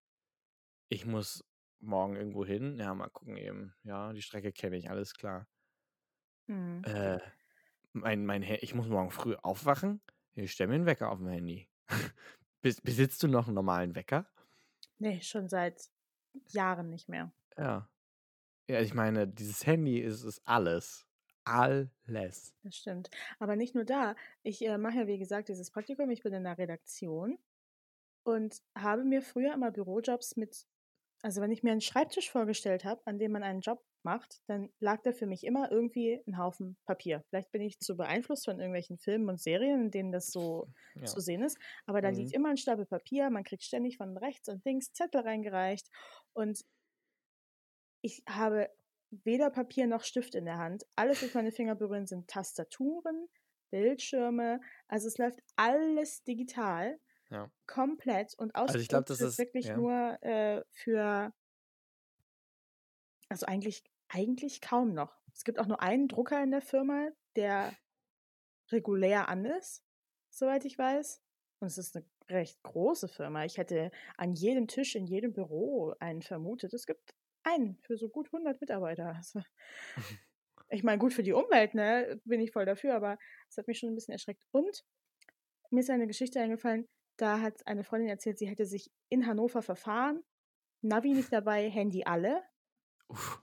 Ich 0.90 1.06
muss 1.06 1.44
morgen 1.80 2.14
irgendwo 2.16 2.44
hin. 2.44 2.76
Ja, 2.76 2.94
mal 2.94 3.08
gucken 3.08 3.36
eben. 3.36 3.74
Ja, 3.84 4.12
die 4.12 4.22
Strecke 4.22 4.52
kenne 4.52 4.76
ich, 4.76 4.90
alles 4.90 5.14
klar. 5.14 5.48
Hm. 6.46 6.82
Äh, 6.84 7.18
mein, 7.92 8.26
mein, 8.26 8.42
ich 8.42 8.74
muss 8.74 8.88
morgen 8.88 9.10
früh 9.10 9.34
aufwachen. 9.36 10.02
Ich 10.34 10.52
stelle 10.52 10.68
mir 10.68 10.74
einen 10.74 10.86
Wecker 10.86 11.10
auf 11.10 11.18
dem 11.18 11.28
Handy. 11.28 11.68
Bes- 12.62 12.82
Besitzt 12.82 13.22
du 13.22 13.28
noch 13.28 13.46
einen 13.46 13.54
normalen 13.54 13.94
Wecker? 13.94 14.26
Nee, 14.98 15.20
schon 15.20 15.48
seit 15.48 15.90
Jahren 16.48 16.90
nicht 16.90 17.08
mehr. 17.08 17.32
Ja. 17.56 17.88
Ja, 18.68 18.80
ich 18.80 18.94
meine, 18.94 19.28
dieses 19.28 19.66
Handy 19.66 20.00
ist, 20.00 20.22
ist 20.22 20.40
alles. 20.46 21.06
Alles. 21.44 22.54
Das 22.62 22.76
stimmt. 22.76 23.10
Aber 23.38 23.54
nicht 23.56 23.74
nur 23.74 23.84
da. 23.84 24.16
Ich 24.42 24.64
äh, 24.64 24.78
mache 24.78 25.00
ja, 25.00 25.06
wie 25.06 25.18
gesagt, 25.18 25.48
dieses 25.48 25.70
Praktikum. 25.70 26.08
Ich 26.10 26.22
bin 26.22 26.32
in 26.32 26.44
der 26.44 26.56
Redaktion 26.56 27.38
und 28.22 28.62
habe 28.74 29.04
mir 29.04 29.20
früher 29.20 29.52
immer 29.52 29.70
Bürojobs 29.70 30.36
mit, 30.36 30.66
also 31.22 31.42
wenn 31.42 31.52
ich 31.52 31.62
mir 31.62 31.72
einen 31.72 31.82
Schreibtisch 31.82 32.30
vorgestellt 32.30 32.84
habe, 32.84 33.02
an 33.04 33.18
dem 33.18 33.32
man 33.32 33.42
einen 33.42 33.60
Job 33.60 33.84
macht, 34.04 34.40
dann 34.46 34.70
lag 34.80 35.02
da 35.02 35.12
für 35.12 35.26
mich 35.26 35.44
immer 35.44 35.70
irgendwie 35.72 36.22
ein 36.26 36.38
Haufen 36.38 36.76
Papier. 36.84 37.24
Vielleicht 37.28 37.50
bin 37.52 37.62
ich 37.62 37.80
zu 37.80 37.96
beeinflusst 37.96 38.44
von 38.46 38.58
irgendwelchen 38.58 38.98
Filmen 38.98 39.28
und 39.28 39.40
Serien, 39.40 39.82
in 39.86 39.90
denen 39.90 40.12
das 40.12 40.30
so 40.30 40.68
Ja. 40.94 41.14
zu 41.14 41.20
sehen 41.20 41.42
ist. 41.42 41.58
Aber 41.86 42.00
da 42.00 42.08
Mhm. 42.08 42.10
liegt 42.10 42.32
immer 42.32 42.50
ein 42.50 42.56
Stapel 42.56 42.86
Papier, 42.86 43.30
man 43.30 43.44
kriegt 43.44 43.62
ständig 43.64 43.96
von 43.98 44.16
rechts 44.16 44.48
und 44.48 44.64
links 44.64 44.92
Zettel 44.92 45.20
reingereicht 45.22 45.88
und 46.32 46.64
ich 48.02 48.22
habe 48.28 48.70
weder 49.10 49.50
Papier 49.50 49.86
noch 49.86 50.02
Stift 50.04 50.34
in 50.34 50.44
der 50.44 50.58
Hand. 50.58 50.84
Alles, 50.96 51.22
was 51.22 51.34
meine 51.34 51.52
Finger 51.52 51.74
berühren, 51.74 52.06
sind 52.06 52.28
Tastaturen, 52.28 53.28
Bildschirme. 53.70 54.60
Also 54.88 55.08
es 55.08 55.18
läuft 55.18 55.40
alles 55.56 56.22
digital, 56.24 57.00
Ja. 57.30 57.50
komplett 57.66 58.34
und 58.38 58.54
Also 58.66 58.78
ich 58.78 58.88
glaube, 58.88 59.04
das 59.06 59.22
ist. 59.22 59.38
wirklich 59.38 59.66
Ja. 59.66 59.76
nur 59.76 60.22
äh, 60.22 60.62
für, 60.70 61.32
also 63.28 63.46
eigentlich, 63.46 63.82
eigentlich 64.14 64.60
kaum 64.60 64.94
noch. 64.94 65.12
Es 65.32 65.44
gibt 65.44 65.58
auch 65.58 65.66
nur 65.66 65.82
einen 65.82 66.08
Drucker 66.08 66.42
in 66.42 66.52
der 66.52 66.62
Firma, 66.62 67.08
der 67.36 67.72
regulär 68.70 69.28
an 69.28 69.44
ist, 69.44 69.82
soweit 70.30 70.64
ich 70.64 70.78
weiß. 70.78 71.20
Und 71.60 71.66
es 71.66 71.78
ist 71.78 71.96
eine 71.96 72.06
recht 72.28 72.62
große 72.62 73.08
Firma. 73.08 73.44
Ich 73.44 73.58
hätte 73.58 73.90
an 74.16 74.34
jedem 74.34 74.68
Tisch 74.68 74.94
in 74.94 75.06
jedem 75.06 75.32
Büro 75.32 75.94
einen 75.98 76.22
vermutet. 76.22 76.72
Es 76.72 76.86
gibt 76.86 77.14
einen 77.42 77.78
für 77.82 77.96
so 77.96 78.08
gut 78.08 78.28
100 78.32 78.60
Mitarbeiter. 78.60 79.14
Also, 79.16 79.40
ich 80.70 80.82
meine, 80.82 80.98
gut 80.98 81.12
für 81.12 81.22
die 81.22 81.34
Umwelt, 81.34 81.74
ne, 81.74 82.20
bin 82.24 82.40
ich 82.40 82.50
voll 82.50 82.64
dafür, 82.64 82.94
aber 82.94 83.18
es 83.48 83.58
hat 83.58 83.68
mich 83.68 83.78
schon 83.78 83.90
ein 83.90 83.94
bisschen 83.94 84.12
erschreckt. 84.12 84.42
Und 84.50 84.84
mir 85.70 85.80
ist 85.80 85.90
eine 85.90 86.06
Geschichte 86.06 86.40
eingefallen, 86.40 86.88
da 87.16 87.40
hat 87.40 87.66
eine 87.66 87.84
Freundin 87.84 88.08
erzählt, 88.08 88.38
sie 88.38 88.48
hätte 88.48 88.64
sich 88.66 88.90
in 89.08 89.26
Hannover 89.26 89.62
verfahren, 89.62 90.24
Navi 90.80 91.12
nicht 91.12 91.32
dabei, 91.32 91.70
Handy 91.70 92.04
alle. 92.04 92.42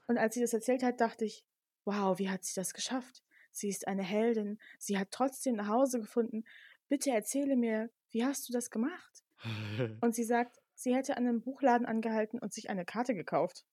Und 0.07 0.17
als 0.17 0.35
sie 0.35 0.41
das 0.41 0.53
erzählt 0.53 0.83
hat, 0.83 1.01
dachte 1.01 1.25
ich, 1.25 1.45
wow, 1.85 2.17
wie 2.19 2.29
hat 2.29 2.43
sie 2.43 2.53
das 2.55 2.73
geschafft? 2.73 3.23
Sie 3.51 3.69
ist 3.69 3.87
eine 3.87 4.03
Heldin. 4.03 4.59
Sie 4.79 4.97
hat 4.97 5.11
trotzdem 5.11 5.55
nach 5.55 5.67
Hause 5.67 5.99
gefunden. 5.99 6.43
Bitte 6.87 7.11
erzähle 7.11 7.55
mir, 7.55 7.89
wie 8.11 8.25
hast 8.25 8.47
du 8.47 8.53
das 8.53 8.69
gemacht? 8.69 9.23
Und 10.01 10.15
sie 10.15 10.23
sagt, 10.23 10.57
sie 10.75 10.95
hätte 10.95 11.17
an 11.17 11.27
einem 11.27 11.41
Buchladen 11.41 11.85
angehalten 11.85 12.39
und 12.39 12.53
sich 12.53 12.69
eine 12.69 12.85
Karte 12.85 13.13
gekauft. 13.13 13.65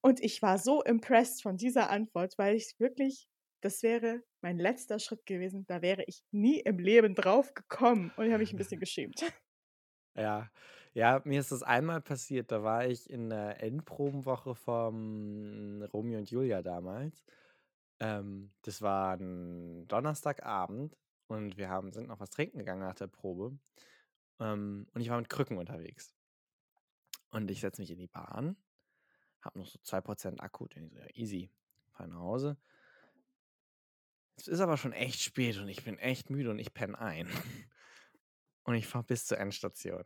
Und 0.00 0.20
ich 0.20 0.40
war 0.42 0.58
so 0.58 0.82
impressed 0.82 1.42
von 1.42 1.56
dieser 1.56 1.90
Antwort, 1.90 2.38
weil 2.38 2.54
ich 2.54 2.74
wirklich, 2.78 3.28
das 3.60 3.82
wäre 3.82 4.22
mein 4.40 4.58
letzter 4.58 4.98
Schritt 4.98 5.26
gewesen. 5.26 5.66
Da 5.66 5.82
wäre 5.82 6.04
ich 6.06 6.22
nie 6.30 6.60
im 6.60 6.78
Leben 6.78 7.14
drauf 7.14 7.54
gekommen. 7.54 8.12
Und 8.16 8.26
ich 8.26 8.32
habe 8.32 8.42
mich 8.42 8.52
ein 8.52 8.58
bisschen 8.58 8.80
geschämt. 8.80 9.20
Ja. 10.14 10.50
Ja, 10.96 11.20
mir 11.26 11.40
ist 11.40 11.52
das 11.52 11.62
einmal 11.62 12.00
passiert. 12.00 12.50
Da 12.50 12.62
war 12.62 12.86
ich 12.86 13.10
in 13.10 13.28
der 13.28 13.62
Endprobenwoche 13.62 14.54
vom 14.54 15.82
Romeo 15.92 16.18
und 16.18 16.30
Julia 16.30 16.62
damals. 16.62 17.22
Ähm, 18.00 18.50
das 18.62 18.80
war 18.80 19.12
ein 19.18 19.86
Donnerstagabend 19.88 20.96
und 21.26 21.58
wir 21.58 21.68
haben, 21.68 21.92
sind 21.92 22.08
noch 22.08 22.18
was 22.18 22.30
trinken 22.30 22.56
gegangen 22.56 22.80
nach 22.80 22.94
der 22.94 23.08
Probe. 23.08 23.58
Ähm, 24.40 24.86
und 24.94 25.02
ich 25.02 25.10
war 25.10 25.18
mit 25.18 25.28
Krücken 25.28 25.58
unterwegs. 25.58 26.14
Und 27.28 27.50
ich 27.50 27.60
setze 27.60 27.82
mich 27.82 27.90
in 27.90 27.98
die 27.98 28.06
Bahn, 28.06 28.56
habe 29.42 29.58
noch 29.58 29.66
so 29.66 29.78
2% 29.80 30.40
Akku. 30.40 30.66
Denke 30.66 30.94
so, 30.94 30.98
ja, 30.98 31.08
easy. 31.12 31.50
Fahr 31.90 32.06
nach 32.06 32.20
Hause. 32.20 32.56
Es 34.36 34.48
ist 34.48 34.60
aber 34.60 34.78
schon 34.78 34.94
echt 34.94 35.20
spät 35.20 35.58
und 35.58 35.68
ich 35.68 35.84
bin 35.84 35.98
echt 35.98 36.30
müde 36.30 36.48
und 36.48 36.58
ich 36.58 36.72
penne 36.72 36.98
ein. 36.98 37.28
Und 38.64 38.74
ich 38.74 38.88
fahre 38.88 39.04
bis 39.04 39.26
zur 39.26 39.38
Endstation. 39.38 40.02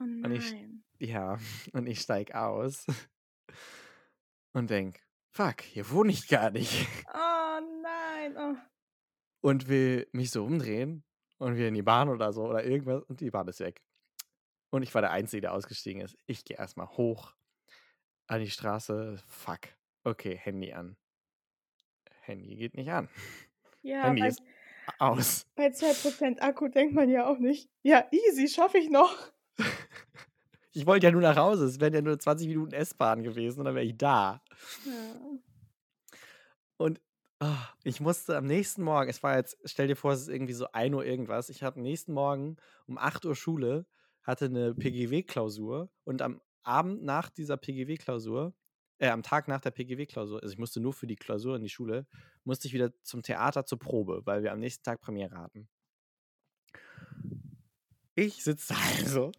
Oh 0.00 0.04
Und 0.04 0.32
ich, 0.32 0.52
nein. 0.52 0.84
ja, 0.98 1.38
und 1.72 1.86
ich 1.86 2.00
steig 2.00 2.34
aus 2.34 2.86
und 4.52 4.70
denk, 4.70 5.00
fuck, 5.30 5.62
hier 5.62 5.90
wohne 5.90 6.12
ich 6.12 6.28
gar 6.28 6.50
nicht. 6.50 6.86
Oh 7.60 7.60
nein. 7.82 8.36
Oh. 8.36 8.54
Und 9.40 9.68
will 9.68 10.06
mich 10.12 10.30
so 10.30 10.44
umdrehen 10.44 11.02
und 11.38 11.56
wir 11.56 11.66
in 11.66 11.74
die 11.74 11.82
Bahn 11.82 12.08
oder 12.08 12.32
so 12.32 12.44
oder 12.44 12.64
irgendwas 12.64 13.02
und 13.04 13.20
die 13.20 13.30
Bahn 13.30 13.48
ist 13.48 13.58
weg. 13.58 13.82
Und 14.70 14.82
ich 14.82 14.94
war 14.94 15.00
der 15.02 15.10
Einzige, 15.10 15.40
der 15.40 15.54
ausgestiegen 15.54 16.00
ist. 16.02 16.16
Ich 16.26 16.44
gehe 16.44 16.56
erstmal 16.56 16.86
hoch 16.88 17.34
an 18.28 18.40
die 18.40 18.50
Straße. 18.50 19.20
Fuck. 19.26 19.60
Okay, 20.04 20.36
Handy 20.36 20.72
an. 20.72 20.96
Handy 22.20 22.54
geht 22.54 22.74
nicht 22.74 22.90
an. 22.90 23.08
Ja, 23.82 24.04
Handy 24.04 24.20
bei, 24.20 24.28
ist 24.28 24.42
aus. 24.98 25.46
bei 25.56 25.68
2% 25.68 26.40
Akku 26.40 26.68
denkt 26.68 26.94
man 26.94 27.08
ja 27.08 27.26
auch 27.26 27.38
nicht. 27.38 27.68
Ja, 27.82 28.06
easy, 28.12 28.46
schaffe 28.48 28.78
ich 28.78 28.90
noch. 28.90 29.32
Ich 30.72 30.86
wollte 30.86 31.06
ja 31.06 31.12
nur 31.12 31.22
nach 31.22 31.36
Hause. 31.36 31.64
Es 31.64 31.80
wären 31.80 31.94
ja 31.94 32.02
nur 32.02 32.18
20 32.18 32.48
Minuten 32.48 32.72
S-Bahn 32.72 33.22
gewesen 33.22 33.60
und 33.60 33.64
dann 33.64 33.74
wäre 33.74 33.84
ich 33.84 33.96
da. 33.96 34.42
Ja. 34.84 34.92
Und 36.76 37.00
ah, 37.40 37.68
ich 37.84 38.00
musste 38.00 38.36
am 38.36 38.46
nächsten 38.46 38.82
Morgen, 38.82 39.10
es 39.10 39.22
war 39.22 39.36
jetzt, 39.36 39.58
stell 39.64 39.88
dir 39.88 39.96
vor, 39.96 40.12
es 40.12 40.22
ist 40.22 40.28
irgendwie 40.28 40.52
so 40.52 40.70
1 40.72 40.94
Uhr 40.94 41.04
irgendwas. 41.04 41.48
Ich 41.48 41.62
hatte 41.62 41.76
am 41.76 41.82
nächsten 41.82 42.12
Morgen 42.12 42.56
um 42.86 42.98
8 42.98 43.24
Uhr 43.24 43.34
Schule, 43.34 43.86
hatte 44.22 44.46
eine 44.46 44.74
PGW-Klausur 44.74 45.90
und 46.04 46.22
am 46.22 46.40
Abend 46.62 47.02
nach 47.02 47.30
dieser 47.30 47.56
PGW-Klausur, 47.56 48.54
äh, 48.98 49.08
am 49.08 49.22
Tag 49.22 49.48
nach 49.48 49.60
der 49.60 49.70
PGW-Klausur, 49.70 50.42
also 50.42 50.52
ich 50.52 50.58
musste 50.58 50.80
nur 50.80 50.92
für 50.92 51.06
die 51.06 51.16
Klausur 51.16 51.56
in 51.56 51.62
die 51.62 51.68
Schule, 51.68 52.06
musste 52.44 52.68
ich 52.68 52.74
wieder 52.74 52.92
zum 53.02 53.22
Theater 53.22 53.64
zur 53.64 53.78
Probe, 53.78 54.22
weil 54.24 54.42
wir 54.42 54.52
am 54.52 54.58
nächsten 54.58 54.84
Tag 54.84 55.00
Premiere 55.00 55.36
hatten. 55.38 55.68
Ich 58.14 58.42
sitze 58.42 58.74
da 58.74 58.80
also, 58.98 59.32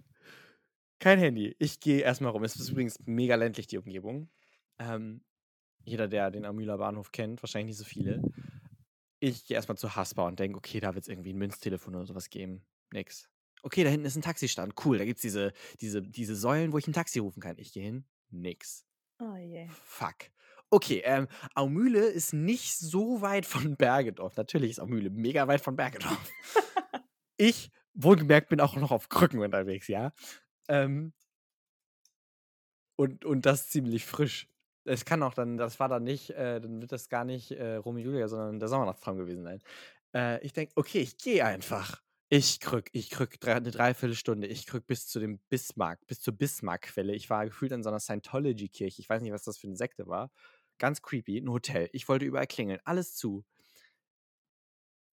kein 1.00 1.20
Handy. 1.20 1.56
Ich 1.60 1.80
gehe 1.80 2.02
erstmal 2.02 2.32
rum. 2.32 2.44
Es 2.44 2.56
ist 2.56 2.70
übrigens 2.70 3.00
mega 3.06 3.36
ländlich, 3.36 3.68
die 3.68 3.78
Umgebung. 3.78 4.30
Ähm, 4.78 5.22
jeder, 5.84 6.08
der 6.08 6.32
den 6.32 6.46
Amüler 6.46 6.78
Bahnhof 6.78 7.12
kennt, 7.12 7.42
wahrscheinlich 7.42 7.78
nicht 7.78 7.78
so 7.78 7.86
viele. 7.86 8.22
Ich 9.20 9.46
gehe 9.46 9.56
erstmal 9.56 9.78
zu 9.78 9.96
Haspa 9.96 10.28
und 10.28 10.40
denke, 10.40 10.58
okay, 10.58 10.80
da 10.80 10.94
wird 10.96 11.04
es 11.04 11.10
irgendwie 11.10 11.34
ein 11.34 11.38
Münztelefon 11.38 11.96
oder 11.96 12.06
sowas 12.06 12.30
geben. 12.30 12.66
Nix. 12.92 13.30
Okay, 13.62 13.84
da 13.84 13.90
hinten 13.90 14.06
ist 14.06 14.16
ein 14.16 14.22
Taxistand. 14.22 14.74
Cool, 14.86 14.98
da 14.98 15.06
gibt 15.06 15.18
es 15.18 15.22
diese, 15.22 15.52
diese, 15.82 16.02
diese 16.02 16.36
Säulen, 16.36 16.72
wo 16.72 16.78
ich 16.78 16.88
ein 16.88 16.94
Taxi 16.94 17.20
rufen 17.20 17.42
kann. 17.42 17.58
Ich 17.58 17.74
gehe 17.74 17.84
hin. 17.84 18.06
Nix. 18.30 18.86
Oh 19.20 19.36
je. 19.36 19.68
Fuck. 19.84 20.16
Okay, 20.70 21.02
ähm, 21.04 21.28
Aumühle 21.56 22.06
ist 22.06 22.32
nicht 22.32 22.78
so 22.78 23.22
weit 23.22 23.46
von 23.46 23.76
Bergedorf. 23.76 24.38
Natürlich 24.38 24.72
ist 24.72 24.80
Aumühle 24.80 25.10
mega 25.10 25.48
weit 25.48 25.62
von 25.62 25.76
Bergedorf. 25.76 26.32
ich, 27.38 27.72
wohlgemerkt, 27.94 28.50
bin 28.50 28.62
auch 28.62 28.76
noch 28.76 28.92
auf 28.92 29.10
Krücken 29.10 29.40
unterwegs, 29.40 29.88
ja. 29.88 30.14
Ähm, 30.70 31.14
und, 32.96 33.26
und 33.26 33.46
das 33.46 33.70
ziemlich 33.70 34.06
frisch. 34.06 34.48
Es 34.86 35.04
kann 35.06 35.24
auch 35.24 35.34
dann, 35.34 35.58
das 35.58 35.80
war 35.80 35.90
dann 35.90 36.04
nicht, 36.04 36.32
äh, 36.32 36.62
dann 36.62 36.82
wird 36.82 36.92
das 36.92 37.10
gar 37.10 37.26
nicht 37.26 37.52
äh, 37.52 37.76
Romeo 37.76 38.06
Julia, 38.06 38.28
sondern 38.28 38.60
der 38.60 38.70
Sommernachtstraum 38.70 39.18
gewesen 39.18 39.44
sein. 39.44 39.62
Äh, 40.14 40.46
ich 40.46 40.54
denke, 40.54 40.74
okay, 40.76 41.00
ich 41.00 41.18
gehe 41.18 41.44
einfach. 41.46 42.02
Ich 42.32 42.60
krück, 42.60 42.90
ich 42.92 43.10
krück 43.10 43.40
drei, 43.40 43.56
eine 43.56 43.72
Dreiviertelstunde, 43.72 44.48
ich 44.48 44.68
krück 44.68 44.86
bis 44.86 45.08
zu 45.08 45.20
dem 45.20 45.40
Bismarck, 45.50 46.06
bis 46.06 46.22
zur 46.22 46.36
Bismarck-Quelle. 46.36 47.16
Ich 47.16 47.30
war 47.30 47.46
gefühlt 47.46 47.72
in 47.72 47.82
so 47.82 47.90
einer 47.90 48.00
Scientology-Kirche. 48.00 49.02
Ich 49.02 49.10
weiß 49.10 49.24
nicht, 49.24 49.32
was 49.32 49.44
das 49.44 49.58
für 49.58 49.68
eine 49.68 49.76
Sekte 49.76 50.08
war. 50.08 50.32
Ganz 50.78 51.02
creepy, 51.02 51.40
ein 51.40 51.50
Hotel. 51.50 51.90
Ich 51.92 52.08
wollte 52.08 52.26
überall 52.26 52.48
klingeln, 52.48 52.80
alles 52.84 53.16
zu. 53.16 53.44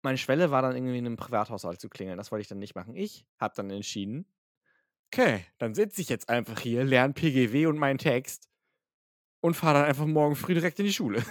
Meine 0.04 0.18
Schwelle 0.18 0.52
war 0.52 0.62
dann 0.62 0.76
irgendwie 0.76 0.98
in 0.98 1.06
einem 1.06 1.18
Privathaushalt 1.18 1.82
zu 1.82 1.90
klingeln. 1.90 2.18
Das 2.18 2.32
wollte 2.32 2.42
ich 2.42 2.48
dann 2.48 2.60
nicht 2.60 2.76
machen. 2.76 2.96
Ich 2.96 3.26
habe 3.40 3.54
dann 3.56 3.70
entschieden, 3.72 4.26
okay, 5.14 5.46
dann 5.58 5.74
sitze 5.76 6.02
ich 6.02 6.10
jetzt 6.10 6.30
einfach 6.30 6.60
hier, 6.60 6.84
lerne 6.84 7.14
PGW 7.14 7.68
und 7.68 7.78
meinen 7.78 7.98
Text 8.00 8.46
und 9.42 9.56
fahre 9.56 9.80
dann 9.80 9.86
einfach 9.88 10.06
morgen 10.08 10.36
früh 10.36 10.54
direkt 10.56 10.80
in 10.80 10.86
die 10.86 10.94
Schule. 10.94 11.24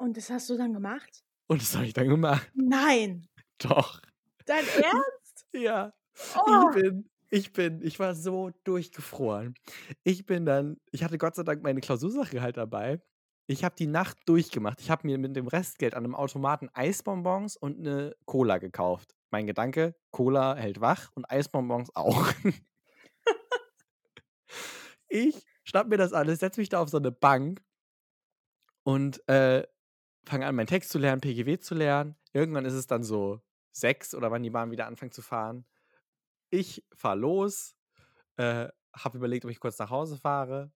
Und 0.00 0.16
das 0.16 0.30
hast 0.30 0.50
du 0.50 0.56
dann 0.56 0.72
gemacht? 0.72 1.22
Und 1.50 1.62
das 1.62 1.74
habe 1.74 1.86
ich 1.86 1.92
dann 1.94 2.08
gemacht. 2.08 2.52
Nein. 2.54 3.28
Doch. 3.58 4.00
Dein 4.46 4.66
Ernst? 4.68 5.46
Ja. 5.54 5.92
Oh. 6.34 6.42
Ich 6.46 6.70
bin 6.70 7.10
ich 7.30 7.52
bin 7.52 7.82
ich 7.82 7.98
war 8.00 8.14
so 8.14 8.50
durchgefroren. 8.64 9.54
Ich 10.04 10.26
bin 10.26 10.46
dann 10.46 10.78
ich 10.92 11.04
hatte 11.04 11.18
Gott 11.18 11.34
sei 11.36 11.42
Dank 11.44 11.62
meine 11.62 11.80
Klausursache 11.80 12.42
halt 12.42 12.56
dabei. 12.58 13.02
Ich 13.48 13.64
habe 13.64 13.74
die 13.78 13.86
Nacht 13.88 14.18
durchgemacht. 14.26 14.80
Ich 14.80 14.90
habe 14.90 15.06
mir 15.06 15.18
mit 15.18 15.36
dem 15.36 15.48
Restgeld 15.48 15.94
an 15.94 16.04
'nem 16.04 16.14
Automaten 16.16 16.70
Eisbonbons 16.74 17.56
und 17.58 17.80
'ne 17.80 18.16
Cola 18.26 18.58
gekauft. 18.58 19.14
Mein 19.32 19.46
Gedanke: 19.46 19.94
Cola 20.10 20.54
hält 20.56 20.82
wach 20.82 21.10
und 21.14 21.24
Eisbonbons 21.30 21.96
auch. 21.96 22.28
Ich 25.08 25.44
schnappe 25.64 25.90
mir 25.90 25.96
das 25.98 26.12
alles, 26.12 26.40
setze 26.40 26.60
mich 26.60 26.68
da 26.68 26.80
auf 26.80 26.88
so 26.88 26.98
'ne 26.98 27.12
Bank 27.12 27.62
und, 28.86 29.26
äh, 29.28 29.66
fange 30.26 30.46
an, 30.46 30.54
meinen 30.56 30.66
Text 30.66 30.90
zu 30.90 30.98
lernen, 30.98 31.20
PGW 31.20 31.58
zu 31.58 31.74
lernen. 31.74 32.16
Irgendwann 32.32 32.64
ist 32.64 32.74
es 32.74 32.86
dann 32.86 33.04
so 33.04 33.40
6 33.72 34.14
oder 34.14 34.30
wann 34.30 34.42
die 34.42 34.50
Bahn 34.50 34.70
wieder 34.70 34.86
anfängt 34.86 35.14
zu 35.14 35.22
fahren. 35.22 35.66
Ich 36.50 36.84
fahre 36.96 37.18
los, 37.18 37.76
äh, 38.36 38.68
habe 38.94 39.18
überlegt, 39.18 39.44
ob 39.46 39.50
ich 39.52 39.60
kurz 39.60 39.78
nach 39.78 39.90
Hause 39.90 40.18
fahre. 40.18 40.72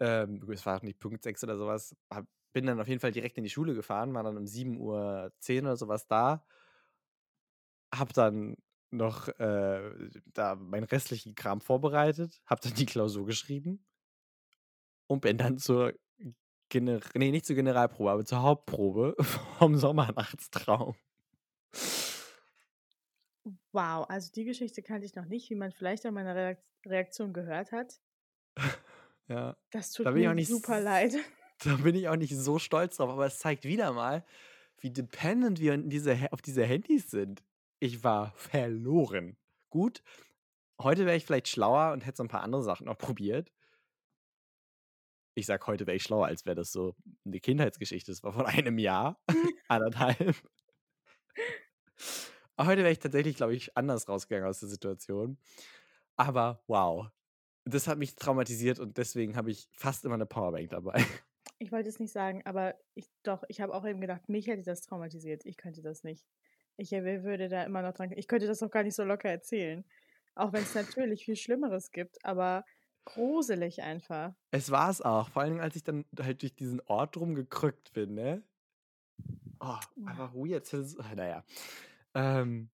Ähm, 0.00 0.42
es 0.50 0.66
war 0.66 0.82
nicht 0.84 0.98
Punkt 1.00 1.22
6 1.22 1.44
oder 1.44 1.56
so 1.58 1.66
was. 1.66 1.96
Habe 2.12 2.26
bin 2.52 2.66
dann 2.66 2.80
auf 2.80 2.88
jeden 2.88 3.00
Fall 3.00 3.12
direkt 3.12 3.38
in 3.38 3.44
die 3.44 3.50
Schule 3.50 3.74
gefahren, 3.74 4.14
war 4.14 4.22
dann 4.24 4.36
um 4.36 4.46
7:10 4.46 5.66
oder 5.66 5.76
so 5.76 5.88
was 5.88 6.06
da. 6.08 6.44
Habe 7.94 8.12
dann 8.12 8.56
noch, 8.90 9.28
äh, 9.28 10.10
da 10.26 10.54
meinen 10.54 10.84
restlichen 10.84 11.34
Kram 11.34 11.60
vorbereitet, 11.60 12.40
habe 12.46 12.60
dann 12.62 12.74
die 12.74 12.86
Klausur 12.86 13.26
geschrieben 13.26 13.84
und 15.06 15.20
bin 15.20 15.38
dann 15.38 15.58
zur 15.58 15.94
Gener 16.68 17.00
ne, 17.14 17.30
nicht 17.30 17.46
zur 17.46 17.56
Generalprobe, 17.56 18.10
aber 18.10 18.24
zur 18.24 18.42
Hauptprobe 18.42 19.14
vom 19.58 19.76
Sommernachtstraum. 19.76 20.94
Wow, 23.72 24.06
also 24.08 24.30
die 24.32 24.44
Geschichte 24.44 24.82
kannte 24.82 25.06
ich 25.06 25.14
noch 25.14 25.26
nicht, 25.26 25.50
wie 25.50 25.54
man 25.54 25.72
vielleicht 25.72 26.06
an 26.06 26.14
meiner 26.14 26.34
Reakt 26.34 26.64
Reaktion 26.86 27.32
gehört 27.32 27.72
hat. 27.72 28.00
Ja. 29.28 29.56
Das 29.70 29.92
Da 29.92 29.98
tut 29.98 30.06
auch 30.08 30.12
mir 30.14 30.34
nicht 30.34 30.48
super 30.48 30.80
leid. 30.80 31.14
da 31.64 31.76
bin 31.76 31.94
ich 31.94 32.08
auch 32.08 32.16
nicht 32.16 32.36
so 32.36 32.58
stolz 32.58 32.96
drauf, 32.96 33.08
aber 33.08 33.24
es 33.24 33.38
zeigt 33.38 33.64
wieder 33.64 33.92
mal, 33.92 34.26
wie 34.80 34.90
dependent 34.90 35.60
wir 35.60 35.78
diese 35.78 36.18
auf 36.32 36.42
diese 36.42 36.64
Handys 36.64 37.08
sind. 37.08 37.42
Ich 37.84 38.04
war 38.04 38.30
verloren. 38.36 39.36
Gut, 39.68 40.04
heute 40.80 41.04
wäre 41.04 41.16
ich 41.16 41.26
vielleicht 41.26 41.48
schlauer 41.48 41.92
und 41.92 42.06
hätte 42.06 42.18
so 42.18 42.22
'n 42.24 42.28
paar 42.28 42.42
andere 42.42 42.62
Sachen 42.62 42.86
noch 42.86 42.96
probiert. 42.98 43.50
Ich 45.36 45.46
sage, 45.46 45.66
heute 45.66 45.86
wäre 45.86 45.96
ich 45.96 46.02
schlauer, 46.02 46.26
als 46.26 46.44
wäre 46.44 46.54
das 46.56 46.72
so 46.72 46.94
'ne 47.24 47.40
Kindheitsgeschichte. 47.40 48.10
Das 48.12 48.22
war 48.22 48.32
vor 48.32 48.46
einem 48.46 48.78
Jahr, 48.78 49.18
1,5. 49.68 50.42
Aber 52.58 52.68
heute 52.68 52.82
wäre 52.82 52.92
ich 52.92 52.98
tatsächlich, 52.98 53.36
glaube 53.36 53.54
ich, 53.54 53.76
anders 53.76 54.08
rausgegangen 54.08 54.48
aus 54.48 54.60
der 54.60 54.68
Situation. 54.68 55.38
Aber 56.16 56.62
wow, 56.68 57.08
das 57.64 57.88
hat 57.88 57.98
mich 57.98 58.16
traumatisiert 58.16 58.80
und 58.80 58.98
deswegen 58.98 59.36
habe 59.36 59.50
ich 59.50 59.68
fast 59.72 60.04
immer 60.06 60.18
'ne 60.18 60.26
Powerbank 60.26 60.70
dabei. 60.70 61.04
Ich 61.60 61.70
wollte 61.72 61.88
es 61.88 61.98
nicht 62.00 62.12
sagen, 62.12 62.42
aber 62.44 62.74
ich 62.94 63.08
doch, 63.22 63.44
ich 63.48 63.60
habe 63.60 63.74
auch 63.74 63.84
eben 63.86 64.00
gedacht, 64.00 64.28
mich 64.28 64.46
hätte 64.48 64.62
das 64.62 64.82
traumatisiert. 64.82 65.44
Ich 65.46 65.56
könnte 65.56 65.80
das 65.82 66.02
nicht. 66.02 66.26
Ich, 66.76 66.92
äh, 66.92 67.22
würde 67.24 67.48
da 67.48 67.64
immer 67.64 67.82
noch 67.82 67.92
dran 67.92 68.12
ich 68.12 68.28
könnte 68.28 68.46
das 68.46 68.62
auch 68.62 68.70
gar 68.70 68.82
nicht 68.82 68.94
so 68.94 69.04
locker 69.04 69.28
erzählen. 69.30 69.84
Auch 70.34 70.52
wenn's 70.52 70.74
natürlich 70.74 71.24
viel 71.24 71.36
Schlimmeres 71.36 71.90
gibt, 71.92 72.24
aber 72.24 72.64
gruselig 73.04 73.82
einfach. 73.82 74.34
Es 74.50 74.70
war's 74.70 75.00
auch, 75.02 75.28
vor 75.28 75.42
allen 75.42 75.52
Dingen, 75.52 75.62
als 75.62 75.76
ich 75.76 75.84
dann 75.84 76.04
halt 76.18 76.42
durch 76.42 76.54
diesen 76.54 76.80
Ort 76.82 77.16
rumgekrückt 77.16 77.92
bin, 77.92 78.14
ne? 78.14 78.42
Oh, 79.60 79.78
einfach 80.06 80.34
weird. 80.34 80.72
Das 80.72 80.96
na 81.14 81.26
ja. 81.26 81.44
Ähm, 82.14 82.70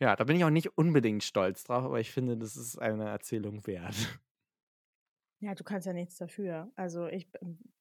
ja, 0.00 0.16
da 0.16 0.24
bin 0.24 0.36
ich 0.36 0.44
auch 0.44 0.50
nicht 0.50 0.76
unbedingt 0.78 1.24
stolz 1.24 1.64
drauf, 1.64 1.84
aber 1.84 2.00
ich 2.00 2.10
finde, 2.10 2.36
das 2.36 2.56
ist 2.56 2.78
eine 2.78 3.08
Erzählung 3.08 3.66
wert. 3.66 4.20
Ja, 5.40 5.54
du 5.54 5.64
kannst 5.64 5.86
ja 5.86 5.92
nichts 5.92 6.16
dafür. 6.16 6.70
Also, 6.76 7.06
ich 7.08 7.30
b 7.30 7.38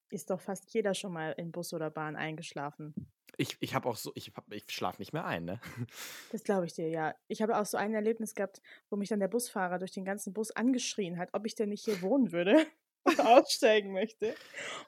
ist 0.10 0.30
doch 0.30 0.42
fast 0.42 0.74
jeder 0.74 0.94
schon 0.94 1.14
mal 1.14 1.32
in 1.32 1.52
Bus 1.54 1.74
oder 1.74 1.90
Bahn 1.90 2.16
eingeschlafen. 2.18 2.94
Ich 3.38 3.58
ich 3.60 3.74
habe 3.76 3.90
auch 3.90 3.96
so 3.96 4.12
ich 4.16 4.32
ich 4.50 4.66
schlafe 4.70 5.02
nicht 5.02 5.14
mehr 5.14 5.26
ein, 5.26 5.46
ne? 5.46 5.60
Das 6.30 6.44
glaube 6.44 6.66
ich 6.66 6.74
dir, 6.74 6.88
ja. 6.90 7.16
Ich 7.28 7.42
habe 7.42 7.58
auch 7.60 7.66
so 7.66 7.78
ein 7.78 7.94
Erlebnis 7.94 8.36
gehabt, 8.36 8.62
wo 8.90 8.96
mich 8.96 9.10
dann 9.10 9.20
der 9.20 9.28
Busfahrer 9.28 9.80
durch 9.80 9.92
den 9.92 10.06
ganzen 10.06 10.34
Bus 10.34 10.52
angeschrien 10.52 11.18
hat, 11.18 11.30
ob 11.34 11.46
ich 11.46 11.56
denn 11.56 11.70
nicht 11.70 11.84
hier 11.84 12.02
wohnen 12.02 12.32
würde 12.32 12.66
und 13.04 13.20
aussteigen 13.20 13.92
möchte. 13.92 14.36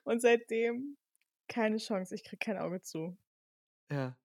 Und 0.03 0.21
seitdem 0.21 0.97
keine 1.49 1.77
Chance, 1.77 2.15
ich 2.15 2.23
kriege 2.23 2.39
kein 2.39 2.57
Auge 2.57 2.81
zu. 2.81 3.17
Ja. 3.89 4.17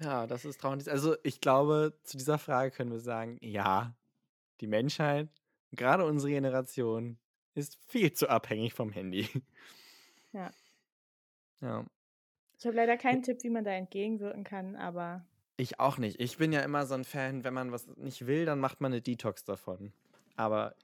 Ja, 0.00 0.26
das 0.26 0.44
ist 0.44 0.60
traurig. 0.60 0.90
Also, 0.90 1.16
ich 1.22 1.40
glaube, 1.40 1.98
zu 2.02 2.16
dieser 2.16 2.38
Frage 2.38 2.70
können 2.70 2.90
wir 2.90 3.00
sagen: 3.00 3.38
Ja, 3.40 3.94
die 4.60 4.66
Menschheit, 4.68 5.30
grade 5.76 6.04
unsere 6.06 6.32
Generation, 6.32 7.18
ist 7.54 7.78
viel 7.88 8.12
zu 8.12 8.28
abhängig 8.30 8.74
vom 8.74 8.90
Handy. 8.92 9.28
Ja. 10.32 10.52
Ja. 11.60 11.86
Ich 12.62 12.66
habe 12.66 12.76
leider 12.76 12.96
keinen 12.96 13.22
Tipp, 13.24 13.42
wie 13.42 13.50
man 13.50 13.64
da 13.64 13.72
entgegenwirken 13.72 14.44
kann, 14.44 14.76
aber 14.76 15.26
Ich 15.58 15.78
auch 15.80 15.98
nicht. 15.98 16.18
Ich 16.20 16.38
bin 16.38 16.52
ja 16.52 16.60
immer 16.60 16.86
so 16.86 16.94
'n 16.94 17.04
Fan, 17.04 17.44
wenn 17.44 17.52
man 17.54 17.72
was 17.72 17.86
nicht 17.96 18.26
will, 18.26 18.46
dann 18.46 18.58
macht 18.58 18.80
man 18.80 18.90
'ne 18.92 19.02
Detox 19.02 19.44
davon. 19.44 19.92
Aber 20.36 20.74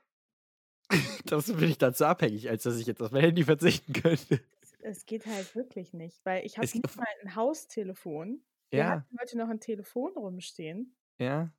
dazu 1.26 1.54
bin 1.56 1.70
ich 1.70 1.78
dann 1.78 1.94
zu 1.94 2.06
abhängig, 2.06 2.48
als 2.50 2.64
dass 2.64 2.78
ich 2.78 2.86
jetzt 2.86 3.02
auf 3.02 3.12
mein 3.12 3.22
Handy 3.22 3.44
verzichten 3.44 3.92
könnte. 3.92 4.40
es 4.80 5.06
geht 5.06 5.26
halt 5.26 5.54
wirklich 5.54 5.92
nicht, 5.92 6.24
weil 6.24 6.44
ich 6.46 6.58
habe 6.58 6.70
nicht 6.74 6.96
mal 6.96 7.06
'n 7.22 7.34
Haustelefon. 7.36 8.44
Wir 8.72 8.86
Ja. 8.86 8.88
hatten 8.88 9.18
heute 9.20 9.36
noch 9.38 9.48
'n 9.48 9.60
Telefon 9.60 10.12
rumstehen. 10.16 10.96
Ja. 11.20 11.52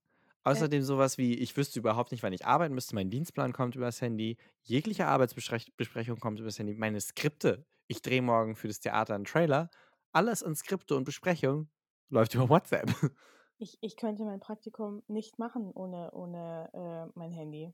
Äh 0.50 0.64
Außerdem 0.64 0.82
so 0.84 0.98
was 0.98 1.18
wie, 1.18 1.34
ich 1.36 1.58
wüsste 1.58 1.80
überhaupt 1.80 2.12
nicht, 2.12 2.24
wann 2.24 2.32
ich 2.34 2.46
arbeiten 2.46 2.74
müsste. 2.74 2.96
Mein 2.96 3.10
Dienstplan 3.10 3.52
kommt 3.54 3.76
übers 3.76 4.02
Handy. 4.02 4.38
Jegliche 4.64 5.06
Arbeitsbeschrech 5.08 5.76
Besprechung 5.76 6.20
kommt 6.20 6.40
übers 6.40 6.58
Handy. 6.60 6.76
Meine 6.76 7.02
Skripte 7.02 7.66
ich 7.92 8.02
drehe 8.04 8.22
morgen 8.22 8.56
für 8.56 8.68
das 8.68 8.80
Theater 8.80 9.16
'n 9.16 9.24
Trailer. 9.26 9.70
Alles 10.16 10.42
an 10.44 10.56
Skripte 10.56 10.96
und 10.96 11.04
Besprechung 11.04 11.70
läuft 12.10 12.34
über 12.34 12.50
WhatsApp. 12.50 12.90
Ich 13.62 13.78
ich 13.82 13.98
könnte 13.98 14.24
mein 14.24 14.40
Praktikum 14.40 15.04
nicht 15.08 15.38
machen 15.38 15.72
ohne 15.74 16.12
ohne, 16.14 16.70
äh, 16.74 17.12
mein 17.20 17.34
Handy. 17.34 17.74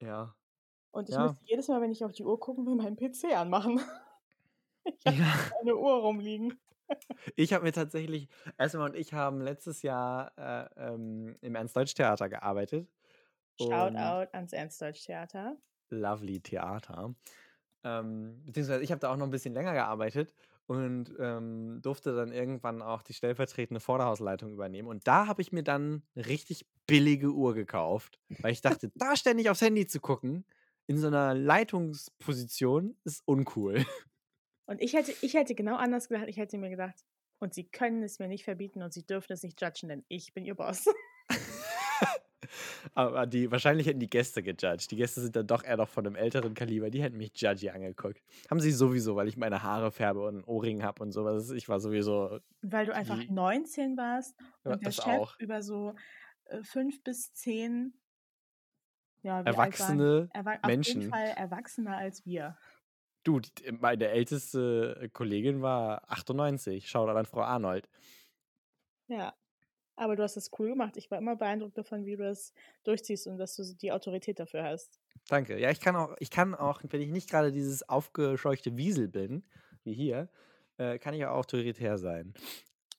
Ja. 0.00 0.36
Und 0.94 1.08
ich 1.08 1.18
Ja. 1.18 1.18
müsste 1.18 1.44
jedes 1.44 1.68
Mal, 1.68 1.80
wenn 1.80 1.92
ich 1.92 2.04
auf 2.04 2.12
die 2.12 2.24
Uhr 2.24 2.38
gucken 2.40 2.66
will, 2.66 2.74
meinen 2.76 2.96
PC 2.96 3.34
anmachen. 3.34 3.80
Ich 4.98 5.06
habe 5.06 5.16
Ja. 5.18 5.52
keine 5.64 5.76
Uhr 5.76 5.94
rumliegen. 6.02 6.60
Ich 7.36 7.52
habe 7.52 7.64
mir 7.64 7.72
tatsächlich 7.72 8.28
Esma 8.56 8.86
und 8.86 8.96
ich 8.96 9.12
haben 9.12 9.40
letztes 9.42 9.82
Jahr, 9.82 10.32
äh, 10.38 10.68
ähm, 10.94 11.36
im 11.42 11.54
Ernst-Deutsch-Theater 11.54 12.28
gearbeitet 12.30 12.88
und 13.58 14.18
Shoutout 14.18 14.28
ans 14.34 14.52
Ernst-Deutsch-Theater. 14.52 15.56
Lovely 15.90 16.40
Theater. 16.40 17.14
Ähm, 17.84 18.42
beziehungsweise 18.46 18.82
ich 18.84 18.90
habe 18.92 19.00
da 19.00 19.12
auch 19.12 19.16
noch 19.16 19.26
'n 19.26 19.30
bisschen 19.30 19.54
länger 19.54 19.74
gearbeitet 19.74 20.34
und, 20.66 21.14
ähm, 21.18 21.80
durfte 21.82 22.14
dann 22.14 22.32
irgendwann 22.32 22.82
auch 22.82 23.02
die 23.02 23.14
stellvertretende 23.14 23.80
Vorderhausleitung 23.80 24.52
übernehmen. 24.52 24.88
Und 24.88 25.06
da 25.06 25.26
habe 25.26 25.42
ich 25.42 25.52
mir 25.52 25.62
dann 25.62 26.02
'ne 26.14 26.26
richtig 26.26 26.66
billige 26.86 27.30
Uhr 27.32 27.54
gekauft, 27.54 28.20
weil 28.42 28.52
ich 28.52 28.60
dachte, 28.62 28.90
da 28.98 29.16
ständig 29.16 29.50
aufs 29.50 29.62
Handy 29.62 29.86
zu 29.86 30.00
gucken, 30.00 30.46
in 30.86 30.98
so 30.98 31.08
'ner 31.10 31.34
Leitungsposition, 31.34 32.96
ist 33.04 33.22
uncool. 33.26 33.84
Und 34.68 34.80
ich 34.82 34.94
hätte 34.94 35.12
ich 35.20 35.34
hätte 35.34 35.54
genau 35.54 35.76
anders 35.76 36.08
gedacht. 36.08 36.26
Ich 36.28 36.36
hätte 36.36 36.58
mir 36.58 36.70
gedacht: 36.70 37.04
„Und 37.38 37.54
sie 37.54 37.68
können 37.68 38.02
es 38.02 38.18
mir 38.18 38.28
nicht 38.28 38.44
verbieten 38.44 38.82
und 38.82 38.92
sie 38.92 39.06
dürfen 39.06 39.32
es 39.32 39.42
nicht 39.42 39.60
judgen, 39.62 39.88
denn 39.88 40.04
ich 40.08 40.34
bin 40.34 40.44
ihr 40.44 40.54
Boss.“ 40.56 40.86
Aber 42.94 43.26
die 43.26 43.50
wahrscheinlich 43.50 43.86
hätten 43.86 44.00
die 44.00 44.10
Gäste 44.10 44.42
gejudged. 44.42 44.90
Die 44.90 44.96
Gäste 44.96 45.20
sind 45.20 45.36
dann 45.36 45.46
doch 45.46 45.64
eher 45.64 45.76
noch 45.76 45.88
von 45.88 46.04
'nem 46.04 46.14
älteren 46.16 46.54
Kaliber. 46.54 46.90
Die 46.90 47.02
hätten 47.02 47.16
mich 47.18 47.32
judgy 47.40 47.70
angeguckt. 47.70 48.22
Haben 48.50 48.60
sie 48.60 48.72
sowieso, 48.72 49.16
weil 49.16 49.28
ich 49.28 49.36
meine 49.36 49.62
Haare 49.62 49.90
färbe 49.92 50.24
und 50.26 50.36
'n 50.40 50.44
Ohrring 50.44 50.82
habe 50.82 51.02
und 51.02 51.12
so 51.12 51.24
was. 51.24 51.50
Ich 51.50 51.68
war 51.68 51.80
sowieso 51.80 52.40
Weil 52.62 52.86
du 52.86 52.94
einfach 52.94 53.22
die 53.22 53.28
19 53.28 53.96
warst 53.96 54.36
Ja, 54.64 54.74
und 54.74 54.84
der 54.84 54.90
das 54.90 54.98
Chef 55.02 55.22
auch. 55.22 55.36
über 55.38 55.62
so, 55.62 55.94
äh, 56.46 56.62
5 56.62 57.02
bis 57.02 57.32
10 57.34 58.00
ja, 59.22 59.42
Erwachsene 59.44 60.30
erwa 60.32 60.58
auf 60.62 60.74
jeden 60.84 61.02
Menschen. 61.02 61.02
Fall 61.02 61.28
erwachsener 61.36 61.96
als 61.96 62.24
wir. 62.24 62.56
Du, 63.26 63.40
meine 63.80 64.06
älteste 64.08 65.10
Kollegin 65.12 65.60
war 65.60 66.02
98. 66.08 66.88
Shoutout 66.88 67.18
an 67.18 67.26
Frau 67.26 67.40
Arnold. 67.42 67.88
Ja, 69.08 69.36
aber 69.96 70.16
du 70.16 70.22
hast 70.22 70.36
das 70.36 70.50
cool 70.58 70.68
gemacht. 70.70 70.96
Ich 70.96 71.10
war 71.10 71.18
immer 71.18 71.36
beeindruckt 71.36 71.78
davon, 71.78 72.04
wie 72.06 72.16
du 72.16 72.24
das 72.24 72.52
durchziehst 72.84 73.26
und 73.26 73.38
dass 73.38 73.56
du 73.56 73.64
die 73.74 73.92
Autorität 73.92 74.38
dafür 74.40 74.64
hast. 74.64 75.00
Danke. 75.28 75.58
Ja, 75.58 75.70
ich 75.70 75.80
kann 75.80 75.96
auch 75.96 76.14
ich 76.20 76.30
kann 76.30 76.54
auch, 76.54 76.82
wenn 76.88 77.00
ich 77.00 77.10
nicht 77.10 77.28
grade 77.30 77.50
dieses 77.52 77.88
aufgescheuchte 77.88 78.76
Wiesel 78.76 79.08
bin, 79.08 79.44
wie 79.82 79.92
hier, 79.94 80.28
äh, 80.78 80.98
kann 80.98 81.14
ich 81.14 81.24
auch 81.26 81.34
autoritär 81.36 81.98
sein. 81.98 82.34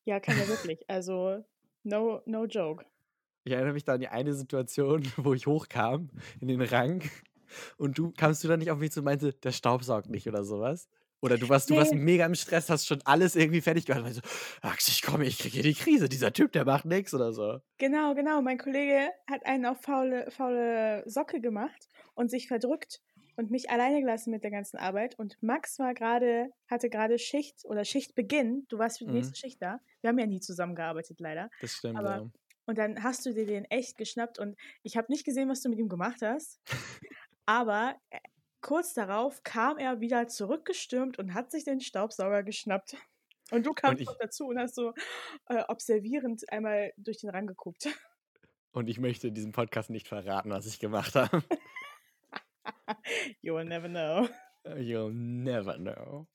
Ja, 0.05 0.19
kann 0.19 0.37
ja 0.37 0.47
wirklich. 0.47 0.89
Also, 0.89 1.43
no 1.83 2.21
no 2.25 2.45
joke. 2.45 2.85
Ich 3.43 3.53
erinnere 3.53 3.73
mich 3.73 3.83
da 3.85 3.93
an 3.93 3.99
die 4.01 4.07
eine 4.09 4.33
Situation, 4.33 5.03
wo 5.17 5.33
ich 5.33 5.47
hochkam 5.47 6.09
in 6.39 6.47
den 6.47 6.61
Rang 6.61 7.03
und 7.77 7.97
du 7.97 8.11
kamst 8.11 8.43
du 8.43 8.47
dann 8.47 8.59
nicht 8.59 8.71
auf 8.71 8.79
mich 8.79 8.91
zu 8.91 8.99
und 9.01 9.05
meinte: 9.05 9.33
„Der 9.33 9.51
Staubsaugt 9.51 10.09
nicht“ 10.09 10.27
oder 10.27 10.43
so 10.43 10.59
was? 10.59 10.89
Oder 11.21 11.37
du 11.37 11.49
warst, 11.49 11.69
du 11.69 11.75
warst 11.75 11.93
Nee. 11.93 11.99
mega 11.99 12.25
im 12.25 12.35
Stress, 12.35 12.69
hast 12.69 12.85
schon 12.85 13.01
alles 13.05 13.35
irgendwie 13.35 13.61
fertig 13.61 13.85
gemacht. 13.85 14.03
Und 14.05 14.13
so, 14.13 14.21
Max, 14.61 14.87
ich 14.87 15.01
komme, 15.01 15.25
ich 15.25 15.39
kriege 15.39 15.53
hier 15.55 15.63
die 15.63 15.73
Krise. 15.73 16.07
Dieser 16.09 16.31
Typ, 16.31 16.51
der 16.51 16.63
macht 16.65 16.85
nichts 16.85 17.13
oder 17.13 17.33
so. 17.33 17.59
Genau, 17.79 18.13
genau. 18.13 18.41
Mein 18.41 18.57
Kollege 18.59 19.09
hat 19.29 19.45
einen 19.45 19.65
auf 19.65 19.81
faule, 19.81 20.29
faule 20.29 21.03
Socke 21.07 21.41
gemacht 21.41 21.87
und 22.13 22.29
sich 22.29 22.47
verdrückt 22.47 22.99
und 23.35 23.49
mich 23.51 23.69
alleine 23.69 23.99
gelassen 23.99 24.29
mit 24.31 24.43
der 24.43 24.51
ganzen 24.51 24.77
Arbeit. 24.77 25.17
Und 25.17 25.37
Max 25.41 25.79
war 25.79 25.93
gerade, 25.95 26.49
hatte 26.69 26.89
gerade 26.89 27.17
Schicht 27.17 27.65
oder 27.65 27.83
Schichtbeginn. 27.83 28.65
Du 28.69 28.77
warst 28.77 28.99
für 28.99 29.05
die 29.05 29.09
Mhm. 29.11 29.17
nächste 29.17 29.35
Schicht 29.35 29.61
da. 29.61 29.79
Wir 30.01 30.09
haben 30.09 30.19
ja 30.19 30.27
nie 30.27 30.39
zusammengearbeitet, 30.39 31.19
leider. 31.19 31.49
Das 31.61 31.71
stimmt, 31.71 31.97
Aber- 31.97 32.09
ja. 32.15 32.29
Und 32.67 32.77
dann 32.77 33.01
hast 33.01 33.25
du 33.25 33.33
dir 33.33 33.45
den 33.45 33.63
echt 33.65 33.97
geschnappt 33.97 34.39
und 34.39 34.55
ich 34.83 34.97
habe 34.97 35.07
nicht 35.09 35.23
gesehen, 35.25 35.47
was 35.49 35.61
du 35.61 35.69
mit 35.69 35.79
ihm 35.79 35.87
gemacht 35.87 36.21
hast. 36.21 36.59
Aber 37.45 37.95
äh, 38.09 38.19
kurz 38.67 38.93
darauf 38.93 39.43
kam 39.43 39.77
er 39.77 40.01
wieder 40.01 40.27
zurückgestürmt 40.27 41.17
und 41.19 41.33
hat 41.33 41.51
sich 41.51 41.63
den 41.63 41.79
Staubsauger 41.79 42.43
geschnappt. 42.43 42.97
Und 43.49 43.65
du 43.65 43.73
kamst 43.73 44.01
ich- 44.01 44.07
noch 44.07 44.17
dazu 44.17 44.47
und 44.47 44.59
hast 44.59 44.75
so 44.75 44.93
äh, 45.47 45.63
observierend 45.69 46.51
einmal 46.51 46.91
durch 46.97 47.19
den 47.19 47.29
Rang 47.29 47.47
geguckt. 47.47 47.87
Und 48.73 48.89
ich 48.89 48.99
möchte 48.99 49.31
diesem 49.31 49.53
Podcast 49.53 49.89
nicht 49.89 50.09
verraten, 50.09 50.49
was 50.51 50.67
ich 50.67 50.79
gemacht 50.79 51.15
habe. 51.15 51.41
You 53.41 53.55
will 53.55 53.63
never 53.63 53.87
know. 53.87 54.27
You'll 54.65 55.13
never 55.13 55.77
know. 55.77 56.27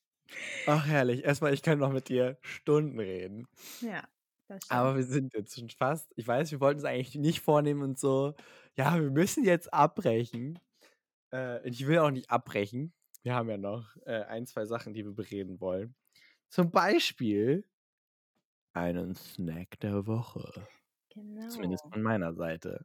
Ach, 0.66 0.86
herrlich. 0.86 1.24
Erstmal, 1.24 1.52
ich 1.52 1.62
kann 1.62 1.78
noch 1.78 1.92
mit 1.92 2.08
dir 2.08 2.38
Stunden 2.40 2.98
reden. 2.98 3.46
Ja, 3.82 4.02
das 4.48 4.64
stimmt. 4.64 4.70
Aber 4.70 4.96
wir 4.96 5.04
sind 5.04 5.34
jetzt 5.34 5.54
schon 5.54 5.68
fast. 5.68 6.10
Ich 6.16 6.26
weiß, 6.26 6.50
wir 6.50 6.60
wollten 6.60 6.78
es 6.78 6.86
eigentlich 6.86 7.14
nicht 7.16 7.42
vornehmen 7.42 7.82
und 7.82 7.98
so. 7.98 8.34
Ja, 8.74 8.98
wir 8.98 9.10
müssen 9.10 9.44
jetzt 9.44 9.72
abbrechen. 9.74 10.58
Äh, 11.32 11.68
ich 11.68 11.86
will 11.86 11.98
auch 11.98 12.10
nicht 12.10 12.30
abbrechen. 12.30 12.92
Wir 13.22 13.34
haben 13.34 13.48
ja 13.48 13.56
noch 13.56 13.96
äh, 14.04 14.22
ein, 14.24 14.46
zwei 14.46 14.64
Sachen, 14.66 14.94
die 14.94 15.04
wir 15.04 15.12
bereden 15.12 15.60
wollen. 15.60 15.94
Zum 16.48 16.70
Beispiel 16.70 17.64
einen 18.72 19.14
Snack 19.14 19.78
der 19.80 20.06
Woche. 20.06 20.66
genau. 21.10 21.48
Zumindest 21.48 21.84
von 21.90 22.02
meiner 22.02 22.34
Seite. 22.34 22.84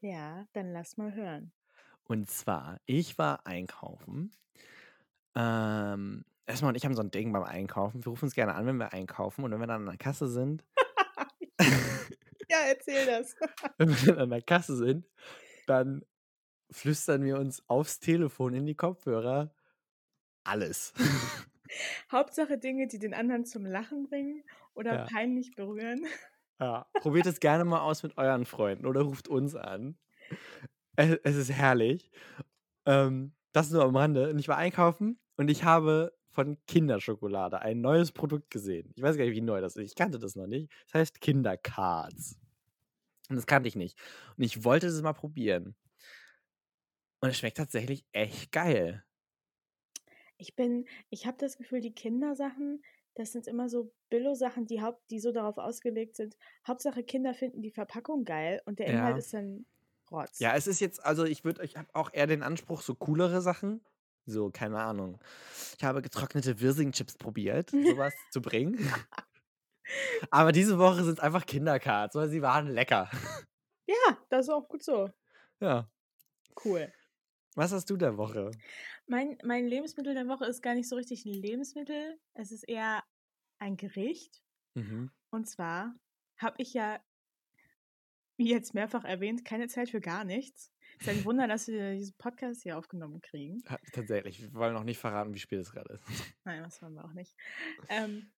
Ja, 0.00 0.46
dann 0.52 0.72
lass 0.72 0.96
mal 0.96 1.14
hören. 1.14 1.52
Und 2.04 2.28
zwar, 2.28 2.80
ich 2.86 3.18
war 3.18 3.46
einkaufen. 3.46 4.32
Ähm, 5.34 6.24
Esma 6.46 6.68
und 6.68 6.74
ich 6.74 6.84
haben 6.84 6.94
so 6.94 7.02
ein 7.02 7.10
Ding 7.10 7.32
beim 7.32 7.44
Einkaufen. 7.44 8.04
Wir 8.04 8.10
rufen 8.10 8.26
uns 8.26 8.34
gerne 8.34 8.54
an, 8.54 8.66
wenn 8.66 8.76
wir 8.76 8.92
einkaufen. 8.92 9.44
Und 9.44 9.52
wenn 9.52 9.60
wir 9.60 9.66
dann 9.66 9.82
an 9.82 9.86
der 9.86 9.96
Kasse 9.96 10.28
sind, 10.28 10.64
Ja, 12.52 12.58
erzähl 12.68 13.06
das. 13.06 13.34
wenn 13.78 13.88
wir 13.88 14.12
dann 14.12 14.18
an 14.18 14.30
der 14.30 14.42
Kasse 14.42 14.76
sind, 14.76 15.06
dann 15.66 16.04
flüstern 16.72 17.24
wir 17.24 17.38
uns 17.38 17.62
aufs 17.68 18.00
Telefon 18.00 18.54
in 18.54 18.66
die 18.66 18.74
Kopfhörer 18.74 19.54
alles. 20.44 20.94
Hauptsache 22.10 22.58
Dinge, 22.58 22.86
die 22.88 22.98
den 22.98 23.14
anderen 23.14 23.44
zum 23.44 23.64
Lachen 23.64 24.04
bringen 24.08 24.44
oder 24.74 24.96
Ja. 24.96 25.04
peinlich 25.04 25.54
berühren. 25.54 26.06
ja. 26.60 26.86
Probiert 27.00 27.26
es 27.26 27.40
gerne 27.40 27.64
mal 27.64 27.80
aus 27.80 28.02
mit 28.02 28.16
euren 28.18 28.44
Freunden 28.44 28.86
oder 28.86 29.02
ruft 29.02 29.28
uns 29.28 29.54
an. 29.54 29.98
Es, 30.96 31.18
es 31.24 31.36
ist 31.36 31.52
herrlich. 31.52 32.10
Ähm, 32.86 33.34
das 33.52 33.70
nur 33.70 33.84
am 33.84 33.96
Rande. 33.96 34.30
Und 34.30 34.38
ich 34.38 34.48
war 34.48 34.56
einkaufen 34.58 35.18
und 35.36 35.48
ich 35.50 35.64
habe 35.64 36.14
von 36.30 36.58
Kinderschokolade 36.66 37.60
ein 37.60 37.80
neues 37.80 38.12
Produkt 38.12 38.50
gesehen. 38.50 38.92
Ich 38.96 39.02
weiß 39.02 39.16
gar 39.16 39.24
nicht, 39.24 39.34
wie 39.34 39.42
neu 39.42 39.60
das 39.60 39.76
ist. 39.76 39.84
Ich 39.90 39.94
kannte 39.96 40.18
das 40.18 40.36
noch 40.36 40.46
nicht. 40.46 40.72
Das 40.86 40.94
heißt 40.94 41.20
Kindercards. 41.20 42.38
Und 43.30 43.36
das 43.36 43.46
kannte 43.46 43.68
ich 43.68 43.76
nicht. 43.76 43.98
Und 44.36 44.44
ich 44.44 44.64
wollte 44.64 44.86
es 44.88 45.02
mal 45.02 45.12
probieren. 45.14 45.76
Und 47.22 47.30
es 47.30 47.38
schmeckt 47.38 47.56
tatsächlich 47.56 48.04
echt 48.12 48.50
geil. 48.50 49.04
Ich 50.38 50.56
bin, 50.56 50.86
ich 51.08 51.26
habe 51.26 51.36
das 51.38 51.56
Gefühl, 51.56 51.80
die 51.80 51.94
Kindersachen, 51.94 52.82
das 53.14 53.32
sind 53.32 53.46
immer 53.46 53.68
so 53.68 53.92
Billo-Sachen, 54.10 54.66
die, 54.66 54.82
haupt, 54.82 55.02
die 55.10 55.20
so 55.20 55.30
darauf 55.30 55.58
ausgelegt 55.58 56.16
sind. 56.16 56.36
Hauptsache 56.66 57.04
Kinder 57.04 57.32
finden 57.34 57.62
die 57.62 57.70
Verpackung 57.70 58.24
geil 58.24 58.60
und 58.64 58.78
der 58.80 58.86
Inhalt 58.88 59.14
Ja. 59.14 59.18
ist 59.18 59.32
dann 59.32 59.66
Rotz. 60.10 60.38
Ja, 60.40 60.56
es 60.56 60.66
ist 60.66 60.80
jetzt, 60.80 61.04
also 61.04 61.24
ich 61.24 61.44
würde, 61.44 61.64
ich 61.64 61.76
habe 61.76 61.88
auch 61.94 62.10
eher 62.12 62.26
den 62.26 62.42
Anspruch, 62.42 62.82
so 62.82 62.94
coolere 62.94 63.40
Sachen. 63.40 63.82
So, 64.26 64.50
keine 64.50 64.78
Ahnung. 64.80 65.20
Ich 65.78 65.84
habe 65.84 66.02
getrocknete 66.02 66.60
Wirsing-Chips 66.60 67.14
probiert, 67.18 67.70
sowas 67.70 68.14
zu 68.30 68.42
bringen. 68.42 68.78
Aber 70.30 70.52
diese 70.52 70.78
Woche 70.78 71.04
sind 71.04 71.14
es 71.18 71.20
einfach 71.20 71.46
Kindercards, 71.46 72.14
weil 72.14 72.28
sie 72.28 72.42
waren 72.42 72.68
lecker. 72.68 73.10
ja, 73.86 74.18
das 74.30 74.46
ist 74.46 74.50
auch 74.50 74.68
gut 74.68 74.82
so. 74.82 75.10
Ja. 75.60 75.88
Cool. 76.64 76.92
Was 77.54 77.72
hast 77.72 77.90
du 77.90 77.96
der 77.96 78.16
Woche? 78.16 78.50
Mein, 79.06 79.36
mein 79.44 79.66
Lebensmittel 79.66 80.14
der 80.14 80.26
Woche 80.28 80.46
ist 80.46 80.62
gar 80.62 80.74
nicht 80.74 80.88
so 80.88 80.96
richtig 80.96 81.24
ein 81.26 81.34
Lebensmittel. 81.34 82.18
Es 82.34 82.50
ist 82.50 82.62
eher 82.68 83.02
ein 83.58 83.76
Gericht. 83.76 84.42
Mhm. 84.74 85.10
Und 85.30 85.48
zwar 85.48 85.94
habe 86.38 86.56
ich 86.62 86.72
ja, 86.72 87.00
wie 88.36 88.48
jetzt 88.50 88.74
mehrfach 88.74 89.04
erwähnt, 89.04 89.44
keine 89.44 89.68
Zeit 89.68 89.90
für 89.90 90.00
gar 90.00 90.24
nichts. 90.24 90.72
Ist 90.98 91.06
ja 91.06 91.12
ein 91.12 91.24
Wunder, 91.24 91.46
dass 91.48 91.68
wir 91.68 91.94
diesen 91.94 92.16
Podcast 92.16 92.62
hier 92.62 92.78
aufgenommen 92.78 93.20
kriegen. 93.20 93.62
Ha- 93.68 93.78
Tatsächlich, 93.92 94.40
wir 94.42 94.54
wollen 94.54 94.74
noch 94.74 94.84
nicht 94.84 94.98
verraten, 94.98 95.34
wie 95.34 95.38
spät 95.38 95.60
es 95.60 95.72
gerade 95.72 95.94
ist. 95.94 96.04
Nein, 96.44 96.62
das 96.62 96.80
wollen 96.82 96.94
wir 96.94 97.04
auch 97.04 97.12
nicht. 97.12 97.34
Ähm, 97.88 98.30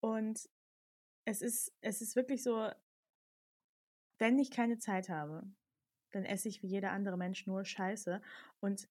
und 0.00 0.48
es 1.24 1.42
ist, 1.42 1.72
es 1.80 2.02
ist 2.02 2.14
wirklich 2.16 2.42
so, 2.42 2.70
wenn 4.18 4.38
ich 4.38 4.50
keine 4.50 4.78
Zeit 4.78 5.08
habe, 5.08 5.42
dann 6.12 6.24
esse 6.24 6.48
ich 6.48 6.62
wie 6.62 6.68
jeder 6.68 6.92
andere 6.92 7.16
Mensch 7.16 7.46
nur 7.46 7.64
Scheiße. 7.64 8.20
Und 8.60 8.88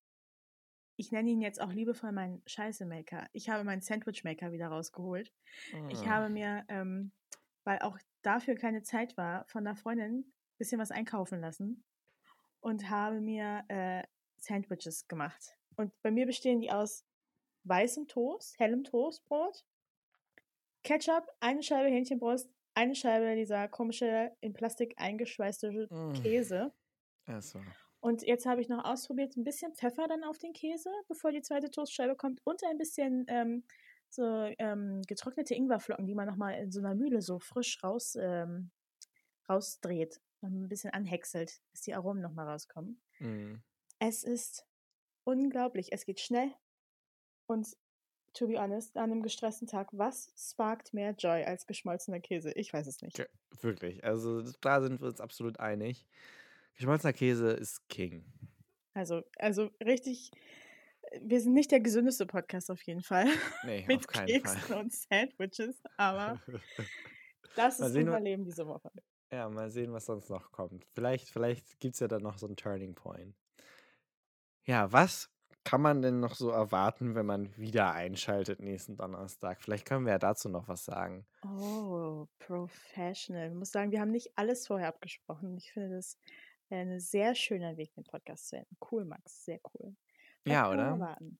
ich 0.98 1.12
nenne 1.12 1.30
ihn 1.30 1.42
jetzt 1.42 1.60
auch 1.62 1.72
liebevoll 1.74 2.12
meinen 2.12 2.42
Scheiße-Maker. 2.46 3.28
Ich 3.34 3.50
habe 3.50 3.64
meinen 3.64 3.82
Sandwich-Maker 3.82 4.52
wieder 4.52 4.68
rausgeholt. 4.68 5.32
Ich 5.90 6.00
Ah. 6.00 6.10
habe 6.10 6.30
mir, 6.30 6.64
ähm, 6.70 7.12
weil 7.64 7.80
auch 7.80 7.98
dafür 8.22 8.56
keine 8.56 8.82
Zeit 8.84 9.18
war, 9.18 9.46
von 9.48 9.66
einer 9.68 9.76
Freundin 9.76 10.20
ein 10.20 10.34
bisschen 10.58 10.80
was 10.80 10.92
einkaufen 10.92 11.42
lassen 11.42 11.84
und 12.62 12.90
habe 12.90 13.20
mir 13.20 13.64
äh, 13.68 14.04
Sandwiches 14.38 15.08
gemacht. 15.08 15.58
Und 15.76 15.92
bei 16.02 16.12
mir 16.12 16.26
bestehen 16.26 16.62
die 16.62 16.72
aus 16.72 17.06
weißem 17.64 18.08
Toast, 18.08 18.58
hellem 18.60 18.84
Toastbrot, 18.84 19.66
Ketchup, 20.84 21.28
eine 21.40 21.64
Scheibe 21.64 21.90
Hähnchenbrust, 21.90 22.50
eine 22.76 22.96
Scheibe 22.96 23.36
dieser 23.36 23.68
komische 23.68 24.36
in 24.42 24.54
Plastik 24.54 24.94
eingeschweißte 24.98 25.88
Mm. 25.90 26.14
Käse. 26.14 26.74
Achso. 27.28 27.60
Und 28.00 28.22
jetzt 28.24 28.46
habe 28.46 28.62
ich 28.62 28.70
noch 28.70 28.86
ausprobiert, 28.86 29.36
ein 29.36 29.44
bisschen 29.44 29.74
Pfeffer 29.74 30.08
dann 30.08 30.24
auf 30.24 30.38
den 30.38 30.54
Käse, 30.54 30.90
bevor 31.08 31.32
die 31.32 31.42
zweite 31.42 31.72
Toastscheibe 31.72 32.16
kommt 32.16 32.40
und 32.44 32.64
ein 32.64 32.78
bisschen 32.78 33.26
ähm, 33.28 33.64
so 34.10 34.24
ähm, 34.60 35.02
getrocknete 35.08 35.56
Ingwerflocken, 35.56 36.06
die 36.06 36.14
man 36.14 36.28
nochmal 36.28 36.54
in 36.60 36.72
so 36.72 36.80
einer 36.80 36.94
Mühle 36.94 37.22
so 37.22 37.40
frisch 37.40 37.84
raus, 37.84 38.16
ähm, 38.20 38.70
rausdreht 39.50 40.22
und 40.42 40.64
ein 40.64 40.70
bisschen 40.70 40.92
anhäckselt, 40.92 41.62
dass 41.72 41.82
die 41.82 41.96
Aromen 41.96 42.22
nochmal 42.22 42.48
rauskommen. 42.48 43.02
Mhm. 43.20 43.64
Es 43.98 44.24
ist 44.24 44.68
unglaublich. 45.24 45.92
Es 45.92 46.06
geht 46.06 46.20
schnell. 46.20 46.52
Und 47.48 47.76
to 48.34 48.48
be 48.48 48.60
honest, 48.60 48.98
an 48.98 49.12
einem 49.12 49.24
gestressten 49.24 49.68
Tag, 49.68 49.90
was 49.92 50.32
sparkt 50.38 50.94
mehr 50.94 51.12
Joy 51.18 51.44
als 51.44 51.66
geschmolzener 51.66 52.20
Käse? 52.20 52.52
Ich 52.52 52.72
weiß 52.72 52.86
es 52.86 53.02
nicht. 53.02 53.16
Ge- 53.18 53.30
Wirklich. 53.62 54.04
Also 54.04 54.44
da 54.62 54.82
sind 54.82 55.02
wir 55.02 55.08
uns 55.08 55.22
absolut 55.22 55.60
einig. 55.60 56.06
Geschmolzener 56.76 57.14
Käse 57.14 57.52
ist 57.52 57.88
King. 57.90 58.26
Also, 58.94 59.24
also 59.38 59.72
richtig, 59.84 60.32
wir 61.22 61.40
sind 61.42 61.54
nicht 61.54 61.72
der 61.72 61.80
gesündeste 61.80 62.26
Podcast 62.26 62.72
auf 62.72 62.82
jeden 62.84 63.02
Fall. 63.02 63.26
Nee, 63.66 63.82
auf 63.82 63.88
mit 63.88 64.08
keinen 64.08 64.28
Keksen 64.28 64.60
Fall. 64.60 64.80
und 64.80 64.94
Sandwiches, 64.94 65.82
aber 65.98 66.42
das 67.56 67.80
ist 67.80 67.94
sehen, 67.94 68.24
Leben 68.24 68.44
diese 68.44 68.68
Woche. 68.68 68.92
Ja, 69.32 69.50
mal 69.50 69.70
sehen, 69.70 69.92
was 69.92 70.06
sonst 70.06 70.30
noch 70.30 70.52
kommt. 70.52 70.86
Vielleicht, 70.94 71.30
vielleicht 71.30 71.80
gibt 71.80 71.96
es 71.96 72.00
ja 72.00 72.08
dann 72.08 72.22
noch 72.22 72.38
so 72.38 72.46
einen 72.46 72.56
Turning 72.56 72.96
Point. 72.96 73.36
Ja, 74.66 74.92
was 74.92 75.30
kann 75.64 75.82
man 75.82 76.02
denn 76.02 76.20
noch 76.20 76.36
so 76.36 76.52
erwarten, 76.52 77.16
wenn 77.16 77.26
man 77.26 77.56
wieder 77.58 77.92
einschaltet 77.92 78.60
nächsten 78.60 78.98
Donnerstag? 78.98 79.62
Vielleicht 79.62 79.86
können 79.86 80.06
wir 80.06 80.14
ja 80.14 80.20
dazu 80.20 80.48
noch 80.48 80.68
was 80.68 80.86
sagen. 80.86 81.26
Oh, 81.44 82.28
professional. 82.38 83.50
Ich 83.50 83.56
muss 83.56 83.72
sagen, 83.72 83.92
wir 83.92 84.00
haben 84.00 84.12
nicht 84.12 84.38
alles 84.38 84.68
vorher 84.68 84.90
abgesprochen. 84.90 85.58
Ich 85.58 85.72
finde 85.72 85.96
das 85.96 86.20
ein 86.70 87.00
sehr 87.00 87.36
schöner 87.36 87.78
Weg, 87.78 87.94
den 87.94 88.04
Podcast 88.04 88.48
zu 88.50 88.58
enden. 88.58 88.76
Cool, 88.92 89.06
Max, 89.06 89.46
sehr 89.46 89.60
cool. 89.74 89.96
Was 90.44 90.54
Ja, 90.54 90.70
oder? 90.72 90.84
erwarten? 90.84 91.40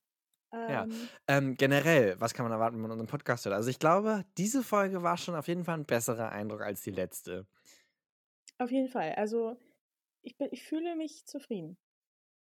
Ja. 0.52 0.84
Ähm, 0.84 1.08
Ähm, 1.28 1.56
generell, 1.56 2.18
was 2.20 2.32
kann 2.32 2.44
man 2.44 2.52
erwarten, 2.52 2.76
wenn 2.76 2.82
man 2.82 2.92
unseren 2.92 3.08
Podcast 3.08 3.44
hört? 3.44 3.54
Also 3.54 3.68
ich 3.68 3.78
glaube, 3.78 4.24
diese 4.38 4.62
Folge 4.62 5.02
war 5.02 5.16
schon 5.18 5.34
auf 5.34 5.48
jeden 5.48 5.64
Fall 5.64 5.78
ein 5.78 5.84
besserer 5.86 6.30
Eindruck 6.30 6.62
als 6.62 6.82
die 6.82 6.92
letzte. 6.92 7.46
auf 8.58 8.70
jeden 8.70 8.88
Fall. 8.88 9.12
Also, 9.16 9.56
ich, 10.22 10.36
bin, 10.38 10.48
ich 10.50 10.62
fühle 10.62 10.96
mich 10.96 11.26
zufrieden. 11.26 11.76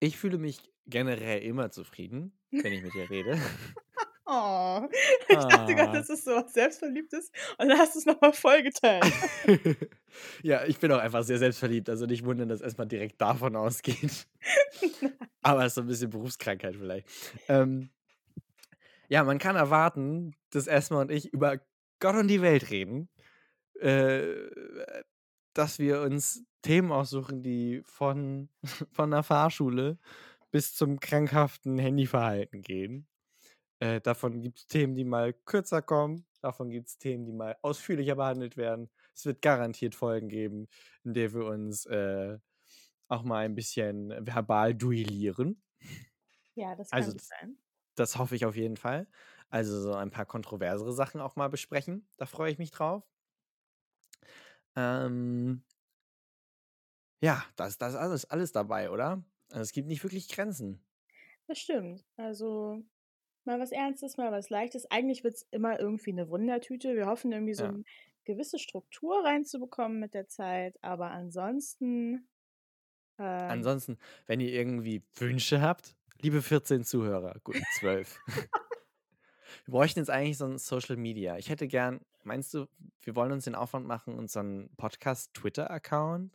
Ich 0.00 0.16
fühle 0.16 0.38
mich 0.38 0.72
generell 0.86 1.42
immer 1.42 1.70
zufrieden, 1.70 2.32
wenn 2.50 2.72
ich 2.72 2.82
mit 2.82 2.94
dir 2.94 3.10
rede. 3.10 3.38
Oh, 4.32 4.88
ich 5.28 5.36
dachte 5.36 5.74
gerade, 5.74 5.90
Ah. 5.90 5.92
das 5.92 6.08
ist 6.08 6.24
so 6.24 6.30
was 6.32 6.52
Selbstverliebtes 6.52 7.32
und 7.58 7.68
dann 7.68 7.78
hast 7.78 7.94
du 7.96 7.98
es 8.00 8.06
nochmal 8.06 8.32
vollgeteilt. 8.32 9.04
ja, 10.42 10.64
ich 10.64 10.78
bin 10.78 10.92
auch 10.92 10.98
einfach 10.98 11.24
sehr 11.24 11.38
selbstverliebt. 11.38 11.88
Also 11.88 12.06
nicht 12.06 12.24
wundern, 12.24 12.48
dass 12.48 12.60
erstmal 12.60 12.86
direkt 12.86 13.20
davon 13.20 13.56
ausgeht. 13.56 14.28
Aber 15.42 15.62
es 15.64 15.68
ist 15.68 15.74
so 15.76 15.80
ein 15.80 15.86
bisschen 15.88 16.10
Berufskrankheit 16.10 16.76
vielleicht. 16.76 17.08
Ähm, 17.48 17.90
Ja, 19.08 19.24
man 19.24 19.38
kann 19.38 19.56
erwarten, 19.56 20.36
dass 20.50 20.66
Esma 20.68 21.00
und 21.00 21.10
ich 21.10 21.32
über 21.32 21.58
Gott 21.98 22.14
und 22.16 22.28
die 22.28 22.42
Welt 22.42 22.70
reden. 22.70 23.08
Äh, 23.80 24.34
dass 25.54 25.78
wir 25.78 26.02
uns 26.02 26.44
Themen 26.62 26.92
aussuchen, 26.92 27.42
die 27.42 27.82
von, 27.84 28.48
von 28.92 29.10
der 29.10 29.22
Fahrschule 29.22 29.98
bis 30.52 30.74
zum 30.74 31.00
krankhaften 31.00 31.78
Handyverhalten 31.78 32.62
gehen. 32.62 33.06
Äh, 33.80 34.00
davon 34.00 34.42
gibt 34.42 34.60
es 34.60 34.66
Themen, 34.68 34.94
die 34.94 35.04
mal 35.04 35.32
kürzer 35.34 35.82
kommen. 35.82 36.26
Davon 36.42 36.70
gibt 36.70 36.88
es 36.88 36.98
Themen, 36.98 37.26
die 37.26 37.32
mal 37.32 37.56
ausführlicher 37.62 38.16
behandelt 38.16 38.56
werden. 38.56 38.90
Es 39.14 39.26
wird 39.26 39.42
garantiert 39.42 39.94
Folgen 39.94 40.28
geben, 40.28 40.68
in 41.04 41.14
der 41.14 41.32
wir 41.34 41.46
uns 41.46 41.86
äh, 41.86 42.38
auch 43.08 43.22
mal 43.24 43.44
ein 43.46 43.54
bisschen 43.56 44.10
verbal 44.26 44.74
duellieren. 44.74 45.62
Ja, 46.54 46.76
das 46.76 46.92
kann 46.94 47.10
Also 47.10 47.18
sein. 47.18 47.58
das 47.96 48.18
hoffe 48.18 48.36
ich 48.36 48.46
auf 48.46 48.56
jeden 48.56 48.76
Fall. 48.78 49.08
Also 49.50 49.80
so 49.80 49.94
ein 49.94 50.10
paar 50.10 50.26
kontroversere 50.26 50.92
Sachen 50.94 51.20
auch 51.20 51.36
mal 51.36 51.48
besprechen. 51.50 52.08
Da 52.18 52.26
freue 52.26 52.52
ich 52.52 52.58
mich 52.58 52.70
drauf. 52.72 53.04
Ähm, 54.76 55.62
ja, 57.22 57.44
das, 57.56 57.78
das 57.78 57.94
ist 57.94 57.98
alles, 57.98 58.24
alles 58.30 58.52
dabei, 58.52 58.90
oder? 58.90 59.24
Also 59.50 59.62
es 59.62 59.72
gibt 59.72 59.88
nicht 59.88 60.02
wirklich 60.02 60.28
Grenzen. 60.28 60.84
Das 61.46 61.58
stimmt. 61.58 62.06
Also 62.16 62.82
mal 63.50 63.60
was 63.60 63.72
Ernstes, 63.72 64.16
mal 64.16 64.30
was 64.32 64.48
Leichtes. 64.50 64.90
Eigentlich 64.90 65.24
wird 65.24 65.34
es 65.34 65.46
immer 65.50 65.78
irgendwie 65.80 66.12
eine 66.12 66.28
Wundertüte. 66.28 66.94
Wir 66.94 67.06
hoffen 67.06 67.32
irgendwie 67.32 67.54
so 67.54 67.64
Ja. 67.64 67.70
eine 67.70 67.84
gewisse 68.24 68.58
Struktur 68.58 69.24
reinzubekommen 69.24 69.98
mit 69.98 70.14
der 70.14 70.28
Zeit. 70.28 70.78
Aber 70.82 71.10
ansonsten. 71.10 72.28
Ähm, 73.18 73.50
Ansonsten, 73.50 73.98
wenn 74.26 74.40
ihr 74.40 74.52
irgendwie 74.52 75.02
Wünsche 75.16 75.60
habt, 75.60 75.94
liebe 76.22 76.40
14 76.42 76.84
Zuhörer, 76.84 77.36
gut, 77.44 77.56
12. 77.78 78.18
wir 79.66 79.72
bräuchten 79.72 79.98
jetzt 79.98 80.10
eigentlich 80.10 80.38
so 80.38 80.46
ein 80.46 80.58
Social 80.58 80.96
Media. 80.96 81.36
Ich 81.36 81.50
hätte 81.50 81.66
gern, 81.66 82.00
meinst 82.22 82.54
du, 82.54 82.66
wir 83.02 83.14
wollen 83.16 83.32
uns 83.32 83.44
den 83.44 83.54
Aufwand 83.54 83.86
machen 83.86 84.18
einen 84.40 84.74
Podcast-Twitter-Account? 84.76 86.32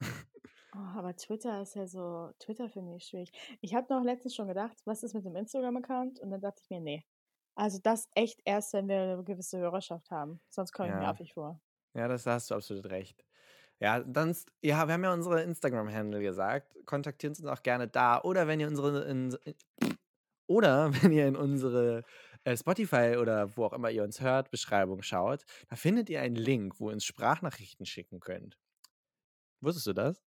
Oh, 0.74 0.78
aber 0.96 1.14
Twitter 1.16 1.60
ist 1.60 1.74
ja 1.74 1.86
so, 1.86 2.30
Twitter 2.38 2.68
finde 2.70 2.96
ich 2.96 3.04
schwierig. 3.04 3.30
Ich 3.60 3.74
habe 3.74 3.92
noch 3.92 4.02
letztens 4.04 4.34
schon 4.34 4.48
gedacht, 4.48 4.78
was 4.86 5.02
ist 5.02 5.14
mit 5.14 5.24
dem 5.26 5.36
Instagram-Account? 5.36 6.20
Und 6.20 6.30
dann 6.30 6.40
dachte 6.40 6.62
ich 6.64 6.70
mir, 6.70 6.80
nee. 6.80 7.04
Also 7.54 7.78
das 7.82 8.08
echt 8.14 8.40
erst, 8.46 8.72
wenn 8.72 8.88
wir 8.88 9.00
eine 9.02 9.24
gewisse 9.24 9.58
Hörerschaft 9.58 10.10
haben. 10.10 10.40
Sonst 10.48 10.72
komme 10.72 10.88
ich 10.90 10.96
mir 10.96 11.02
Ja. 11.02 11.10
affig 11.10 11.34
vor. 11.34 11.60
Ja, 11.94 12.08
das 12.08 12.24
da 12.24 12.34
hast 12.34 12.50
du 12.50 12.54
absolut 12.54 12.86
recht. 12.86 13.24
Ja, 13.80 14.00
dann, 14.00 14.36
ja, 14.62 14.86
wir 14.86 14.94
haben 14.94 15.04
ja 15.04 15.12
unsere 15.12 15.42
Instagram-Handle 15.42 16.22
gesagt. 16.22 16.76
Kontaktiert 16.86 17.38
uns 17.38 17.46
auch 17.48 17.62
gerne 17.62 17.88
da. 17.88 18.22
Oder 18.22 18.46
wenn 18.46 18.60
ihr 18.60 18.68
unsere, 18.68 19.04
in, 19.04 19.36
oder 20.46 20.92
wenn 21.02 21.12
ihr 21.12 21.26
in 21.28 21.36
unsere 21.36 22.04
äh, 22.44 22.56
Spotify 22.56 23.16
oder 23.20 23.56
wo 23.56 23.64
auch 23.66 23.72
immer 23.72 23.90
ihr 23.90 24.04
uns 24.04 24.20
hört, 24.20 24.50
Beschreibung 24.50 25.02
schaut, 25.02 25.44
da 25.68 25.76
findet 25.76 26.08
ihr 26.10 26.20
einen 26.22 26.36
Link, 26.36 26.80
wo 26.80 26.88
ihr 26.90 26.94
uns 26.94 27.04
Sprachnachrichten 27.04 27.86
schicken 27.86 28.20
könnt. 28.20 28.58
Wusstest 29.62 29.86
du 29.86 29.92
das? 29.94 30.22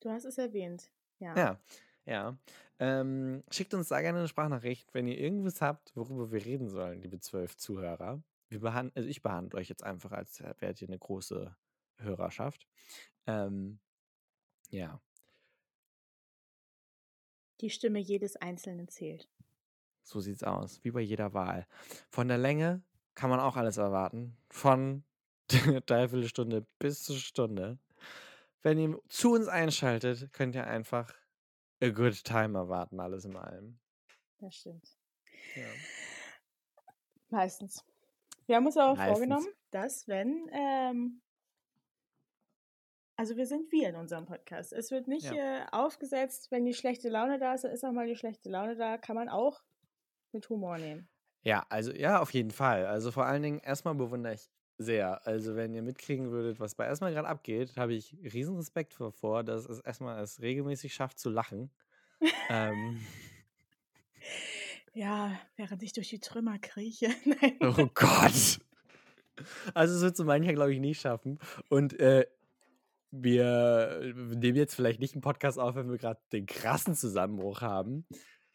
Du 0.00 0.10
hast 0.10 0.24
es 0.24 0.38
erwähnt. 0.38 0.90
Ja. 1.18 1.36
Ja, 1.36 1.60
ja. 2.04 2.38
Ähm, 2.78 3.42
schickt 3.50 3.74
uns 3.74 3.88
da 3.88 4.00
gerne 4.00 4.18
eine 4.18 4.28
Sprachnachricht, 4.28 4.94
wenn 4.94 5.08
ihr 5.08 5.18
irgendwas 5.18 5.60
habt, 5.60 5.94
worüber 5.96 6.30
wir 6.30 6.44
reden 6.44 6.68
sollen, 6.68 7.02
liebe 7.02 7.18
zwölf 7.18 7.56
Zuhörer. 7.56 8.22
Wir 8.48 8.60
behand 8.60 8.96
also 8.96 9.08
ich 9.08 9.20
behandle 9.22 9.58
euch 9.58 9.68
jetzt 9.68 9.82
einfach, 9.82 10.12
als 10.12 10.40
wärt 10.60 10.80
ihr 10.80 10.88
eine 10.88 10.98
große 10.98 11.54
Hörerschaft. 11.98 12.66
Ähm, 13.26 13.80
ja, 14.70 15.00
Die 17.60 17.70
Stimme 17.70 17.98
jedes 17.98 18.36
Einzelnen 18.36 18.88
zählt. 18.88 19.28
so 20.02 20.20
sieht's 20.20 20.44
aus, 20.44 20.82
wie 20.84 20.92
bei 20.92 21.00
jeder 21.00 21.34
Wahl. 21.34 21.66
Von 22.08 22.28
der 22.28 22.38
Länge 22.38 22.82
kann 23.14 23.30
man 23.30 23.40
auch 23.40 23.56
alles 23.56 23.76
erwarten. 23.76 24.36
Von 24.48 25.04
Dreiviertelstunde 25.86 26.66
bis 26.78 27.02
zur 27.02 27.16
Stunde. 27.16 27.78
Wenn 28.62 28.78
ihr 28.78 29.00
zu 29.08 29.32
uns 29.32 29.48
einschaltet, 29.48 30.32
könnt 30.32 30.54
ihr 30.54 30.66
einfach 30.66 31.14
a 31.80 31.90
good 31.90 32.24
time 32.24 32.58
erwarten, 32.58 33.00
alles 33.00 33.24
in 33.24 33.36
allem. 33.36 33.78
Das 34.40 34.54
stimmt. 34.54 34.96
Ja. 35.54 35.66
Meistens. 37.30 37.84
Wir 38.46 38.56
haben 38.56 38.66
uns 38.66 38.76
aber 38.76 38.94
Meistens. 38.94 39.18
vorgenommen, 39.18 39.46
dass 39.70 40.08
wenn, 40.08 40.48
ähm, 40.52 41.20
also 43.16 43.36
wir 43.36 43.46
sind 43.46 43.70
wir 43.70 43.90
in 43.90 43.96
unserem 43.96 44.26
Podcast. 44.26 44.72
Es 44.72 44.90
wird 44.90 45.06
nicht 45.06 45.30
äh, 45.30 45.66
aufgesetzt, 45.70 46.50
wenn 46.50 46.64
die 46.64 46.74
schlechte 46.74 47.08
Laune 47.08 47.38
da 47.38 47.54
ist, 47.54 47.64
dann 47.64 47.72
ist 47.72 47.84
auch 47.84 47.92
mal 47.92 48.06
die 48.06 48.16
schlechte 48.16 48.48
Laune 48.48 48.76
da, 48.76 48.96
kann 48.96 49.16
man 49.16 49.28
auch 49.28 49.62
mit 50.32 50.48
Humor 50.48 50.78
nehmen. 50.78 51.08
Ja, 51.42 51.64
also 51.68 51.92
ja, 51.92 52.20
auf 52.20 52.32
jeden 52.32 52.50
Fall. 52.50 52.86
Also 52.86 53.10
vor 53.12 53.26
allen 53.26 53.42
Dingen 53.42 53.58
erstmal 53.58 53.94
bewundere 53.94 54.34
ich 54.34 54.50
sehr. 54.78 55.26
Also 55.26 55.56
wenn 55.56 55.74
ihr 55.74 55.82
mitkriegen 55.82 56.30
würdet, 56.30 56.60
was 56.60 56.74
bei 56.74 56.86
erstmal 56.86 57.12
gerade 57.12 57.28
abgeht, 57.28 57.76
habe 57.76 57.94
ich 57.94 58.16
riesen 58.22 58.56
Respekt 58.56 58.94
vor, 58.94 59.12
vor 59.12 59.44
dass 59.44 59.68
es 59.68 59.80
erstmal 59.80 60.22
es 60.22 60.40
regelmäßig 60.40 60.94
schafft 60.94 61.18
zu 61.18 61.30
lachen. 61.30 61.70
ähm, 62.48 63.00
Ja, 64.94 65.38
während 65.56 65.82
ich 65.82 65.92
durch 65.92 66.08
die 66.08 66.20
Trümmer 66.20 66.58
krieche. 66.58 67.08
Oh 67.60 67.88
Gott. 67.94 68.58
Also 69.72 69.94
es 69.94 70.02
wird 70.02 70.16
so 70.16 70.24
mancher, 70.24 70.52
glaube 70.52 70.72
ich, 70.72 70.80
nicht 70.80 71.00
schaffen. 71.00 71.38
Und 71.68 71.98
äh, 72.00 72.26
wir 73.10 74.12
nehmen 74.14 74.56
jetzt 74.56 74.74
vielleicht 74.74 75.00
nicht 75.00 75.14
einen 75.14 75.22
Podcast 75.22 75.58
auf, 75.58 75.76
wenn 75.76 75.88
wir 75.88 75.98
gerade 75.98 76.20
den 76.32 76.46
krassen 76.46 76.94
Zusammenbruch 76.94 77.60
haben. 77.60 78.06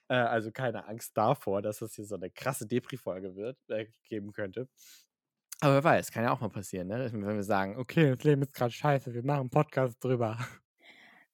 Äh, 0.10 0.16
also 0.16 0.52
keine 0.52 0.86
Angst 0.88 1.18
davor, 1.18 1.62
dass 1.62 1.80
das 1.80 1.96
hier 1.96 2.06
so 2.06 2.16
eine 2.16 2.30
krasse 2.30 2.68
Depri-Folge 2.68 3.36
wird, 3.36 3.58
äh, 3.70 3.88
geben 4.10 4.34
könnte. 4.34 4.68
Aber 5.64 5.76
wer 5.76 5.84
weiß, 5.86 6.12
kann 6.12 6.26
ja 6.26 6.34
auch 6.34 6.42
mal 6.42 6.50
passieren, 6.50 6.90
ne? 6.90 7.10
Wenn 7.12 7.24
wir 7.26 7.44
sagen, 7.44 7.78
okay, 7.78 8.14
das 8.14 8.24
Leben 8.26 8.42
ist 8.42 8.54
gerade 8.54 8.72
scheiße, 8.72 9.14
wir 9.14 9.24
machen 9.24 9.40
einen 9.42 9.50
Podcast 9.50 10.04
drüber. 10.04 10.38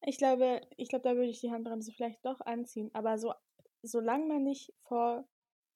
Ich 0.03 0.17
glaube, 0.19 0.61
ich 0.77 0.87
glaube, 0.87 1.03
da 1.03 1.15
würde 1.15 1.29
ich 1.29 1.41
die 1.41 1.51
Handbremse 1.51 1.91
vielleicht 1.91 2.23
doch 2.23 2.39
anziehen. 2.41 2.89
Aber 2.93 3.17
so, 3.17 3.33
solange 3.81 4.27
man 4.27 4.43
nicht 4.43 4.71
vor 4.83 5.25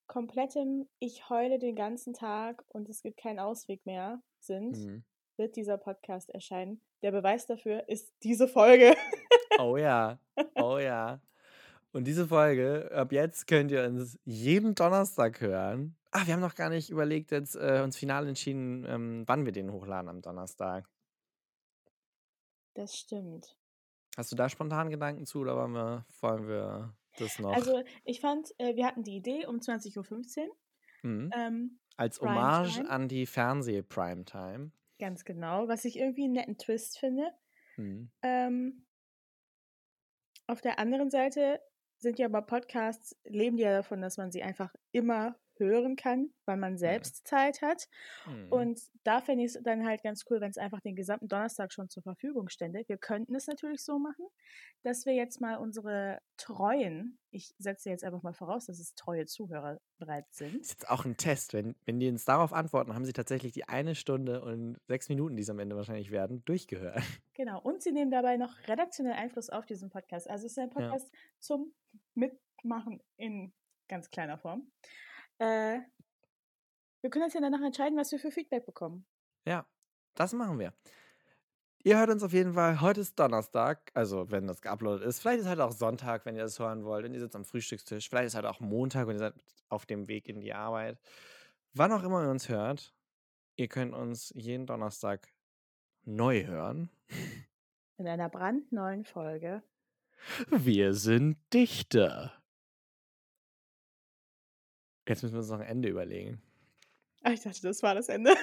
komplettem 0.06 0.88
Ich 1.00 1.30
heule 1.30 1.58
den 1.58 1.76
ganzen 1.76 2.14
Tag 2.14 2.64
und 2.70 2.88
es 2.90 3.02
gibt 3.02 3.18
keinen 3.20 3.40
Ausweg 3.40 3.86
mehr 3.86 4.22
sind, 4.40 4.78
Mhm. 4.78 5.04
wird 5.38 5.56
dieser 5.56 5.78
Podcast 5.80 6.30
erscheinen. 6.30 6.80
Der 7.02 7.12
Beweis 7.12 7.48
dafür 7.48 7.90
ist 7.90 8.14
diese 8.22 8.48
Folge. 8.48 8.94
Oh 9.60 9.78
ja, 9.78 10.20
oh 10.56 10.78
ja. 10.78 11.20
Und 11.92 12.06
diese 12.06 12.28
Folge, 12.28 12.90
ab 12.94 13.12
jetzt 13.12 13.48
könnt 13.48 13.72
ihr 13.72 13.84
uns 13.84 14.18
jeden 14.26 14.74
Donnerstag 14.76 15.42
hören. 15.42 15.96
Ah, 16.14 16.26
wir 16.26 16.34
haben 16.34 16.42
noch 16.42 16.56
gar 16.56 16.70
nicht 16.70 16.90
überlegt, 16.90 17.32
jetzt 17.32 17.56
äh, 17.56 17.82
uns 17.84 17.98
final 17.98 18.28
entschieden, 18.28 18.86
ähm, 18.88 19.24
wann 19.26 19.46
wir 19.46 19.52
den 19.52 19.72
hochladen 19.72 20.10
am 20.10 20.22
Donnerstag. 20.22 20.88
Das 22.76 22.96
stimmt. 22.96 23.58
Hast 24.16 24.32
du 24.32 24.36
da 24.36 24.48
spontan 24.48 24.90
Gedanken 24.90 25.26
zu 25.26 25.40
oder 25.40 25.56
wollen 25.56 25.74
wir, 25.74 26.06
wollen 26.22 26.48
wir 26.48 26.96
das 27.18 27.40
noch 27.40 27.54
Also 27.54 27.84
ich 28.04 28.22
fand, 28.22 28.54
äh, 28.60 28.76
wir 28.76 28.86
hatten 28.86 29.04
die 29.04 29.16
Idee 29.16 29.46
um 29.48 29.58
20.15 29.58 30.40
Uhr. 30.40 30.56
mhm. 31.02 31.32
Ähm, 31.36 31.80
als 31.98 32.20
Primetime? 32.20 32.40
Hommage 32.40 32.90
an 32.90 33.08
die 33.08 33.26
Fernseh-Primetime? 33.26 34.72
ganz 35.04 35.26
genau, 35.26 35.68
was 35.68 35.84
ich 35.84 36.00
irgendwie 36.00 36.24
einen 36.24 36.34
netten 36.34 36.58
Twist 36.58 36.98
finde. 36.98 37.30
Mhm. 37.76 38.10
Ähm, 38.22 38.86
auf 40.48 40.62
der 40.62 40.80
anderen 40.80 41.10
Seite 41.10 41.60
sind 41.98 42.20
ja 42.20 42.28
aber 42.28 42.42
Podcasts, 42.42 43.20
leben 43.26 43.58
die 43.58 43.64
ja 43.64 43.72
davon, 43.72 44.02
dass 44.02 44.18
man 44.18 44.32
sie 44.32 44.44
einfach 44.44 44.74
immer 44.94 45.38
hören 45.66 45.96
kann, 45.96 46.30
weil 46.46 46.58
man 46.58 46.78
selbst 46.78 47.28
Zeit 47.28 47.62
hat. 47.62 47.88
Mhm. 48.26 48.52
Und 48.52 48.82
da 49.04 49.22
fände 49.22 49.44
ich 49.44 49.56
es 49.56 49.64
dann 49.64 49.86
halt 49.86 50.04
ganz 50.04 50.26
cool, 50.30 50.42
wenn 50.42 50.50
es 50.50 50.58
einfach 50.58 50.82
den 50.82 50.96
gesamten 50.96 51.28
Donnerstag 51.28 51.72
schon 51.74 51.90
zur 51.90 52.04
Verfügung 52.04 52.50
stände. 52.50 52.84
Wir 52.88 52.98
könnten 52.98 53.36
es 53.36 53.48
natürlich 53.48 53.84
so 53.84 54.00
machen, 54.00 54.26
dass 54.84 55.06
wir 55.06 55.14
jetzt 55.14 55.42
mal 55.42 55.56
unsere 55.56 56.20
treuen, 56.38 57.18
ich 57.32 57.54
setze 57.58 57.90
jetzt 57.90 58.04
einfach 58.04 58.22
mal 58.22 58.34
voraus, 58.34 58.66
dass 58.68 58.80
es 58.80 58.96
treue 58.96 59.26
Zuhörer 59.26 59.80
bereits 59.98 60.38
sind. 60.38 60.62
ist 60.62 60.72
jetzt 60.72 60.90
auch 60.90 61.06
ein 61.06 61.18
Test. 61.18 61.54
Wenn, 61.54 61.76
wenn 61.86 62.00
die 62.00 62.10
uns 62.10 62.26
darauf 62.26 62.54
antworten, 62.54 62.94
haben 62.94 63.06
sie 63.06 63.14
tatsächlich 63.14 63.54
die 63.54 63.68
eine 63.68 63.96
Stunde 63.96 64.42
und 64.42 64.78
sechs 64.88 65.10
Minuten, 65.10 65.36
die 65.36 65.42
es 65.44 65.50
am 65.50 65.60
Ende 65.60 65.76
wahrscheinlich 65.76 66.12
werden, 66.12 66.44
durchgehört. 66.46 67.02
Genau. 67.34 67.60
Und 67.62 67.82
sie 67.82 67.92
nehmen 67.92 68.12
dabei 68.12 68.38
noch 68.38 68.56
redaktionell 68.68 69.14
Einfluss 69.14 69.50
auf 69.50 69.66
diesen 69.66 69.90
Podcast. 69.90 70.30
Also 70.30 70.46
es 70.46 70.52
ist 70.52 70.60
ein 70.60 70.70
Ja. 70.70 70.74
Podcast 70.90 71.12
zum 71.40 71.74
Mitmachen 72.14 73.02
in 73.18 73.54
ganz 73.88 74.10
kleiner 74.10 74.38
Form. 74.38 74.72
Äh, 75.40 75.80
wir 77.02 77.10
können 77.10 77.26
uns 77.26 77.34
ja 77.34 77.42
danach 77.42 77.62
entscheiden, 77.62 77.98
was 77.98 78.12
wir 78.12 78.20
für 78.20 78.32
Feedback 78.32 78.66
bekommen. 78.66 79.06
Ja, 79.46 79.66
das 80.16 80.34
machen 80.34 80.60
wir. 80.60 80.74
Ihr 81.86 81.98
hört 81.98 82.10
uns 82.10 82.24
auf 82.24 82.32
jeden 82.32 82.54
Fall. 82.54 82.80
Heute 82.80 83.02
ist 83.02 83.20
Donnerstag, 83.20 83.92
also 83.94 84.32
wenn 84.32 84.48
das 84.48 84.62
geuploadet 84.62 85.06
ist. 85.06 85.20
Vielleicht 85.20 85.42
ist 85.42 85.50
heute 85.50 85.66
auch 85.66 85.74
Sonntag, 85.74 86.26
wenn 86.26 86.38
ihr 86.38 86.44
das 86.44 86.58
hören 86.58 86.86
wollt. 86.86 87.06
Und 87.06 87.14
ihr 87.14 87.20
sitzt 87.20 87.36
am 87.36 87.44
Frühstückstisch. 87.44 88.08
Vielleicht 88.08 88.28
ist 88.28 88.36
heute 88.36 88.50
auch 88.50 88.62
Montag 88.62 89.08
und 89.08 89.16
ihr 89.16 89.20
seid 89.20 89.34
auf 89.68 89.86
dem 89.86 90.08
Weg 90.08 90.30
in 90.30 90.40
die 90.40 90.54
Arbeit. 90.54 90.98
Wann 91.74 91.92
auch 91.92 92.04
immer 92.04 92.24
ihr 92.24 92.30
uns 92.30 92.48
hört, 92.48 92.96
ihr 93.58 93.68
könnt 93.68 93.94
uns 93.94 94.32
jeden 94.34 94.66
Donnerstag 94.66 95.28
neu 96.06 96.46
hören. 96.46 96.90
In 97.98 98.08
einer 98.08 98.30
brandneuen 98.30 99.04
Folge. 99.04 99.62
Wir 100.50 100.94
sind 100.94 101.38
Dichter. 101.54 102.43
Jetzt 105.08 105.24
müssen 105.24 105.34
wir 105.34 105.40
uns 105.40 105.50
noch 105.50 105.60
ein 105.60 105.68
Ende 105.68 105.90
überlegen. 105.90 106.42
Ah, 107.24 107.32
ich 107.32 107.42
dachte, 107.42 107.62
das 107.62 107.84
war 107.84 107.96
das 107.96 108.10
Ende. 108.10 108.36